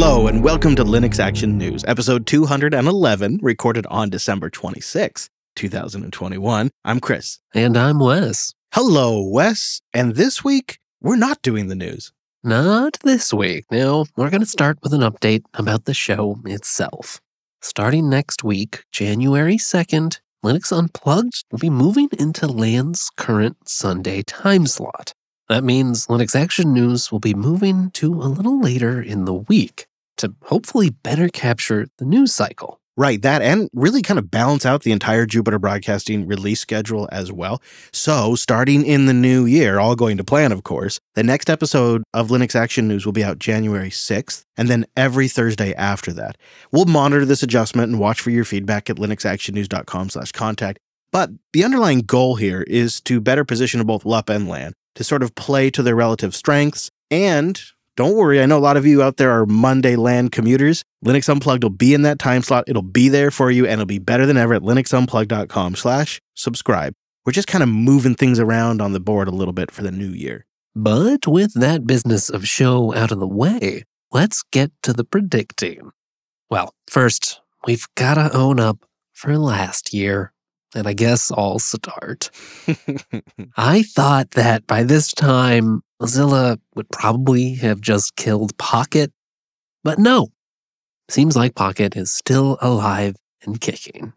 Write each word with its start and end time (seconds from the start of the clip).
Hello, 0.00 0.28
and 0.28 0.44
welcome 0.44 0.76
to 0.76 0.84
Linux 0.84 1.18
Action 1.18 1.58
News, 1.58 1.84
episode 1.88 2.24
211, 2.24 3.40
recorded 3.42 3.84
on 3.86 4.10
December 4.10 4.48
26, 4.48 5.28
2021. 5.56 6.70
I'm 6.84 7.00
Chris. 7.00 7.40
And 7.52 7.76
I'm 7.76 7.98
Wes. 7.98 8.54
Hello, 8.72 9.20
Wes. 9.20 9.80
And 9.92 10.14
this 10.14 10.44
week, 10.44 10.78
we're 11.00 11.16
not 11.16 11.42
doing 11.42 11.66
the 11.66 11.74
news. 11.74 12.12
Not 12.44 12.96
this 13.02 13.34
week. 13.34 13.64
No, 13.72 14.06
we're 14.16 14.30
going 14.30 14.40
to 14.40 14.46
start 14.46 14.78
with 14.84 14.94
an 14.94 15.00
update 15.00 15.42
about 15.54 15.84
the 15.84 15.94
show 15.94 16.38
itself. 16.44 17.20
Starting 17.60 18.08
next 18.08 18.44
week, 18.44 18.84
January 18.92 19.56
2nd, 19.56 20.20
Linux 20.44 20.70
Unplugged 20.70 21.42
will 21.50 21.58
be 21.58 21.70
moving 21.70 22.08
into 22.16 22.46
LAN's 22.46 23.10
current 23.16 23.68
Sunday 23.68 24.22
time 24.22 24.68
slot. 24.68 25.12
That 25.48 25.64
means 25.64 26.06
Linux 26.06 26.36
Action 26.36 26.72
News 26.72 27.10
will 27.10 27.18
be 27.18 27.34
moving 27.34 27.90
to 27.92 28.12
a 28.14 28.28
little 28.28 28.60
later 28.60 29.02
in 29.02 29.24
the 29.24 29.34
week 29.34 29.87
to 30.18 30.34
hopefully 30.44 30.90
better 30.90 31.28
capture 31.28 31.88
the 31.98 32.04
news 32.04 32.34
cycle. 32.34 32.80
Right, 32.98 33.22
that 33.22 33.42
and 33.42 33.70
really 33.72 34.02
kind 34.02 34.18
of 34.18 34.28
balance 34.28 34.66
out 34.66 34.82
the 34.82 34.90
entire 34.90 35.24
Jupiter 35.24 35.60
Broadcasting 35.60 36.26
release 36.26 36.58
schedule 36.58 37.08
as 37.12 37.30
well. 37.30 37.62
So, 37.92 38.34
starting 38.34 38.84
in 38.84 39.06
the 39.06 39.14
new 39.14 39.46
year, 39.46 39.78
all 39.78 39.94
going 39.94 40.16
to 40.16 40.24
plan, 40.24 40.50
of 40.50 40.64
course, 40.64 40.98
the 41.14 41.22
next 41.22 41.48
episode 41.48 42.02
of 42.12 42.30
Linux 42.30 42.56
Action 42.56 42.88
News 42.88 43.06
will 43.06 43.12
be 43.12 43.22
out 43.22 43.38
January 43.38 43.90
6th, 43.90 44.42
and 44.56 44.68
then 44.68 44.84
every 44.96 45.28
Thursday 45.28 45.72
after 45.74 46.12
that. 46.14 46.36
We'll 46.72 46.86
monitor 46.86 47.24
this 47.24 47.44
adjustment 47.44 47.92
and 47.92 48.00
watch 48.00 48.20
for 48.20 48.30
your 48.30 48.44
feedback 48.44 48.90
at 48.90 48.96
linuxactionnews.com 48.96 50.10
slash 50.10 50.32
contact. 50.32 50.80
But 51.12 51.30
the 51.52 51.62
underlying 51.62 52.00
goal 52.00 52.34
here 52.34 52.62
is 52.62 53.00
to 53.02 53.20
better 53.20 53.44
position 53.44 53.80
both 53.86 54.04
LUP 54.04 54.28
and 54.28 54.48
LAN 54.48 54.72
to 54.96 55.04
sort 55.04 55.22
of 55.22 55.36
play 55.36 55.70
to 55.70 55.84
their 55.84 55.94
relative 55.94 56.34
strengths 56.34 56.90
and 57.12 57.62
don't 57.98 58.14
worry, 58.14 58.40
I 58.40 58.46
know 58.46 58.58
a 58.58 58.60
lot 58.60 58.76
of 58.76 58.86
you 58.86 59.02
out 59.02 59.16
there 59.16 59.32
are 59.32 59.44
Monday 59.44 59.96
LAN 59.96 60.28
commuters. 60.28 60.84
Linux 61.04 61.28
Unplugged 61.28 61.64
will 61.64 61.70
be 61.70 61.94
in 61.94 62.02
that 62.02 62.20
time 62.20 62.44
slot. 62.44 62.62
It'll 62.68 62.80
be 62.80 63.08
there 63.08 63.32
for 63.32 63.50
you 63.50 63.64
and 63.64 63.72
it'll 63.72 63.86
be 63.86 63.98
better 63.98 64.24
than 64.24 64.36
ever 64.36 64.54
at 64.54 64.62
linuxunplugged.com 64.62 65.74
slash 65.74 66.20
subscribe. 66.34 66.92
We're 67.26 67.32
just 67.32 67.48
kind 67.48 67.64
of 67.64 67.68
moving 67.68 68.14
things 68.14 68.38
around 68.38 68.80
on 68.80 68.92
the 68.92 69.00
board 69.00 69.26
a 69.26 69.32
little 69.32 69.52
bit 69.52 69.72
for 69.72 69.82
the 69.82 69.90
new 69.90 70.10
year. 70.10 70.46
But 70.76 71.26
with 71.26 71.54
that 71.54 71.88
business 71.88 72.30
of 72.30 72.46
show 72.46 72.94
out 72.94 73.10
of 73.10 73.18
the 73.18 73.26
way, 73.26 73.82
let's 74.12 74.44
get 74.44 74.70
to 74.84 74.92
the 74.92 75.02
predicting. 75.02 75.90
Well, 76.48 76.72
first, 76.88 77.40
we've 77.66 77.88
got 77.96 78.14
to 78.14 78.32
own 78.32 78.60
up 78.60 78.78
for 79.12 79.36
last 79.36 79.92
year. 79.92 80.32
And 80.72 80.86
I 80.86 80.92
guess 80.92 81.32
I'll 81.32 81.58
start. 81.58 82.30
I 83.56 83.82
thought 83.82 84.30
that 84.32 84.68
by 84.68 84.84
this 84.84 85.10
time, 85.10 85.82
Mozilla 86.00 86.58
would 86.74 86.88
probably 86.90 87.54
have 87.54 87.80
just 87.80 88.16
killed 88.16 88.56
Pocket, 88.58 89.12
but 89.82 89.98
no. 89.98 90.28
Seems 91.08 91.36
like 91.36 91.54
Pocket 91.54 91.96
is 91.96 92.10
still 92.10 92.58
alive 92.60 93.16
and 93.42 93.60
kicking. 93.60 94.12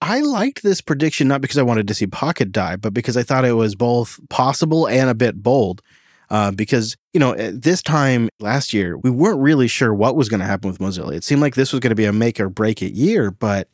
I 0.00 0.20
liked 0.20 0.62
this 0.62 0.80
prediction 0.80 1.28
not 1.28 1.40
because 1.40 1.58
I 1.58 1.62
wanted 1.62 1.88
to 1.88 1.94
see 1.94 2.06
Pocket 2.06 2.52
die, 2.52 2.76
but 2.76 2.94
because 2.94 3.16
I 3.16 3.22
thought 3.22 3.44
it 3.44 3.52
was 3.52 3.74
both 3.74 4.20
possible 4.28 4.86
and 4.86 5.10
a 5.10 5.14
bit 5.14 5.42
bold. 5.42 5.82
Uh, 6.28 6.50
because, 6.50 6.96
you 7.12 7.20
know, 7.20 7.34
at 7.34 7.62
this 7.62 7.82
time 7.82 8.28
last 8.40 8.72
year, 8.72 8.98
we 8.98 9.10
weren't 9.10 9.40
really 9.40 9.68
sure 9.68 9.94
what 9.94 10.16
was 10.16 10.28
going 10.28 10.40
to 10.40 10.46
happen 10.46 10.68
with 10.68 10.80
Mozilla. 10.80 11.14
It 11.14 11.22
seemed 11.22 11.40
like 11.40 11.54
this 11.54 11.72
was 11.72 11.80
going 11.80 11.90
to 11.90 11.96
be 11.96 12.04
a 12.04 12.12
make 12.12 12.40
or 12.40 12.48
break 12.48 12.82
it 12.82 12.94
year, 12.94 13.30
but 13.30 13.68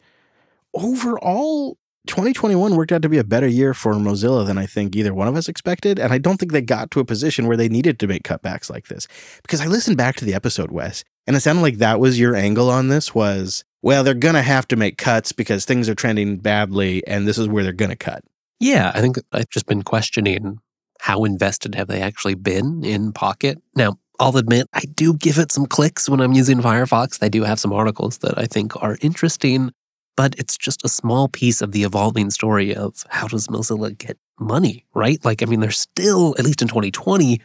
overall, 0.75 1.79
2021 2.09 2.75
worked 2.75 2.91
out 2.91 3.03
to 3.03 3.09
be 3.09 3.19
a 3.19 3.25
better 3.25 3.47
year 3.47 3.75
for 3.75 3.95
Mozilla 3.95 4.45
than 4.45 4.59
I 4.59 4.67
think 4.67 4.97
either 4.97 5.15
one 5.15 5.29
of 5.29 5.37
us 5.37 5.49
expected. 5.49 5.99
And 5.99 6.13
I 6.13 6.19
don't 6.19 6.39
think 6.39 6.53
they 6.53 6.61
got 6.61 6.91
to 6.93 7.01
a 7.01 7.05
position 7.05 7.47
where 7.47 7.57
they 7.57 7.69
needed 7.69 7.99
to 8.01 8.07
make 8.07 8.25
cutbacks 8.25 8.69
like 8.69 8.89
this. 8.89 9.07
Because 9.43 9.61
I 9.61 9.67
listened 9.67 9.97
back 9.97 10.17
to 10.17 10.25
the 10.25 10.35
episode, 10.35 10.73
Wes, 10.73 11.05
and 11.27 11.37
it 11.37 11.41
sounded 11.41 11.63
like 11.63 11.79
that 11.79 12.01
was 12.01 12.19
your 12.19 12.35
angle 12.35 12.71
on 12.71 12.89
this 12.89 13.15
was, 13.15 13.65
well, 13.83 14.03
they're 14.03 14.15
going 14.15 14.35
to 14.35 14.43
have 14.43 14.67
to 14.69 14.77
make 14.77 14.99
cuts 14.99 15.33
because 15.33 15.65
things 15.65 15.89
are 15.89 15.95
trending 15.95 16.39
badly 16.39 17.07
and 17.07 17.27
this 17.27 17.39
is 17.39 17.49
where 17.49 17.63
they're 17.63 17.73
going 17.73 17.91
to 17.91 17.97
cut. 17.97 18.25
Yeah, 18.59 18.91
I 18.95 19.01
think 19.01 19.19
I've 19.33 19.51
just 19.51 19.67
been 19.67 19.83
questioning 19.83 20.59
how 21.01 21.25
invested 21.25 21.75
have 21.75 21.89
they 21.89 22.01
actually 22.01 22.35
been 22.35 22.85
in 22.85 23.13
Pocket. 23.13 23.61
Now, 23.75 23.99
I'll 24.21 24.37
admit 24.37 24.69
I 24.73 24.83
do 24.95 25.15
give 25.15 25.39
it 25.39 25.51
some 25.51 25.67
clicks 25.67 26.09
when 26.09 26.21
I'm 26.21 26.33
using 26.33 26.59
Firefox. 26.61 27.19
They 27.19 27.29
do 27.29 27.43
have 27.43 27.59
some 27.59 27.73
articles 27.73 28.19
that 28.19 28.39
I 28.39 28.47
think 28.47 28.81
are 28.81 28.97
interesting 29.01 29.73
but 30.17 30.35
it's 30.39 30.57
just 30.57 30.85
a 30.85 30.89
small 30.89 31.29
piece 31.29 31.63
of 31.63 31.73
the 31.73 31.85
evolving 31.85 32.31
story 32.31 32.75
of 32.75 33.05
how 33.09 33.27
does 33.27 33.49
Mozilla 33.49 33.97
get 33.97 34.19
money, 34.39 34.85
right? 34.95 35.23
Like, 35.25 35.43
I 35.43 35.47
mean, 35.47 35.61
they're 35.61 35.71
still, 35.71 36.35
at 36.39 36.45
least 36.45 36.63
in 36.63 36.69
2020, 36.69 37.41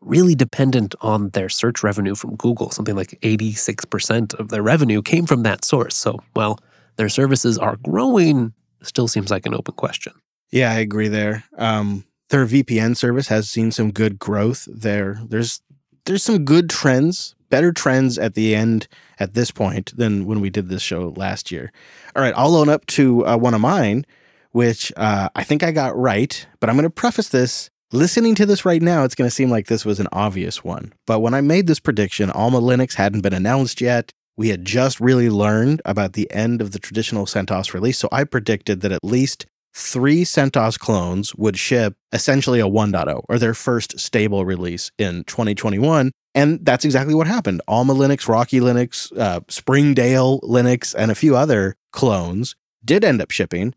really 0.00 0.34
dependent 0.34 0.94
on 1.00 1.30
their 1.30 1.48
search 1.48 1.82
revenue 1.82 2.14
from 2.14 2.36
Google. 2.36 2.70
Something 2.70 2.96
like 2.96 3.18
86% 3.22 4.34
of 4.34 4.48
their 4.48 4.62
revenue 4.62 5.02
came 5.02 5.26
from 5.26 5.42
that 5.42 5.64
source. 5.64 5.96
So, 5.96 6.20
while 6.34 6.58
their 6.96 7.08
services 7.08 7.58
are 7.58 7.76
growing, 7.76 8.52
still 8.82 9.08
seems 9.08 9.30
like 9.30 9.46
an 9.46 9.54
open 9.54 9.74
question. 9.74 10.12
Yeah, 10.50 10.72
I 10.72 10.78
agree 10.78 11.08
there. 11.08 11.44
Um, 11.56 12.04
their 12.30 12.46
VPN 12.46 12.96
service 12.96 13.28
has 13.28 13.48
seen 13.48 13.70
some 13.70 13.90
good 13.90 14.18
growth 14.18 14.68
there. 14.70 15.20
There's 15.26 15.60
there's 16.04 16.24
some 16.24 16.44
good 16.44 16.70
trends, 16.70 17.34
better 17.50 17.72
trends 17.72 18.18
at 18.18 18.34
the 18.34 18.54
end 18.54 18.88
at 19.18 19.34
this 19.34 19.50
point 19.50 19.96
than 19.96 20.26
when 20.26 20.40
we 20.40 20.50
did 20.50 20.68
this 20.68 20.82
show 20.82 21.12
last 21.16 21.50
year. 21.50 21.72
All 22.14 22.22
right, 22.22 22.34
I'll 22.36 22.56
own 22.56 22.68
up 22.68 22.86
to 22.86 23.26
uh, 23.26 23.36
one 23.36 23.54
of 23.54 23.60
mine, 23.60 24.04
which 24.52 24.92
uh, 24.96 25.28
I 25.34 25.44
think 25.44 25.62
I 25.62 25.72
got 25.72 25.96
right, 25.96 26.46
but 26.60 26.68
I'm 26.68 26.76
going 26.76 26.84
to 26.84 26.90
preface 26.90 27.28
this. 27.28 27.70
Listening 27.90 28.34
to 28.34 28.44
this 28.44 28.66
right 28.66 28.82
now, 28.82 29.04
it's 29.04 29.14
going 29.14 29.28
to 29.28 29.34
seem 29.34 29.50
like 29.50 29.66
this 29.66 29.86
was 29.86 29.98
an 29.98 30.08
obvious 30.12 30.62
one. 30.62 30.92
But 31.06 31.20
when 31.20 31.32
I 31.32 31.40
made 31.40 31.66
this 31.66 31.80
prediction, 31.80 32.30
Alma 32.30 32.60
Linux 32.60 32.94
hadn't 32.94 33.22
been 33.22 33.32
announced 33.32 33.80
yet. 33.80 34.12
We 34.36 34.50
had 34.50 34.64
just 34.64 35.00
really 35.00 35.30
learned 35.30 35.80
about 35.84 36.12
the 36.12 36.30
end 36.30 36.60
of 36.60 36.72
the 36.72 36.78
traditional 36.78 37.24
CentOS 37.24 37.72
release, 37.72 37.98
so 37.98 38.08
I 38.12 38.24
predicted 38.24 38.82
that 38.82 38.92
at 38.92 39.02
least 39.02 39.46
three 39.74 40.24
CentOS 40.24 40.78
clones 40.78 41.34
would 41.34 41.58
ship 41.58 41.96
essentially 42.12 42.60
a 42.60 42.66
1.0 42.66 43.24
or 43.28 43.38
their 43.38 43.54
first 43.54 43.98
stable 43.98 44.44
release 44.44 44.90
in 44.98 45.24
2021. 45.24 46.12
And 46.38 46.64
that's 46.64 46.84
exactly 46.84 47.14
what 47.14 47.26
happened. 47.26 47.62
Alma 47.66 47.94
Linux, 47.94 48.28
Rocky 48.28 48.60
Linux, 48.60 49.10
uh, 49.18 49.40
Springdale 49.48 50.40
Linux, 50.42 50.94
and 50.96 51.10
a 51.10 51.16
few 51.16 51.36
other 51.36 51.76
clones 51.90 52.54
did 52.84 53.02
end 53.02 53.20
up 53.20 53.32
shipping. 53.32 53.74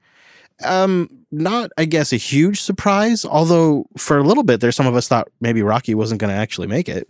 Um, 0.63 1.09
not, 1.31 1.71
I 1.75 1.85
guess, 1.85 2.13
a 2.13 2.17
huge 2.17 2.61
surprise, 2.61 3.25
although 3.25 3.85
for 3.97 4.19
a 4.19 4.23
little 4.23 4.43
bit 4.43 4.61
there, 4.61 4.71
some 4.71 4.85
of 4.85 4.95
us 4.95 5.07
thought 5.07 5.29
maybe 5.39 5.63
Rocky 5.63 5.95
wasn't 5.95 6.21
going 6.21 6.31
to 6.31 6.39
actually 6.39 6.67
make 6.67 6.87
it. 6.87 7.07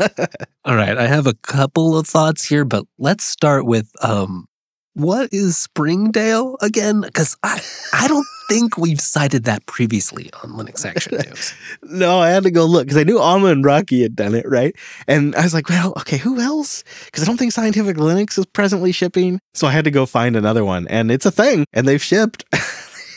All 0.64 0.74
right, 0.74 0.98
I 0.98 1.06
have 1.06 1.28
a 1.28 1.34
couple 1.34 1.96
of 1.96 2.08
thoughts 2.08 2.44
here, 2.44 2.64
but 2.64 2.84
let's 2.98 3.22
start 3.22 3.66
with 3.66 3.88
um, 4.02 4.48
what 4.94 5.32
is 5.32 5.56
Springdale 5.56 6.56
again? 6.60 7.02
Because 7.02 7.36
I, 7.42 7.60
I 7.92 8.08
don't 8.08 8.26
think 8.48 8.76
we've 8.76 9.00
cited 9.00 9.44
that 9.44 9.64
previously 9.66 10.30
on 10.42 10.50
Linux 10.50 10.84
Action 10.84 11.18
News. 11.24 11.54
no, 11.82 12.18
I 12.18 12.30
had 12.30 12.42
to 12.42 12.50
go 12.50 12.64
look 12.64 12.84
because 12.84 12.96
I 12.98 13.04
knew 13.04 13.18
Alma 13.18 13.48
and 13.48 13.64
Rocky 13.64 14.02
had 14.02 14.16
done 14.16 14.34
it, 14.34 14.48
right? 14.48 14.74
And 15.06 15.34
I 15.36 15.42
was 15.42 15.54
like, 15.54 15.68
well, 15.68 15.92
okay, 15.98 16.16
who 16.16 16.40
else? 16.40 16.82
Because 17.06 17.22
I 17.22 17.26
don't 17.26 17.36
think 17.36 17.52
Scientific 17.52 17.96
Linux 17.96 18.38
is 18.38 18.46
presently 18.46 18.92
shipping. 18.92 19.38
So 19.54 19.66
I 19.66 19.72
had 19.72 19.84
to 19.84 19.90
go 19.90 20.06
find 20.06 20.36
another 20.36 20.64
one. 20.64 20.88
And 20.88 21.10
it's 21.10 21.26
a 21.26 21.30
thing, 21.30 21.64
and 21.72 21.86
they've 21.86 22.02
shipped. 22.02 22.44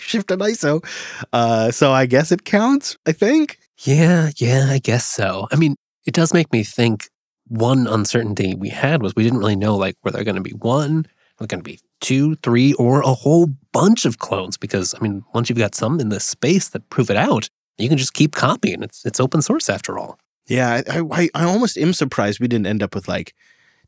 shipped 0.02 0.30
an 0.32 0.40
ISO. 0.40 0.86
Uh, 1.32 1.72
so 1.72 1.92
I 1.92 2.06
guess 2.06 2.32
it 2.32 2.44
counts, 2.46 2.98
I 3.08 3.14
think. 3.14 3.58
Yeah, 3.80 4.30
yeah, 4.38 4.68
I 4.70 4.80
guess 4.80 5.06
so. 5.06 5.48
I 5.52 5.56
mean, 5.56 5.76
it 6.06 6.14
does 6.14 6.34
make 6.34 6.52
me 6.54 6.64
think 6.64 7.10
one 7.48 7.88
uncertainty 7.88 8.56
we 8.56 8.70
had 8.70 9.02
was 9.02 9.14
we 9.16 9.24
didn't 9.24 9.40
really 9.40 9.56
know 9.56 9.76
like 9.76 9.96
were 10.04 10.12
there 10.12 10.24
going 10.24 10.36
to 10.36 10.42
be 10.42 10.52
one 10.52 11.06
going 11.40 11.60
to 11.60 11.64
be 11.64 11.80
two, 12.00 12.36
three, 12.38 12.74
or 12.74 13.02
a 13.02 13.14
whole 13.14 13.48
bunch 13.72 14.06
of 14.06 14.20
clones? 14.20 14.58
Because, 14.58 14.96
I 14.96 15.00
mean, 15.04 15.24
once 15.34 15.50
you've 15.50 15.58
got 15.58 15.76
some 15.76 16.00
in 16.00 16.10
the 16.10 16.20
space 16.20 16.70
that 16.70 16.90
prove 16.90 17.10
it 17.10 17.18
out, 17.18 17.50
you 17.78 17.90
can 17.90 17.98
just 17.98 18.14
keep 18.14 18.36
copying. 18.36 18.84
It's, 18.84 19.06
it's 19.06 19.20
open 19.20 19.42
source 19.42 19.70
after 19.70 19.98
all. 19.98 20.20
Yeah, 20.48 20.82
I, 20.88 21.00
I, 21.00 21.30
I 21.34 21.44
almost 21.46 21.78
am 21.78 21.94
surprised 21.94 22.40
we 22.40 22.48
didn't 22.48 22.68
end 22.68 22.84
up 22.84 22.96
with 22.96 23.08
like 23.08 23.34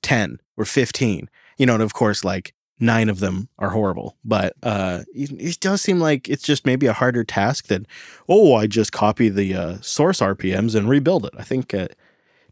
10 0.02 0.40
or 0.58 0.66
15. 0.66 1.30
You 1.58 1.66
know, 1.66 1.76
and 1.76 1.84
of 1.84 1.94
course, 1.94 2.24
like 2.24 2.54
nine 2.80 3.10
of 3.10 3.20
them 3.20 3.50
are 3.60 3.70
horrible. 3.70 4.18
But 4.24 4.54
uh, 4.64 5.04
it, 5.14 5.32
it, 5.32 5.60
does 5.60 5.82
seem 5.82 6.00
like 6.00 6.28
it's 6.30 6.44
just 6.44 6.66
maybe 6.66 6.88
a 6.88 6.94
harder 6.94 7.24
task 7.24 7.68
than, 7.68 7.88
oh, 8.28 8.56
I 8.56 8.68
just 8.68 8.92
copy 8.92 9.30
the 9.30 9.54
uh, 9.54 9.78
source 9.82 10.20
RPMs 10.20 10.76
and 10.76 10.90
rebuild 10.90 11.26
it. 11.26 11.34
I 11.38 11.44
think 11.44 11.74
uh, 11.74 11.88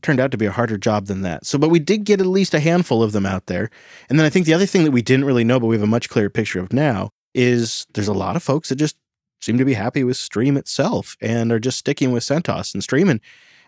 turned 0.03 0.19
out 0.19 0.31
to 0.31 0.37
be 0.37 0.45
a 0.45 0.51
harder 0.51 0.77
job 0.77 1.07
than 1.07 1.21
that. 1.21 1.45
So, 1.45 1.57
but 1.57 1.69
we 1.69 1.79
did 1.79 2.03
get 2.03 2.19
at 2.19 2.27
least 2.27 2.53
a 2.53 2.59
handful 2.59 3.01
of 3.01 3.11
them 3.11 3.25
out 3.25 3.47
there. 3.47 3.69
And 4.09 4.19
then 4.19 4.25
I 4.25 4.29
think 4.29 4.45
the 4.45 4.53
other 4.53 4.65
thing 4.65 4.83
that 4.83 4.91
we 4.91 5.01
didn't 5.01 5.25
really 5.25 5.43
know, 5.43 5.59
but 5.59 5.67
we 5.67 5.75
have 5.75 5.83
a 5.83 5.87
much 5.87 6.09
clearer 6.09 6.29
picture 6.29 6.59
of 6.59 6.73
now, 6.73 7.09
is 7.33 7.87
there's 7.93 8.07
a 8.07 8.13
lot 8.13 8.35
of 8.35 8.43
folks 8.43 8.69
that 8.69 8.75
just 8.75 8.95
seem 9.41 9.57
to 9.57 9.65
be 9.65 9.73
happy 9.73 10.03
with 10.03 10.17
Stream 10.17 10.55
itself 10.57 11.17
and 11.21 11.51
are 11.51 11.59
just 11.59 11.79
sticking 11.79 12.11
with 12.11 12.23
CentOS 12.23 12.73
and 12.73 12.83
streaming. 12.83 13.19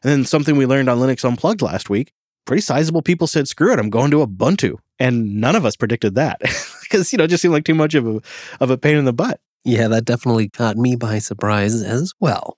And 0.03 0.11
then 0.11 0.25
something 0.25 0.55
we 0.55 0.65
learned 0.65 0.89
on 0.89 0.99
Linux 0.99 1.25
Unplugged 1.25 1.61
last 1.61 1.89
week, 1.89 2.11
pretty 2.45 2.61
sizable 2.61 3.01
people 3.01 3.27
said, 3.27 3.47
screw 3.47 3.73
it, 3.73 3.79
I'm 3.79 3.89
going 3.89 4.11
to 4.11 4.25
Ubuntu. 4.25 4.77
And 4.99 5.41
none 5.41 5.55
of 5.55 5.65
us 5.65 5.75
predicted 5.75 6.15
that 6.15 6.39
because, 6.83 7.11
you 7.11 7.17
know, 7.17 7.25
it 7.25 7.29
just 7.29 7.41
seemed 7.41 7.53
like 7.53 7.65
too 7.65 7.75
much 7.75 7.95
of 7.95 8.07
a, 8.07 8.21
of 8.59 8.69
a 8.69 8.77
pain 8.77 8.97
in 8.97 9.05
the 9.05 9.13
butt. 9.13 9.39
Yeah, 9.63 9.87
that 9.87 10.05
definitely 10.05 10.49
caught 10.49 10.77
me 10.77 10.95
by 10.95 11.17
surprise 11.17 11.81
as 11.81 12.13
well. 12.19 12.57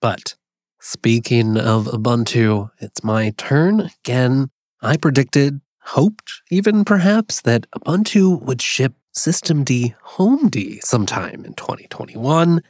But 0.00 0.36
Speaking 0.82 1.58
of 1.58 1.84
Ubuntu, 1.84 2.70
it's 2.78 3.04
my 3.04 3.34
turn 3.36 3.90
again. 4.00 4.48
I 4.80 4.96
predicted, 4.96 5.60
hoped 5.82 6.40
even 6.50 6.86
perhaps, 6.86 7.42
that 7.42 7.70
Ubuntu 7.72 8.40
would 8.40 8.62
ship 8.62 8.94
Systemd 9.14 9.94
Homed 10.00 10.56
sometime 10.82 11.44
in 11.44 11.52
2021. 11.52 12.62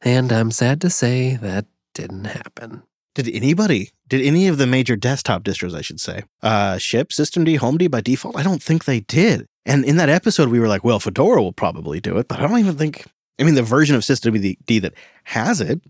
And 0.00 0.32
I'm 0.32 0.50
sad 0.50 0.80
to 0.80 0.88
say 0.88 1.36
that 1.36 1.66
didn't 1.92 2.24
happen. 2.24 2.84
Did 3.14 3.28
anybody, 3.28 3.90
did 4.08 4.22
any 4.22 4.48
of 4.48 4.56
the 4.56 4.66
major 4.66 4.96
desktop 4.96 5.42
distros, 5.44 5.74
I 5.74 5.82
should 5.82 6.00
say, 6.00 6.22
uh, 6.42 6.78
ship 6.78 7.10
Systemd 7.10 7.58
Homed 7.58 7.90
by 7.90 8.00
default? 8.00 8.38
I 8.38 8.42
don't 8.42 8.62
think 8.62 8.86
they 8.86 9.00
did. 9.00 9.44
And 9.66 9.84
in 9.84 9.98
that 9.98 10.08
episode, 10.08 10.48
we 10.48 10.58
were 10.58 10.68
like, 10.68 10.84
well, 10.84 11.00
Fedora 11.00 11.42
will 11.42 11.52
probably 11.52 12.00
do 12.00 12.16
it, 12.16 12.28
but 12.28 12.40
I 12.40 12.48
don't 12.48 12.58
even 12.58 12.78
think, 12.78 13.04
I 13.38 13.42
mean, 13.42 13.56
the 13.56 13.62
version 13.62 13.94
of 13.94 14.00
Systemd 14.00 14.80
that 14.80 14.94
has 15.24 15.60
it 15.60 15.82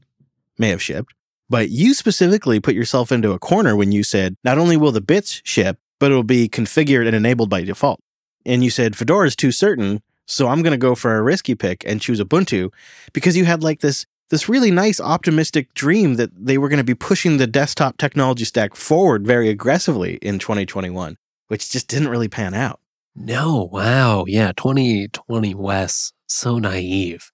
may 0.59 0.71
have 0.71 0.83
shipped, 0.83 1.15
but 1.53 1.69
you 1.69 1.93
specifically 1.93 2.61
put 2.61 2.75
yourself 2.75 3.13
into 3.13 3.33
a 3.33 3.39
corner 3.39 3.77
when 3.77 3.93
you 3.93 4.03
said, 4.03 4.37
not 4.43 4.57
only 4.57 4.75
will 4.75 4.91
the 4.91 5.03
bits 5.03 5.43
ship, 5.45 5.79
but 6.01 6.11
it'll 6.11 6.23
be 6.23 6.49
configured 6.49 7.07
and 7.07 7.15
enabled 7.15 7.51
by 7.51 7.63
default. 7.63 8.01
And 8.47 8.65
you 8.65 8.71
said, 8.71 8.97
Fedora 8.97 9.27
is 9.27 9.37
too 9.37 9.53
certain, 9.53 10.01
so 10.27 10.49
I'm 10.49 10.63
going 10.63 10.73
to 10.73 10.79
go 10.79 10.95
for 10.95 11.15
a 11.15 11.23
risky 11.23 11.55
pick 11.55 11.85
and 11.87 12.01
choose 12.01 12.21
Ubuntu 12.21 12.73
because 13.13 13.37
you 13.37 13.45
had 13.45 13.63
like 13.63 13.81
this 13.81 14.07
this 14.31 14.49
really 14.49 14.71
nice 14.71 14.99
optimistic 14.99 15.75
dream 15.75 16.15
that 16.15 16.31
they 16.35 16.57
were 16.57 16.71
going 16.71 16.79
to 16.79 16.85
be 16.85 16.95
pushing 16.95 17.37
the 17.37 17.47
desktop 17.47 17.99
technology 17.99 18.47
stack 18.47 18.75
forward 18.75 19.27
very 19.27 19.51
aggressively 19.51 20.15
in 20.23 20.39
2021, 20.39 21.19
which 21.49 21.71
just 21.71 21.87
didn't 21.87 22.09
really 22.09 22.29
pan 22.29 22.55
out. 22.55 22.81
No, 23.15 23.69
wow. 23.71 24.25
Yeah, 24.27 24.53
2020 24.57 25.55
Wes, 25.55 26.15
so 26.27 26.59
naive. 26.59 27.32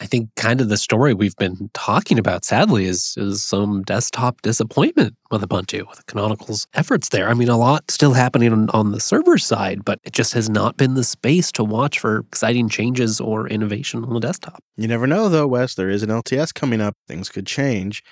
I 0.00 0.06
think 0.06 0.30
kind 0.34 0.62
of 0.62 0.70
the 0.70 0.78
story 0.78 1.12
we've 1.12 1.36
been 1.36 1.70
talking 1.74 2.18
about, 2.18 2.44
sadly, 2.44 2.86
is 2.86 3.14
is 3.18 3.44
some 3.44 3.82
desktop 3.82 4.40
disappointment 4.40 5.14
with 5.30 5.42
Ubuntu, 5.42 5.86
with 5.88 6.06
Canonical's 6.06 6.66
efforts 6.72 7.10
there. 7.10 7.28
I 7.28 7.34
mean, 7.34 7.50
a 7.50 7.58
lot 7.58 7.90
still 7.90 8.14
happening 8.14 8.50
on, 8.50 8.70
on 8.70 8.92
the 8.92 9.00
server 9.00 9.36
side, 9.36 9.84
but 9.84 10.00
it 10.04 10.14
just 10.14 10.32
has 10.32 10.48
not 10.48 10.78
been 10.78 10.94
the 10.94 11.04
space 11.04 11.52
to 11.52 11.64
watch 11.64 11.98
for 11.98 12.20
exciting 12.20 12.70
changes 12.70 13.20
or 13.20 13.46
innovation 13.46 14.02
on 14.04 14.14
the 14.14 14.20
desktop. 14.20 14.62
You 14.76 14.88
never 14.88 15.06
know, 15.06 15.28
though, 15.28 15.46
Wes. 15.46 15.74
There 15.74 15.90
is 15.90 16.02
an 16.02 16.08
LTS 16.08 16.54
coming 16.54 16.80
up. 16.80 16.96
Things 17.06 17.28
could 17.28 17.46
change. 17.46 18.02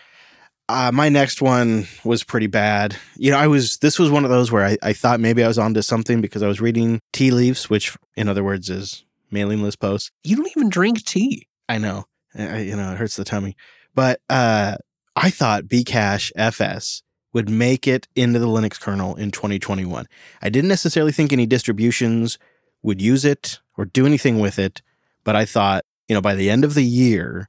Uh, 0.69 0.91
my 0.93 1.09
next 1.09 1.41
one 1.41 1.87
was 2.05 2.23
pretty 2.23 2.47
bad. 2.47 2.95
You 3.17 3.31
know, 3.31 3.39
I 3.39 3.47
was, 3.47 3.79
this 3.79 3.99
was 3.99 4.11
one 4.11 4.25
of 4.25 4.31
those 4.31 4.53
where 4.53 4.67
I, 4.67 4.77
I 4.83 4.93
thought 4.93 5.19
maybe 5.19 5.43
I 5.43 5.49
was 5.49 5.59
onto 5.59 5.81
something 5.81 6.21
because 6.21 6.43
I 6.43 6.47
was 6.47 6.61
reading 6.61 7.01
tea 7.15 7.31
leaves, 7.31 7.71
which 7.71 7.97
in 8.17 8.29
other 8.29 8.45
words 8.45 8.69
is 8.69 9.05
mailing 9.31 9.63
list 9.63 9.81
posts. 9.81 10.11
You 10.23 10.37
don't 10.37 10.51
even 10.55 10.69
drink 10.69 11.05
tea. 11.05 11.48
I 11.69 11.79
know, 11.79 12.07
I, 12.35 12.61
you 12.61 12.77
know, 12.77 12.93
it 12.93 12.99
hurts 12.99 13.17
the 13.17 13.25
tummy. 13.25 13.57
But 13.95 14.21
uh, 14.31 14.77
I 15.17 15.31
thought 15.31 15.65
bcachefs 15.65 17.03
would 17.33 17.49
make 17.49 17.87
it 17.87 18.09
into 18.15 18.39
the 18.39 18.47
Linux 18.47 18.81
kernel 18.81 19.15
in 19.17 19.31
2021. 19.31 20.07
I 20.41 20.49
didn't 20.49 20.69
necessarily 20.69 21.13
think 21.13 21.33
any 21.33 21.47
distributions 21.47 22.39
would 22.83 23.03
use 23.03 23.25
it 23.25 23.61
or 23.77 23.85
do 23.85 24.07
anything 24.07 24.39
with 24.39 24.59
it, 24.59 24.83
but 25.25 25.37
I 25.37 25.45
thought, 25.45 25.85
you 26.09 26.15
know, 26.15 26.21
by 26.21 26.35
the 26.35 26.49
end 26.49 26.65
of 26.65 26.75
the 26.75 26.85
year, 26.85 27.49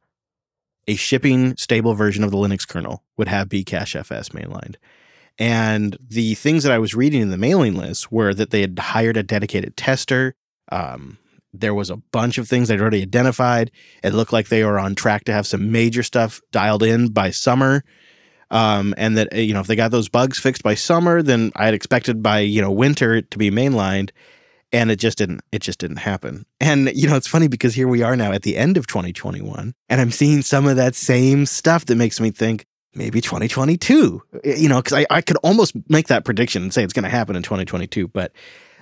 a 0.87 0.95
shipping 0.95 1.55
stable 1.55 1.93
version 1.93 2.23
of 2.23 2.31
the 2.31 2.37
Linux 2.37 2.67
kernel 2.67 3.03
would 3.15 3.27
have 3.27 3.47
bcachefs 3.47 4.31
mainlined. 4.31 4.75
And 5.37 5.95
the 6.05 6.33
things 6.35 6.63
that 6.63 6.73
I 6.73 6.79
was 6.79 6.95
reading 6.95 7.21
in 7.21 7.29
the 7.29 7.37
mailing 7.37 7.75
list 7.75 8.11
were 8.11 8.33
that 8.33 8.49
they 8.49 8.61
had 8.61 8.77
hired 8.77 9.15
a 9.15 9.23
dedicated 9.23 9.77
tester. 9.77 10.35
Um, 10.71 11.17
there 11.53 11.73
was 11.73 11.89
a 11.89 11.97
bunch 11.97 12.37
of 12.37 12.47
things 12.47 12.67
they'd 12.67 12.81
already 12.81 13.01
identified. 13.01 13.71
It 14.03 14.13
looked 14.13 14.33
like 14.33 14.49
they 14.49 14.63
were 14.63 14.79
on 14.79 14.95
track 14.95 15.25
to 15.25 15.33
have 15.33 15.47
some 15.47 15.71
major 15.71 16.03
stuff 16.03 16.41
dialed 16.51 16.83
in 16.83 17.09
by 17.09 17.31
summer. 17.31 17.83
Um, 18.51 18.95
and 18.97 19.17
that 19.17 19.33
you 19.33 19.53
know 19.53 19.59
if 19.59 19.67
they 19.67 19.75
got 19.75 19.91
those 19.91 20.09
bugs 20.09 20.39
fixed 20.39 20.63
by 20.63 20.73
summer, 20.73 21.21
then 21.21 21.51
I 21.55 21.65
had 21.65 21.75
expected 21.75 22.23
by 22.23 22.39
you 22.39 22.61
know 22.61 22.71
winter 22.71 23.21
to 23.21 23.37
be 23.37 23.51
mainlined, 23.51 24.09
and 24.71 24.89
it 24.89 24.95
just 24.95 25.19
didn't. 25.19 25.41
It 25.51 25.61
just 25.61 25.77
didn't 25.77 25.97
happen. 25.97 26.47
And 26.59 26.91
you 26.95 27.07
know 27.07 27.15
it's 27.15 27.27
funny 27.27 27.47
because 27.47 27.75
here 27.75 27.87
we 27.87 28.01
are 28.01 28.15
now 28.15 28.31
at 28.31 28.41
the 28.41 28.57
end 28.57 28.75
of 28.75 28.87
2021, 28.87 29.75
and 29.87 30.01
I'm 30.01 30.09
seeing 30.09 30.41
some 30.41 30.65
of 30.65 30.77
that 30.77 30.95
same 30.95 31.45
stuff 31.45 31.85
that 31.85 31.95
makes 31.95 32.19
me 32.19 32.31
think 32.31 32.65
maybe 32.95 33.21
2022. 33.21 34.23
You 34.43 34.69
know, 34.69 34.77
because 34.77 34.93
I 34.93 35.05
I 35.11 35.21
could 35.21 35.37
almost 35.37 35.75
make 35.87 36.07
that 36.07 36.25
prediction 36.25 36.63
and 36.63 36.73
say 36.73 36.83
it's 36.83 36.93
going 36.93 37.03
to 37.03 37.09
happen 37.09 37.35
in 37.35 37.43
2022, 37.43 38.07
but 38.07 38.31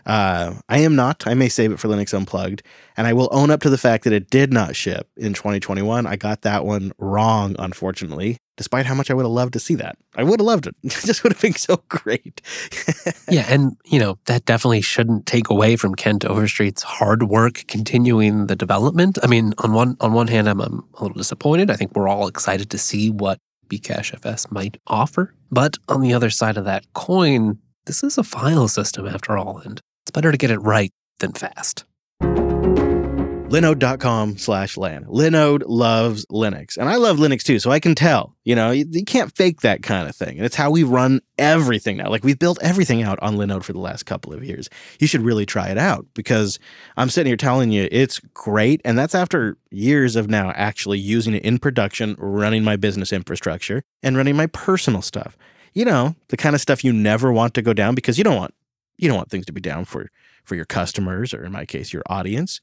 uh, 0.07 0.53
I 0.69 0.79
am 0.79 0.95
not. 0.95 1.27
I 1.27 1.33
may 1.33 1.49
save 1.49 1.73
it 1.73 1.79
for 1.79 1.89
Linux 1.89 2.13
Unplugged. 2.13 2.63
And 2.95 3.05
I 3.05 3.13
will 3.13 3.27
own 3.31 3.51
up 3.51 3.61
to 3.61 3.69
the 3.69 3.77
fact 3.77 4.05
that 4.05 4.13
it 4.13 4.29
did 4.29 4.53
not 4.53 4.75
ship 4.75 5.09
in 5.17 5.33
2021. 5.33 6.07
I 6.07 6.15
got 6.15 6.43
that 6.43 6.65
one 6.65 6.93
wrong, 6.97 7.57
unfortunately, 7.59 8.37
despite 8.55 8.85
how 8.85 8.95
much 8.95 9.11
I 9.11 9.13
would 9.13 9.25
have 9.25 9.31
loved 9.31 9.51
to 9.53 9.59
see 9.59 9.75
that. 9.75 9.97
I 10.15 10.23
would 10.23 10.39
have 10.39 10.47
loved 10.47 10.65
it. 10.65 10.75
It 10.83 11.05
just 11.05 11.23
would 11.23 11.33
have 11.33 11.41
been 11.41 11.55
so 11.55 11.83
great. 11.89 12.41
yeah. 13.29 13.45
And, 13.49 13.75
you 13.85 13.99
know, 13.99 14.17
that 14.27 14.45
definitely 14.45 14.79
shouldn't 14.79 15.25
take 15.25 15.49
away 15.49 15.75
from 15.75 15.93
Kent 15.93 16.23
Overstreet's 16.23 16.83
hard 16.83 17.23
work 17.23 17.65
continuing 17.67 18.47
the 18.47 18.55
development. 18.55 19.19
I 19.21 19.27
mean, 19.27 19.53
on 19.57 19.73
one 19.73 19.97
on 19.99 20.13
one 20.13 20.27
hand, 20.27 20.47
I'm, 20.47 20.61
I'm 20.61 20.85
a 20.93 21.03
little 21.03 21.17
disappointed. 21.17 21.69
I 21.69 21.75
think 21.75 21.93
we're 21.95 22.07
all 22.07 22.27
excited 22.27 22.69
to 22.69 22.77
see 22.77 23.09
what 23.09 23.39
bcachefs 23.67 24.49
might 24.51 24.77
offer. 24.87 25.33
But 25.51 25.77
on 25.89 25.99
the 25.99 26.13
other 26.13 26.29
side 26.29 26.55
of 26.55 26.63
that 26.63 26.85
coin, 26.93 27.59
this 27.85 28.03
is 28.03 28.17
a 28.17 28.23
file 28.23 28.69
system 28.69 29.05
after 29.05 29.37
all. 29.37 29.59
And 29.59 29.81
it's 30.07 30.13
better 30.13 30.31
to 30.31 30.37
get 30.37 30.51
it 30.51 30.59
right 30.59 30.93
than 31.19 31.33
fast. 31.33 31.83
Linode.com 32.21 34.37
slash 34.37 34.77
LAN. 34.77 35.03
Linode 35.03 35.63
loves 35.67 36.25
Linux. 36.27 36.77
And 36.77 36.87
I 36.87 36.95
love 36.95 37.17
Linux 37.17 37.43
too, 37.43 37.59
so 37.59 37.71
I 37.71 37.81
can 37.81 37.93
tell. 37.93 38.33
You 38.45 38.55
know, 38.55 38.71
you, 38.71 38.85
you, 38.89 39.03
can't 39.03 39.35
fake 39.35 39.59
that 39.61 39.83
kind 39.83 40.07
of 40.07 40.15
thing. 40.15 40.37
And 40.37 40.45
it's 40.45 40.55
how 40.55 40.71
we 40.71 40.83
run 40.83 41.19
everything 41.37 41.97
now. 41.97 42.09
Like 42.09 42.23
we've 42.23 42.39
built 42.39 42.57
everything 42.61 43.03
out 43.03 43.19
on 43.21 43.35
Linode 43.35 43.65
for 43.65 43.73
the 43.73 43.79
last 43.79 44.05
couple 44.05 44.31
of 44.31 44.45
years. 44.45 44.69
You 45.01 45.07
should 45.07 45.23
really 45.23 45.45
try 45.45 45.67
it 45.67 45.77
out 45.77 46.05
because 46.13 46.57
I'm 46.95 47.09
sitting 47.09 47.29
here 47.29 47.35
telling 47.35 47.73
you 47.73 47.89
it's 47.91 48.21
great. 48.33 48.79
And 48.85 48.97
that's 48.97 49.15
after 49.15 49.57
years 49.71 50.15
of 50.15 50.29
now 50.29 50.51
actually 50.51 50.99
using 50.99 51.33
it 51.33 51.43
in 51.43 51.59
production, 51.59 52.15
running 52.17 52.63
my 52.63 52.77
business 52.77 53.11
infrastructure 53.11 53.83
and 54.03 54.15
running 54.15 54.37
my 54.37 54.47
personal 54.47 55.01
stuff. 55.01 55.37
You 55.73 55.83
know, 55.83 56.15
the 56.29 56.37
kind 56.37 56.55
of 56.55 56.61
stuff 56.61 56.85
you 56.85 56.93
never 56.93 57.29
want 57.29 57.55
to 57.55 57.61
go 57.61 57.73
down 57.73 57.93
because 57.93 58.17
you 58.17 58.23
don't 58.23 58.37
want 58.37 58.53
you 58.97 59.07
don't 59.07 59.17
want 59.17 59.29
things 59.29 59.45
to 59.45 59.53
be 59.53 59.61
down 59.61 59.85
for 59.85 60.09
for 60.43 60.55
your 60.55 60.65
customers 60.65 61.33
or 61.33 61.43
in 61.43 61.51
my 61.51 61.65
case 61.65 61.91
your 61.91 62.03
audience. 62.07 62.61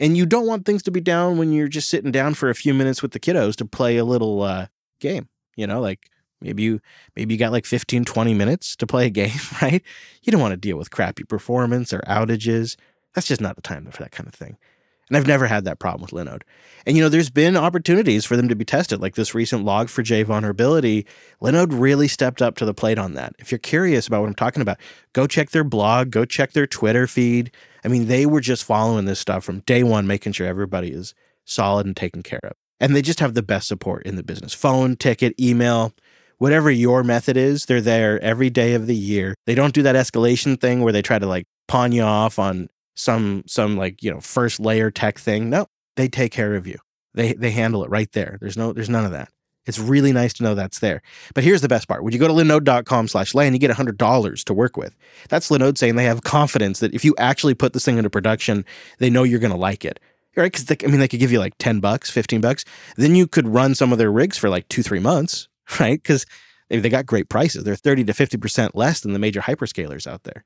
And 0.00 0.16
you 0.16 0.26
don't 0.26 0.46
want 0.46 0.64
things 0.64 0.82
to 0.84 0.90
be 0.90 1.00
down 1.00 1.36
when 1.38 1.52
you're 1.52 1.68
just 1.68 1.88
sitting 1.88 2.10
down 2.10 2.34
for 2.34 2.48
a 2.48 2.54
few 2.54 2.72
minutes 2.72 3.02
with 3.02 3.12
the 3.12 3.20
kiddos 3.20 3.56
to 3.56 3.64
play 3.64 3.96
a 3.98 4.04
little 4.04 4.42
uh, 4.42 4.66
game 5.00 5.28
you 5.56 5.66
know 5.66 5.80
like 5.80 6.10
maybe 6.40 6.62
you 6.62 6.80
maybe 7.14 7.34
you 7.34 7.38
got 7.38 7.52
like 7.52 7.66
15 7.66 8.04
20 8.04 8.34
minutes 8.34 8.76
to 8.76 8.86
play 8.86 9.06
a 9.06 9.10
game 9.10 9.38
right? 9.62 9.82
You 10.22 10.32
don't 10.32 10.40
want 10.40 10.52
to 10.52 10.56
deal 10.56 10.76
with 10.76 10.90
crappy 10.90 11.24
performance 11.24 11.92
or 11.92 12.00
outages. 12.00 12.76
That's 13.14 13.26
just 13.26 13.40
not 13.40 13.56
the 13.56 13.62
time 13.62 13.90
for 13.90 14.02
that 14.02 14.12
kind 14.12 14.28
of 14.28 14.34
thing 14.34 14.56
and 15.08 15.16
I've 15.16 15.26
never 15.26 15.46
had 15.46 15.64
that 15.64 15.78
problem 15.78 16.02
with 16.02 16.10
Linode. 16.10 16.42
And 16.86 16.96
you 16.96 17.02
know, 17.02 17.08
there's 17.08 17.30
been 17.30 17.56
opportunities 17.56 18.24
for 18.24 18.36
them 18.36 18.48
to 18.48 18.56
be 18.56 18.64
tested, 18.64 19.00
like 19.00 19.14
this 19.14 19.34
recent 19.34 19.64
log4j 19.64 20.24
vulnerability. 20.24 21.06
Linode 21.40 21.78
really 21.78 22.08
stepped 22.08 22.42
up 22.42 22.56
to 22.56 22.64
the 22.64 22.74
plate 22.74 22.98
on 22.98 23.14
that. 23.14 23.34
If 23.38 23.50
you're 23.50 23.58
curious 23.58 24.06
about 24.06 24.20
what 24.20 24.28
I'm 24.28 24.34
talking 24.34 24.62
about, 24.62 24.78
go 25.12 25.26
check 25.26 25.50
their 25.50 25.64
blog, 25.64 26.10
go 26.10 26.24
check 26.24 26.52
their 26.52 26.66
Twitter 26.66 27.06
feed. 27.06 27.52
I 27.84 27.88
mean, 27.88 28.06
they 28.06 28.26
were 28.26 28.40
just 28.40 28.64
following 28.64 29.04
this 29.04 29.20
stuff 29.20 29.44
from 29.44 29.60
day 29.60 29.82
one, 29.82 30.06
making 30.06 30.32
sure 30.32 30.46
everybody 30.46 30.90
is 30.90 31.14
solid 31.44 31.86
and 31.86 31.96
taken 31.96 32.22
care 32.22 32.40
of. 32.44 32.52
And 32.80 32.94
they 32.94 33.02
just 33.02 33.20
have 33.20 33.34
the 33.34 33.42
best 33.42 33.68
support 33.68 34.04
in 34.04 34.16
the 34.16 34.22
business 34.22 34.52
phone, 34.52 34.96
ticket, 34.96 35.34
email, 35.40 35.94
whatever 36.38 36.70
your 36.70 37.02
method 37.02 37.36
is, 37.36 37.66
they're 37.66 37.80
there 37.80 38.20
every 38.22 38.50
day 38.50 38.74
of 38.74 38.86
the 38.86 38.96
year. 38.96 39.34
They 39.46 39.54
don't 39.54 39.74
do 39.74 39.82
that 39.82 39.96
escalation 39.96 40.60
thing 40.60 40.82
where 40.82 40.92
they 40.92 41.02
try 41.02 41.18
to 41.18 41.26
like 41.26 41.46
pawn 41.68 41.92
you 41.92 42.02
off 42.02 42.38
on 42.38 42.68
some 42.96 43.44
some 43.46 43.76
like 43.76 44.02
you 44.02 44.10
know 44.10 44.20
first 44.20 44.58
layer 44.58 44.90
tech 44.90 45.18
thing. 45.18 45.48
No, 45.48 45.66
they 45.94 46.08
take 46.08 46.32
care 46.32 46.56
of 46.56 46.66
you. 46.66 46.78
They 47.14 47.34
they 47.34 47.52
handle 47.52 47.84
it 47.84 47.90
right 47.90 48.10
there. 48.12 48.38
There's 48.40 48.56
no 48.56 48.72
there's 48.72 48.90
none 48.90 49.04
of 49.04 49.12
that. 49.12 49.28
It's 49.66 49.78
really 49.78 50.12
nice 50.12 50.32
to 50.34 50.44
know 50.44 50.54
that's 50.54 50.78
there. 50.78 51.02
But 51.34 51.44
here's 51.44 51.60
the 51.60 51.68
best 51.68 51.88
part. 51.88 52.04
When 52.04 52.12
you 52.12 52.20
go 52.20 52.28
to 52.28 52.34
linode.com 52.34 53.08
slash 53.08 53.34
LAN, 53.34 53.52
you 53.52 53.58
get 53.58 53.70
$100 53.70 54.44
to 54.44 54.54
work 54.54 54.76
with. 54.76 54.94
That's 55.28 55.50
Linode 55.50 55.76
saying 55.76 55.96
they 55.96 56.04
have 56.04 56.22
confidence 56.22 56.78
that 56.78 56.94
if 56.94 57.04
you 57.04 57.14
actually 57.18 57.54
put 57.54 57.72
this 57.72 57.84
thing 57.84 57.98
into 57.98 58.08
production, 58.08 58.64
they 58.98 59.10
know 59.10 59.24
you're 59.24 59.40
going 59.40 59.52
to 59.52 59.58
like 59.58 59.84
it. 59.84 59.98
Right? 60.36 60.52
Because, 60.52 60.70
I 60.84 60.86
mean, 60.86 61.00
they 61.00 61.08
could 61.08 61.18
give 61.18 61.32
you 61.32 61.40
like 61.40 61.58
10 61.58 61.80
bucks, 61.80 62.10
15 62.10 62.40
bucks. 62.40 62.64
Then 62.96 63.14
you 63.16 63.26
could 63.26 63.48
run 63.48 63.74
some 63.74 63.90
of 63.90 63.98
their 63.98 64.12
rigs 64.12 64.38
for 64.38 64.48
like 64.48 64.68
two, 64.68 64.82
three 64.82 65.00
months, 65.00 65.48
right? 65.80 66.00
Because 66.00 66.26
they 66.68 66.88
got 66.88 67.06
great 67.06 67.28
prices. 67.28 67.64
They're 67.64 67.74
30 67.74 68.04
to 68.04 68.12
50% 68.12 68.70
less 68.74 69.00
than 69.00 69.14
the 69.14 69.18
major 69.18 69.40
hyperscalers 69.40 70.06
out 70.06 70.22
there. 70.22 70.44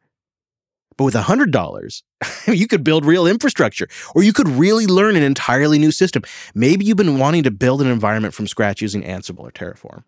But 1.01 1.05
with 1.05 1.15
$100, 1.15 2.03
you 2.47 2.67
could 2.67 2.85
build 2.85 3.07
real 3.07 3.27
infrastructure 3.27 3.89
or 4.15 4.23
you 4.23 4.35
could 4.35 4.47
really 4.47 4.87
learn 4.87 5.17
an 5.17 5.23
entirely 5.23 5.79
new 5.79 5.93
system. 5.93 6.23
Maybe 6.55 6.85
you've 6.85 6.99
been 6.99 7.19
wanting 7.19 7.43
to 7.45 7.51
build 7.51 7.81
an 7.81 7.87
environment 7.87 8.35
from 8.35 8.47
scratch 8.47 8.83
using 8.83 9.03
Ansible 9.03 9.39
or 9.39 9.51
Terraform. 9.51 10.05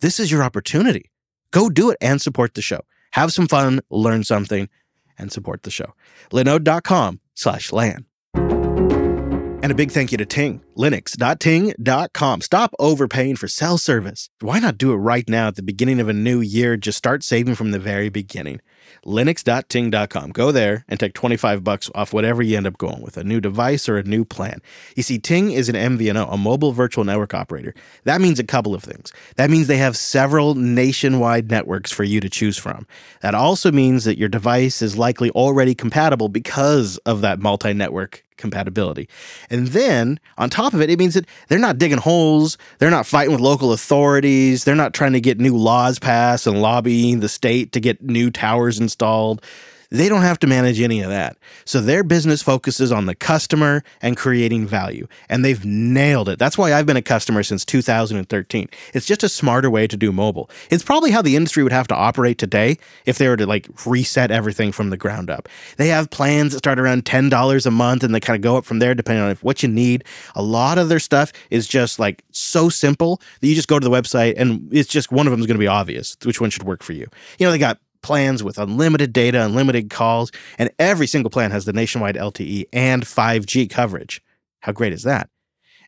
This 0.00 0.20
is 0.20 0.30
your 0.30 0.42
opportunity. 0.42 1.10
Go 1.52 1.70
do 1.70 1.88
it 1.88 1.96
and 2.02 2.20
support 2.20 2.52
the 2.52 2.60
show. 2.60 2.80
Have 3.12 3.32
some 3.32 3.48
fun, 3.48 3.80
learn 3.88 4.24
something, 4.24 4.68
and 5.16 5.32
support 5.32 5.62
the 5.62 5.70
show. 5.70 5.94
Linode.com 6.32 7.20
slash 7.32 7.72
LAN. 7.72 8.04
And 8.34 9.72
a 9.72 9.74
big 9.74 9.90
thank 9.90 10.12
you 10.12 10.18
to 10.18 10.26
Ting, 10.26 10.60
linux.ting.com. 10.76 12.40
Stop 12.42 12.74
overpaying 12.78 13.36
for 13.36 13.48
cell 13.48 13.78
service. 13.78 14.28
Why 14.40 14.58
not 14.58 14.76
do 14.76 14.92
it 14.92 14.96
right 14.96 15.26
now 15.26 15.48
at 15.48 15.56
the 15.56 15.62
beginning 15.62 15.98
of 15.98 16.10
a 16.10 16.12
new 16.12 16.42
year? 16.42 16.76
Just 16.76 16.98
start 16.98 17.24
saving 17.24 17.54
from 17.54 17.70
the 17.70 17.78
very 17.78 18.10
beginning. 18.10 18.60
Linux.ting.com. 19.04 20.32
Go 20.32 20.52
there 20.52 20.84
and 20.88 20.98
take 20.98 21.14
25 21.14 21.64
bucks 21.64 21.90
off 21.94 22.12
whatever 22.12 22.42
you 22.42 22.56
end 22.56 22.66
up 22.66 22.78
going 22.78 23.02
with, 23.02 23.16
a 23.16 23.24
new 23.24 23.40
device 23.40 23.88
or 23.88 23.96
a 23.96 24.02
new 24.02 24.24
plan. 24.24 24.60
You 24.96 25.02
see, 25.02 25.18
Ting 25.18 25.52
is 25.52 25.68
an 25.68 25.74
MVNO, 25.74 26.32
a 26.32 26.36
mobile 26.36 26.72
virtual 26.72 27.04
network 27.04 27.34
operator. 27.34 27.74
That 28.04 28.20
means 28.20 28.38
a 28.38 28.44
couple 28.44 28.74
of 28.74 28.82
things. 28.82 29.12
That 29.36 29.50
means 29.50 29.66
they 29.66 29.76
have 29.78 29.96
several 29.96 30.54
nationwide 30.54 31.50
networks 31.50 31.92
for 31.92 32.04
you 32.04 32.20
to 32.20 32.28
choose 32.28 32.58
from. 32.58 32.86
That 33.22 33.34
also 33.34 33.72
means 33.72 34.04
that 34.04 34.18
your 34.18 34.28
device 34.28 34.82
is 34.82 34.96
likely 34.96 35.30
already 35.30 35.74
compatible 35.74 36.28
because 36.28 36.98
of 36.98 37.20
that 37.20 37.40
multi 37.40 37.72
network 37.72 38.24
compatibility. 38.36 39.08
And 39.50 39.68
then 39.68 40.20
on 40.38 40.50
top 40.50 40.74
of 40.74 40.80
it, 40.80 40.90
it 40.90 40.98
means 40.98 41.14
that 41.14 41.26
they're 41.48 41.58
not 41.58 41.78
digging 41.78 41.98
holes, 41.98 42.58
they're 42.78 42.90
not 42.90 43.06
fighting 43.06 43.32
with 43.32 43.40
local 43.40 43.72
authorities, 43.72 44.64
they're 44.64 44.74
not 44.74 44.94
trying 44.94 45.12
to 45.12 45.20
get 45.20 45.38
new 45.38 45.56
laws 45.56 45.98
passed 45.98 46.46
and 46.46 46.60
lobbying 46.60 47.20
the 47.20 47.28
state 47.28 47.72
to 47.72 47.80
get 47.80 48.02
new 48.02 48.30
towers 48.30 48.75
installed. 48.78 49.42
They 49.90 50.08
don't 50.08 50.22
have 50.22 50.38
to 50.40 50.46
manage 50.46 50.80
any 50.80 51.00
of 51.00 51.10
that. 51.10 51.36
So 51.64 51.80
their 51.80 52.02
business 52.02 52.42
focuses 52.42 52.90
on 52.90 53.06
the 53.06 53.14
customer 53.14 53.84
and 54.02 54.16
creating 54.16 54.66
value. 54.66 55.06
And 55.28 55.44
they've 55.44 55.64
nailed 55.64 56.28
it. 56.28 56.38
That's 56.38 56.58
why 56.58 56.72
I've 56.72 56.86
been 56.86 56.96
a 56.96 57.02
customer 57.02 57.42
since 57.42 57.64
2013. 57.64 58.68
It's 58.94 59.06
just 59.06 59.22
a 59.22 59.28
smarter 59.28 59.70
way 59.70 59.86
to 59.86 59.96
do 59.96 60.12
mobile. 60.12 60.50
It's 60.70 60.82
probably 60.82 61.10
how 61.10 61.22
the 61.22 61.36
industry 61.36 61.62
would 61.62 61.72
have 61.72 61.88
to 61.88 61.94
operate 61.94 62.38
today 62.38 62.78
if 63.04 63.18
they 63.18 63.28
were 63.28 63.36
to 63.36 63.46
like 63.46 63.68
reset 63.86 64.30
everything 64.30 64.72
from 64.72 64.90
the 64.90 64.96
ground 64.96 65.30
up. 65.30 65.48
They 65.76 65.88
have 65.88 66.10
plans 66.10 66.52
that 66.52 66.58
start 66.58 66.80
around 66.80 67.04
$10 67.04 67.66
a 67.66 67.70
month 67.70 68.02
and 68.02 68.14
they 68.14 68.20
kind 68.20 68.36
of 68.36 68.42
go 68.42 68.56
up 68.56 68.64
from 68.64 68.80
there 68.80 68.94
depending 68.94 69.24
on 69.24 69.36
what 69.36 69.62
you 69.62 69.68
need. 69.68 70.04
A 70.34 70.42
lot 70.42 70.78
of 70.78 70.88
their 70.88 70.98
stuff 70.98 71.32
is 71.50 71.68
just 71.68 71.98
like 71.98 72.24
so 72.32 72.68
simple 72.68 73.20
that 73.40 73.46
you 73.46 73.54
just 73.54 73.68
go 73.68 73.78
to 73.78 73.88
the 73.88 73.94
website 73.94 74.34
and 74.36 74.68
it's 74.72 74.88
just 74.88 75.12
one 75.12 75.26
of 75.26 75.30
them 75.30 75.40
is 75.40 75.46
going 75.46 75.56
to 75.56 75.60
be 75.60 75.66
obvious 75.66 76.16
which 76.24 76.40
one 76.40 76.50
should 76.50 76.64
work 76.64 76.82
for 76.82 76.92
you. 76.92 77.06
You 77.38 77.46
know, 77.46 77.52
they 77.52 77.58
got 77.58 77.78
plans 78.06 78.44
with 78.44 78.56
unlimited 78.56 79.12
data, 79.12 79.44
unlimited 79.44 79.90
calls, 79.90 80.30
and 80.60 80.70
every 80.78 81.08
single 81.08 81.28
plan 81.28 81.50
has 81.50 81.64
the 81.64 81.72
nationwide 81.72 82.14
LTE 82.14 82.66
and 82.72 83.02
5G 83.02 83.68
coverage. 83.68 84.22
How 84.60 84.70
great 84.70 84.92
is 84.92 85.02
that? 85.02 85.28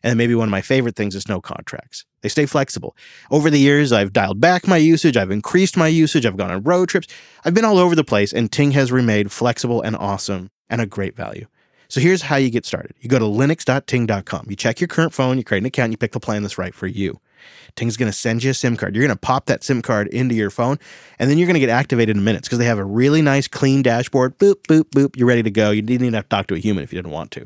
And 0.03 0.17
maybe 0.17 0.35
one 0.35 0.49
of 0.49 0.51
my 0.51 0.59
favorite 0.59 0.97
things 0.97 1.15
is 1.15 1.29
no 1.29 1.39
contracts. 1.39 2.03
They 2.19 2.27
stay 2.27 2.45
flexible. 2.45 2.93
Over 3.31 3.49
the 3.49 3.57
years, 3.57 3.93
I've 3.93 4.11
dialed 4.11 4.41
back 4.41 4.67
my 4.67 4.75
usage, 4.75 5.15
I've 5.15 5.31
increased 5.31 5.77
my 5.77 5.87
usage, 5.87 6.25
I've 6.25 6.35
gone 6.35 6.51
on 6.51 6.63
road 6.63 6.89
trips, 6.89 7.07
I've 7.45 7.53
been 7.53 7.63
all 7.63 7.77
over 7.77 7.95
the 7.95 8.03
place, 8.03 8.33
and 8.33 8.51
Ting 8.51 8.71
has 8.71 8.91
remained 8.91 9.31
flexible 9.31 9.81
and 9.81 9.95
awesome 9.95 10.51
and 10.69 10.81
a 10.81 10.85
great 10.85 11.15
value. 11.15 11.47
So 11.87 12.01
here's 12.01 12.23
how 12.23 12.35
you 12.35 12.49
get 12.49 12.65
started. 12.65 12.95
You 12.99 13.07
go 13.07 13.19
to 13.19 13.25
linux.ting.com. 13.25 14.47
You 14.49 14.57
check 14.57 14.81
your 14.81 14.89
current 14.89 15.13
phone, 15.13 15.37
you 15.37 15.45
create 15.45 15.61
an 15.61 15.67
account, 15.67 15.91
you 15.91 15.97
pick 15.97 16.11
the 16.11 16.19
plan 16.19 16.41
that's 16.41 16.57
right 16.57 16.75
for 16.75 16.87
you. 16.87 17.21
Ting's 17.75 17.97
going 17.97 18.11
to 18.11 18.17
send 18.17 18.43
you 18.43 18.51
a 18.51 18.53
SIM 18.53 18.77
card. 18.77 18.95
You're 18.95 19.05
going 19.05 19.15
to 19.15 19.19
pop 19.19 19.45
that 19.45 19.63
SIM 19.63 19.81
card 19.81 20.07
into 20.09 20.35
your 20.35 20.49
phone, 20.49 20.77
and 21.17 21.29
then 21.29 21.37
you're 21.37 21.47
going 21.47 21.55
to 21.55 21.59
get 21.59 21.69
activated 21.69 22.17
in 22.17 22.23
minutes 22.23 22.47
because 22.47 22.59
they 22.59 22.65
have 22.65 22.79
a 22.79 22.85
really 22.85 23.21
nice, 23.21 23.47
clean 23.47 23.81
dashboard. 23.81 24.37
Boop, 24.37 24.61
boop, 24.67 24.89
boop. 24.91 25.17
You're 25.17 25.27
ready 25.27 25.43
to 25.43 25.51
go. 25.51 25.71
You 25.71 25.81
didn't 25.81 26.05
even 26.05 26.13
have 26.13 26.25
to 26.25 26.29
talk 26.29 26.47
to 26.47 26.55
a 26.55 26.59
human 26.59 26.83
if 26.83 26.93
you 26.93 26.97
didn't 26.97 27.11
want 27.11 27.31
to. 27.31 27.45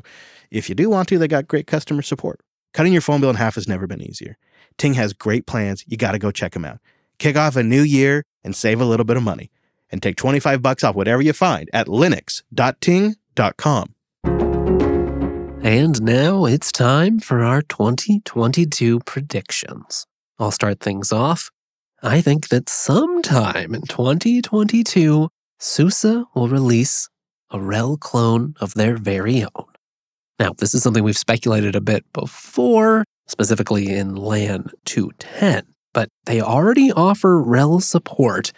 If 0.50 0.68
you 0.68 0.74
do 0.74 0.90
want 0.90 1.08
to, 1.08 1.18
they 1.18 1.28
got 1.28 1.48
great 1.48 1.66
customer 1.66 2.02
support. 2.02 2.40
Cutting 2.72 2.92
your 2.92 3.02
phone 3.02 3.20
bill 3.20 3.30
in 3.30 3.36
half 3.36 3.54
has 3.54 3.68
never 3.68 3.86
been 3.86 4.02
easier. 4.02 4.36
Ting 4.78 4.94
has 4.94 5.12
great 5.12 5.46
plans. 5.46 5.84
You 5.86 5.96
got 5.96 6.12
to 6.12 6.18
go 6.18 6.30
check 6.30 6.52
them 6.52 6.64
out. 6.64 6.78
Kick 7.18 7.36
off 7.36 7.56
a 7.56 7.62
new 7.62 7.82
year 7.82 8.24
and 8.42 8.56
save 8.56 8.80
a 8.80 8.84
little 8.84 9.04
bit 9.04 9.16
of 9.16 9.22
money. 9.22 9.50
And 9.90 10.02
take 10.02 10.16
25 10.16 10.60
bucks 10.60 10.82
off 10.82 10.96
whatever 10.96 11.22
you 11.22 11.32
find 11.32 11.70
at 11.72 11.86
linux.ting.com. 11.86 13.93
And 15.64 16.02
now 16.02 16.44
it's 16.44 16.70
time 16.70 17.20
for 17.20 17.42
our 17.42 17.62
2022 17.62 19.00
predictions. 19.06 20.04
I'll 20.38 20.50
start 20.50 20.80
things 20.80 21.10
off. 21.10 21.50
I 22.02 22.20
think 22.20 22.48
that 22.48 22.68
sometime 22.68 23.74
in 23.74 23.80
2022, 23.80 25.30
SUSE 25.58 26.04
will 26.34 26.48
release 26.48 27.08
a 27.50 27.56
RHEL 27.56 27.98
clone 27.98 28.52
of 28.60 28.74
their 28.74 28.98
very 28.98 29.42
own. 29.42 29.72
Now, 30.38 30.52
this 30.52 30.74
is 30.74 30.82
something 30.82 31.02
we've 31.02 31.16
speculated 31.16 31.74
a 31.74 31.80
bit 31.80 32.04
before, 32.12 33.04
specifically 33.26 33.88
in 33.88 34.16
LAN 34.16 34.68
210, 34.84 35.64
but 35.94 36.10
they 36.26 36.42
already 36.42 36.92
offer 36.92 37.42
RHEL 37.42 37.80
support, 37.80 38.52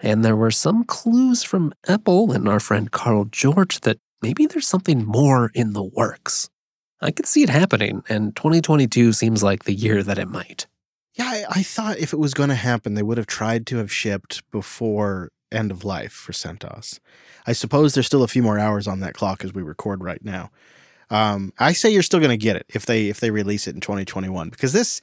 and 0.00 0.24
there 0.24 0.34
were 0.34 0.50
some 0.50 0.84
clues 0.84 1.42
from 1.42 1.74
EPEL 1.86 2.34
and 2.34 2.48
our 2.48 2.60
friend 2.60 2.90
Carl 2.90 3.26
George 3.26 3.80
that 3.80 3.98
maybe 4.22 4.46
there's 4.46 4.68
something 4.68 5.04
more 5.04 5.50
in 5.54 5.72
the 5.72 5.84
works. 5.84 6.50
I 7.00 7.10
could 7.10 7.26
see 7.26 7.42
it 7.42 7.50
happening, 7.50 8.02
and 8.08 8.34
2022 8.34 9.12
seems 9.12 9.42
like 9.42 9.64
the 9.64 9.74
year 9.74 10.02
that 10.02 10.18
it 10.18 10.28
might. 10.28 10.66
Yeah, 11.14 11.26
I, 11.26 11.44
I 11.50 11.62
thought 11.62 11.98
if 11.98 12.12
it 12.12 12.18
was 12.18 12.34
going 12.34 12.48
to 12.48 12.54
happen, 12.54 12.94
they 12.94 13.02
would 13.02 13.18
have 13.18 13.26
tried 13.26 13.66
to 13.68 13.76
have 13.78 13.92
shipped 13.92 14.42
before 14.50 15.30
end 15.52 15.70
of 15.70 15.84
life 15.84 16.12
for 16.12 16.32
CentOS. 16.32 16.98
I 17.46 17.52
suppose 17.52 17.94
there's 17.94 18.06
still 18.06 18.22
a 18.22 18.28
few 18.28 18.42
more 18.42 18.58
hours 18.58 18.88
on 18.88 19.00
that 19.00 19.14
clock 19.14 19.44
as 19.44 19.54
we 19.54 19.62
record 19.62 20.02
right 20.02 20.22
now. 20.24 20.50
Um, 21.08 21.52
I 21.58 21.72
say 21.72 21.90
you're 21.90 22.02
still 22.02 22.20
going 22.20 22.30
to 22.30 22.36
get 22.36 22.56
it 22.56 22.66
if 22.68 22.84
they 22.84 23.08
if 23.08 23.20
they 23.20 23.30
release 23.30 23.68
it 23.68 23.74
in 23.76 23.80
2021 23.80 24.50
because 24.50 24.72
this 24.72 25.00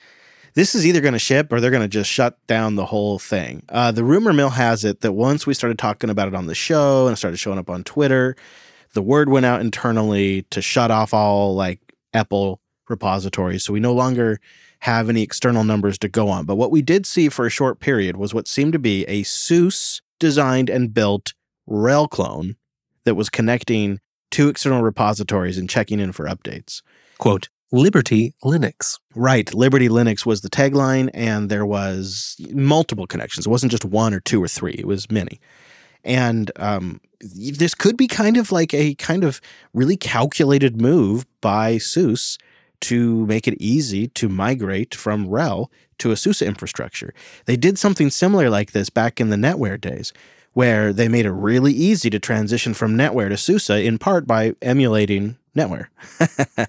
this 0.54 0.76
is 0.76 0.86
either 0.86 1.02
going 1.02 1.14
to 1.14 1.20
ship 1.20 1.52
or 1.52 1.60
they're 1.60 1.72
going 1.72 1.82
to 1.82 1.88
just 1.88 2.10
shut 2.10 2.38
down 2.46 2.76
the 2.76 2.86
whole 2.86 3.18
thing. 3.20 3.64
Uh, 3.70 3.92
the 3.92 4.04
rumor 4.04 4.34
mill 4.34 4.52
has 4.52 4.84
it 4.86 5.02
that 5.02 5.14
once 5.14 5.48
we 5.48 5.54
started 5.54 5.80
talking 5.80 6.10
about 6.10 6.28
it 6.28 6.36
on 6.36 6.48
the 6.48 6.56
show 6.56 7.08
and 7.08 7.14
it 7.14 7.18
started 7.18 7.38
showing 7.38 7.58
up 7.58 7.70
on 7.70 7.84
Twitter, 7.84 8.36
the 8.94 9.02
word 9.02 9.30
went 9.30 9.46
out 9.46 9.62
internally 9.62 10.44
to 10.52 10.62
shut 10.62 10.92
off 10.92 11.14
all 11.14 11.56
like 11.56 11.80
EPEL 12.14 12.60
repositories. 12.90 13.64
So 13.64 13.74
we 13.74 13.80
no 13.80 13.94
longer 13.94 14.40
have 14.80 15.10
any 15.10 15.22
external 15.22 15.64
numbers 15.64 15.98
to 16.00 16.10
go 16.10 16.30
on. 16.30 16.46
But 16.46 16.56
what 16.56 16.72
we 16.72 16.82
did 16.82 17.06
see 17.06 17.30
for 17.30 17.46
a 17.46 17.50
short 17.50 17.80
period 17.80 18.18
was 18.18 18.34
what 18.34 18.48
seemed 18.48 18.74
to 18.74 18.80
be 18.80 19.06
a 19.06 19.24
SUSE 19.24 20.02
designed 20.20 20.70
and 20.70 20.94
built 20.94 21.34
RHEL 21.70 22.10
clone 22.10 22.56
that 23.06 23.16
was 23.16 23.30
connecting 23.30 24.00
two 24.30 24.50
external 24.50 24.82
repositories 24.82 25.58
and 25.58 25.70
checking 25.70 26.00
in 26.00 26.12
for 26.12 26.26
updates. 26.26 26.82
Quote, 27.18 27.50
Liberty 27.72 28.36
Linux. 28.44 29.00
Right. 29.16 29.52
Liberty 29.54 29.90
Linux 29.90 30.26
was 30.26 30.42
the 30.42 30.50
tagline, 30.50 31.10
and 31.14 31.50
there 31.50 31.66
was 31.66 32.36
multiple 32.52 33.08
connections. 33.08 33.48
It 33.48 33.50
wasn't 33.50 33.72
just 33.72 33.86
one 33.86 34.14
or 34.14 34.20
two 34.20 34.44
or 34.44 34.48
three, 34.48 34.76
it 34.78 34.86
was 34.86 35.10
many. 35.10 35.40
And 36.04 36.52
um, 36.58 37.00
this 37.22 37.74
could 37.74 37.98
be 37.98 38.08
kind 38.08 38.38
of 38.38 38.52
like 38.52 38.74
a 38.74 38.96
kind 38.96 39.24
of 39.24 39.40
really 39.74 39.98
calculated 39.98 40.82
move 40.82 41.26
by 41.42 41.78
SUSE 41.78 42.38
to 42.82 43.26
make 43.28 43.48
it 43.48 43.56
easy 43.62 44.08
to 44.10 44.28
migrate 44.28 44.94
from 44.94 45.28
RHEL 45.28 45.68
to 46.00 46.12
a 46.12 46.18
SUSE 46.18 46.42
infrastructure. 46.42 47.14
They 47.46 47.56
did 47.56 47.80
something 47.80 48.10
similar 48.10 48.50
like 48.50 48.72
this 48.72 48.90
back 48.90 49.22
in 49.22 49.30
the 49.30 49.38
NetWare 49.38 49.80
days, 49.80 50.12
where 50.52 50.92
they 50.92 51.08
made 51.08 51.26
it 51.26 51.32
really 51.32 51.72
easy 51.72 52.10
to 52.10 52.20
transition 52.20 52.74
from 52.74 52.98
NetWare 52.98 53.30
to 53.30 53.38
SUSE 53.38 53.70
in 53.70 53.98
part 53.98 54.28
by 54.28 54.56
emulating 54.62 55.38
NetWare. 55.56 55.88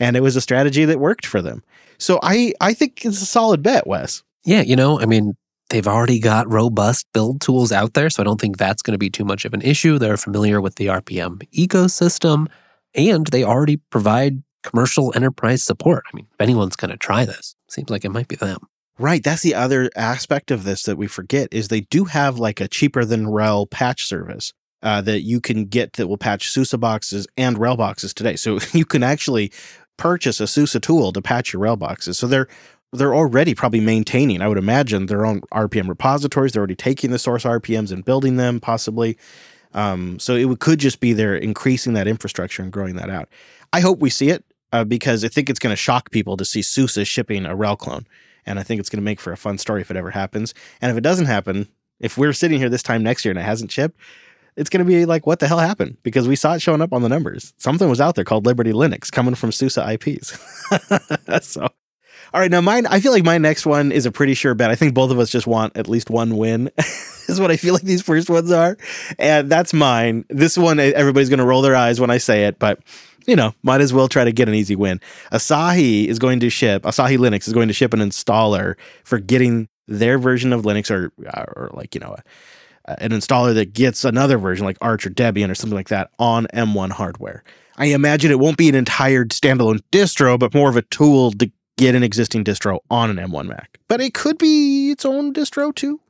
and 0.00 0.16
it 0.16 0.20
was 0.20 0.36
a 0.36 0.40
strategy 0.40 0.84
that 0.84 1.00
worked 1.00 1.26
for 1.26 1.42
them. 1.42 1.64
So 1.98 2.20
I, 2.22 2.52
I 2.60 2.74
think 2.74 3.04
it's 3.04 3.22
a 3.22 3.26
solid 3.26 3.62
bet, 3.62 3.86
Wes. 3.86 4.22
Yeah, 4.44 4.60
you 4.60 4.76
know, 4.76 5.00
I 5.00 5.06
mean, 5.06 5.36
they've 5.70 5.86
already 5.86 6.18
got 6.18 6.50
robust 6.50 7.06
build 7.12 7.40
tools 7.40 7.72
out 7.72 7.94
there, 7.94 8.10
so 8.10 8.22
I 8.22 8.24
don't 8.24 8.40
think 8.40 8.56
that's 8.56 8.82
going 8.82 8.92
to 8.92 8.98
be 8.98 9.10
too 9.10 9.24
much 9.24 9.44
of 9.44 9.54
an 9.54 9.62
issue. 9.62 9.98
They're 9.98 10.16
familiar 10.16 10.60
with 10.60 10.76
the 10.76 10.86
RPM 10.86 11.42
ecosystem, 11.52 12.46
and 12.94 13.26
they 13.28 13.44
already 13.44 13.78
provide 13.90 14.42
commercial 14.62 15.12
enterprise 15.14 15.62
support. 15.62 16.04
I 16.12 16.16
mean, 16.16 16.26
if 16.32 16.40
anyone's 16.40 16.76
going 16.76 16.90
to 16.90 16.96
try 16.96 17.24
this, 17.24 17.54
seems 17.68 17.90
like 17.90 18.04
it 18.04 18.10
might 18.10 18.28
be 18.28 18.36
them. 18.36 18.58
Right. 18.98 19.22
That's 19.22 19.42
the 19.42 19.54
other 19.54 19.90
aspect 19.94 20.50
of 20.50 20.64
this 20.64 20.84
that 20.84 20.96
we 20.96 21.06
forget 21.06 21.48
is 21.52 21.68
they 21.68 21.82
do 21.82 22.04
have 22.04 22.38
like 22.38 22.60
a 22.60 22.68
cheaper 22.68 23.04
than 23.04 23.26
RHEL 23.26 23.70
patch 23.70 24.06
service 24.06 24.54
uh, 24.82 25.02
that 25.02 25.20
you 25.20 25.40
can 25.40 25.66
get 25.66 25.94
that 25.94 26.08
will 26.08 26.16
patch 26.16 26.50
SUSE 26.50 26.72
boxes 26.74 27.26
and 27.36 27.58
RHEL 27.58 27.76
boxes 27.76 28.14
today. 28.14 28.36
So 28.36 28.58
you 28.72 28.86
can 28.86 29.02
actually 29.02 29.52
purchase 29.98 30.40
a 30.40 30.46
SUSE 30.46 30.76
tool 30.80 31.12
to 31.12 31.20
patch 31.20 31.52
your 31.52 31.62
RHEL 31.62 31.78
boxes. 31.78 32.18
So 32.18 32.26
they're 32.26 32.48
they're 32.96 33.14
already 33.14 33.54
probably 33.54 33.80
maintaining, 33.80 34.42
I 34.42 34.48
would 34.48 34.58
imagine, 34.58 35.06
their 35.06 35.24
own 35.24 35.42
RPM 35.52 35.88
repositories. 35.88 36.52
They're 36.52 36.60
already 36.60 36.76
taking 36.76 37.10
the 37.10 37.18
source 37.18 37.44
RPMs 37.44 37.92
and 37.92 38.04
building 38.04 38.36
them, 38.36 38.60
possibly. 38.60 39.16
Um, 39.74 40.18
so 40.18 40.34
it 40.34 40.58
could 40.58 40.78
just 40.78 41.00
be 41.00 41.12
they're 41.12 41.36
increasing 41.36 41.92
that 41.92 42.08
infrastructure 42.08 42.62
and 42.62 42.72
growing 42.72 42.96
that 42.96 43.10
out. 43.10 43.28
I 43.72 43.80
hope 43.80 44.00
we 44.00 44.10
see 44.10 44.30
it 44.30 44.44
uh, 44.72 44.84
because 44.84 45.24
I 45.24 45.28
think 45.28 45.50
it's 45.50 45.58
going 45.58 45.72
to 45.72 45.76
shock 45.76 46.10
people 46.10 46.36
to 46.36 46.44
see 46.44 46.62
SUSE 46.62 47.06
shipping 47.06 47.46
a 47.46 47.54
RHEL 47.54 47.78
clone. 47.78 48.06
And 48.46 48.58
I 48.58 48.62
think 48.62 48.80
it's 48.80 48.88
going 48.88 49.00
to 49.00 49.04
make 49.04 49.20
for 49.20 49.32
a 49.32 49.36
fun 49.36 49.58
story 49.58 49.80
if 49.80 49.90
it 49.90 49.96
ever 49.96 50.10
happens. 50.10 50.54
And 50.80 50.90
if 50.90 50.96
it 50.96 51.02
doesn't 51.02 51.26
happen, 51.26 51.68
if 52.00 52.16
we're 52.16 52.32
sitting 52.32 52.58
here 52.58 52.68
this 52.68 52.82
time 52.82 53.02
next 53.02 53.24
year 53.24 53.32
and 53.32 53.38
it 53.38 53.42
hasn't 53.42 53.72
shipped, 53.72 53.98
it's 54.56 54.70
going 54.70 54.84
to 54.84 54.88
be 54.88 55.04
like, 55.04 55.26
what 55.26 55.40
the 55.40 55.48
hell 55.48 55.58
happened? 55.58 55.98
Because 56.02 56.26
we 56.26 56.36
saw 56.36 56.54
it 56.54 56.62
showing 56.62 56.80
up 56.80 56.92
on 56.92 57.02
the 57.02 57.08
numbers. 57.08 57.52
Something 57.58 57.90
was 57.90 58.00
out 58.00 58.14
there 58.14 58.24
called 58.24 58.46
Liberty 58.46 58.72
Linux 58.72 59.12
coming 59.12 59.34
from 59.34 59.52
SUSE 59.52 59.76
IPs. 59.76 60.38
so 61.46 61.68
all 62.34 62.40
right, 62.40 62.50
now 62.50 62.60
mine. 62.60 62.86
I 62.86 63.00
feel 63.00 63.12
like 63.12 63.24
my 63.24 63.38
next 63.38 63.66
one 63.66 63.92
is 63.92 64.06
a 64.06 64.12
pretty 64.12 64.34
sure 64.34 64.54
bet. 64.54 64.70
I 64.70 64.74
think 64.74 64.94
both 64.94 65.10
of 65.10 65.18
us 65.18 65.30
just 65.30 65.46
want 65.46 65.76
at 65.76 65.88
least 65.88 66.10
one 66.10 66.36
win. 66.36 66.70
is 67.28 67.40
what 67.40 67.50
I 67.50 67.56
feel 67.56 67.74
like 67.74 67.82
these 67.82 68.02
first 68.02 68.30
ones 68.30 68.50
are, 68.50 68.76
and 69.18 69.50
that's 69.50 69.74
mine. 69.74 70.24
This 70.28 70.56
one, 70.56 70.78
everybody's 70.78 71.28
going 71.28 71.40
to 71.40 71.44
roll 71.44 71.62
their 71.62 71.76
eyes 71.76 72.00
when 72.00 72.10
I 72.10 72.18
say 72.18 72.44
it, 72.44 72.58
but 72.58 72.80
you 73.26 73.36
know, 73.36 73.54
might 73.62 73.80
as 73.80 73.92
well 73.92 74.08
try 74.08 74.24
to 74.24 74.32
get 74.32 74.48
an 74.48 74.54
easy 74.54 74.76
win. 74.76 75.00
Asahi 75.32 76.06
is 76.06 76.18
going 76.18 76.40
to 76.40 76.50
ship, 76.50 76.82
Asahi 76.84 77.18
Linux 77.18 77.46
is 77.46 77.52
going 77.52 77.68
to 77.68 77.74
ship 77.74 77.92
an 77.92 78.00
installer 78.00 78.76
for 79.04 79.18
getting 79.18 79.68
their 79.88 80.18
version 80.18 80.52
of 80.52 80.62
Linux 80.62 80.90
or, 80.90 81.12
or 81.56 81.70
like, 81.72 81.94
you 81.94 82.00
know, 82.00 82.16
a, 82.86 83.02
an 83.02 83.10
installer 83.10 83.54
that 83.54 83.72
gets 83.72 84.04
another 84.04 84.38
version 84.38 84.64
like 84.64 84.78
Arch 84.80 85.06
or 85.06 85.10
Debian 85.10 85.50
or 85.50 85.54
something 85.54 85.76
like 85.76 85.88
that 85.88 86.10
on 86.18 86.46
M1 86.54 86.92
hardware. 86.92 87.42
I 87.76 87.86
imagine 87.86 88.30
it 88.30 88.38
won't 88.38 88.56
be 88.56 88.68
an 88.68 88.74
entire 88.74 89.24
standalone 89.26 89.80
distro, 89.92 90.38
but 90.38 90.54
more 90.54 90.70
of 90.70 90.76
a 90.76 90.82
tool 90.82 91.32
to 91.32 91.50
get 91.76 91.94
an 91.94 92.02
existing 92.02 92.44
distro 92.44 92.78
on 92.90 93.10
an 93.10 93.16
M1 93.16 93.46
Mac. 93.46 93.78
But 93.88 94.00
it 94.00 94.14
could 94.14 94.38
be 94.38 94.90
its 94.90 95.04
own 95.04 95.32
distro 95.32 95.74
too. 95.74 96.00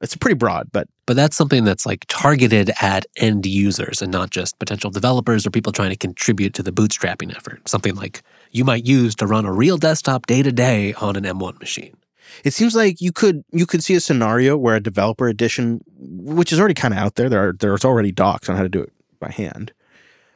It's 0.00 0.16
pretty 0.16 0.34
broad, 0.34 0.70
but 0.72 0.88
But 1.06 1.16
that's 1.16 1.36
something 1.36 1.64
that's 1.64 1.86
like 1.86 2.04
targeted 2.08 2.70
at 2.80 3.06
end 3.16 3.46
users 3.46 4.02
and 4.02 4.10
not 4.10 4.30
just 4.30 4.58
potential 4.58 4.90
developers 4.90 5.46
or 5.46 5.50
people 5.50 5.72
trying 5.72 5.90
to 5.90 5.96
contribute 5.96 6.54
to 6.54 6.62
the 6.62 6.72
bootstrapping 6.72 7.34
effort. 7.36 7.68
Something 7.68 7.94
like 7.94 8.22
you 8.50 8.64
might 8.64 8.84
use 8.86 9.14
to 9.16 9.26
run 9.26 9.44
a 9.44 9.52
real 9.52 9.78
desktop 9.78 10.26
day 10.26 10.42
to 10.42 10.52
day 10.52 10.94
on 10.94 11.16
an 11.16 11.24
M1 11.24 11.58
machine. 11.60 11.96
it 12.44 12.52
seems 12.52 12.74
like 12.74 13.00
you 13.00 13.12
could 13.12 13.44
you 13.52 13.66
could 13.66 13.82
see 13.82 13.94
a 13.94 14.00
scenario 14.00 14.56
where 14.56 14.76
a 14.76 14.80
developer 14.80 15.28
edition, 15.28 15.82
which 15.98 16.52
is 16.52 16.58
already 16.58 16.74
kind 16.74 16.94
of 16.94 16.98
out 16.98 17.14
there, 17.16 17.28
there 17.28 17.48
are 17.48 17.52
there's 17.52 17.84
already 17.84 18.12
docs 18.12 18.48
on 18.48 18.56
how 18.56 18.62
to 18.62 18.68
do 18.68 18.80
it 18.80 18.92
by 19.20 19.30
hand, 19.30 19.72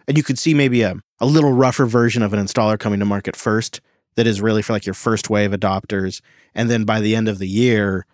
and 0.06 0.16
you 0.16 0.22
could 0.22 0.38
see 0.38 0.54
maybe 0.54 0.82
a 0.82 0.94
a 1.18 1.26
little 1.26 1.52
rougher 1.52 1.86
version 1.86 2.22
of 2.22 2.32
an 2.32 2.44
installer 2.44 2.78
coming 2.78 3.00
to 3.00 3.06
market 3.06 3.34
first 3.36 3.80
that 4.16 4.26
is 4.26 4.40
really 4.40 4.62
for 4.62 4.72
like 4.72 4.86
your 4.86 4.94
first 4.94 5.30
wave 5.30 5.52
adopters, 5.52 6.20
and 6.54 6.68
then 6.68 6.84
by 6.84 7.00
the 7.00 7.14
end 7.14 7.28
of 7.28 7.38
the 7.38 7.48
year, 7.48 8.06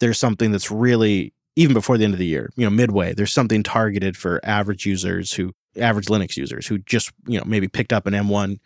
there's 0.00 0.18
something 0.18 0.50
that's 0.50 0.70
really 0.70 1.32
even 1.56 1.74
before 1.74 1.98
the 1.98 2.04
end 2.04 2.14
of 2.14 2.20
the 2.20 2.26
year, 2.26 2.50
you 2.54 2.64
know, 2.64 2.70
midway, 2.70 3.12
there's 3.12 3.32
something 3.32 3.64
targeted 3.64 4.16
for 4.16 4.40
average 4.44 4.86
users 4.86 5.32
who 5.32 5.52
average 5.76 6.06
Linux 6.06 6.36
users 6.36 6.66
who 6.66 6.78
just 6.78 7.12
you 7.26 7.38
know 7.38 7.44
maybe 7.44 7.68
picked 7.68 7.92
up 7.92 8.06
an 8.06 8.14
M1 8.14 8.58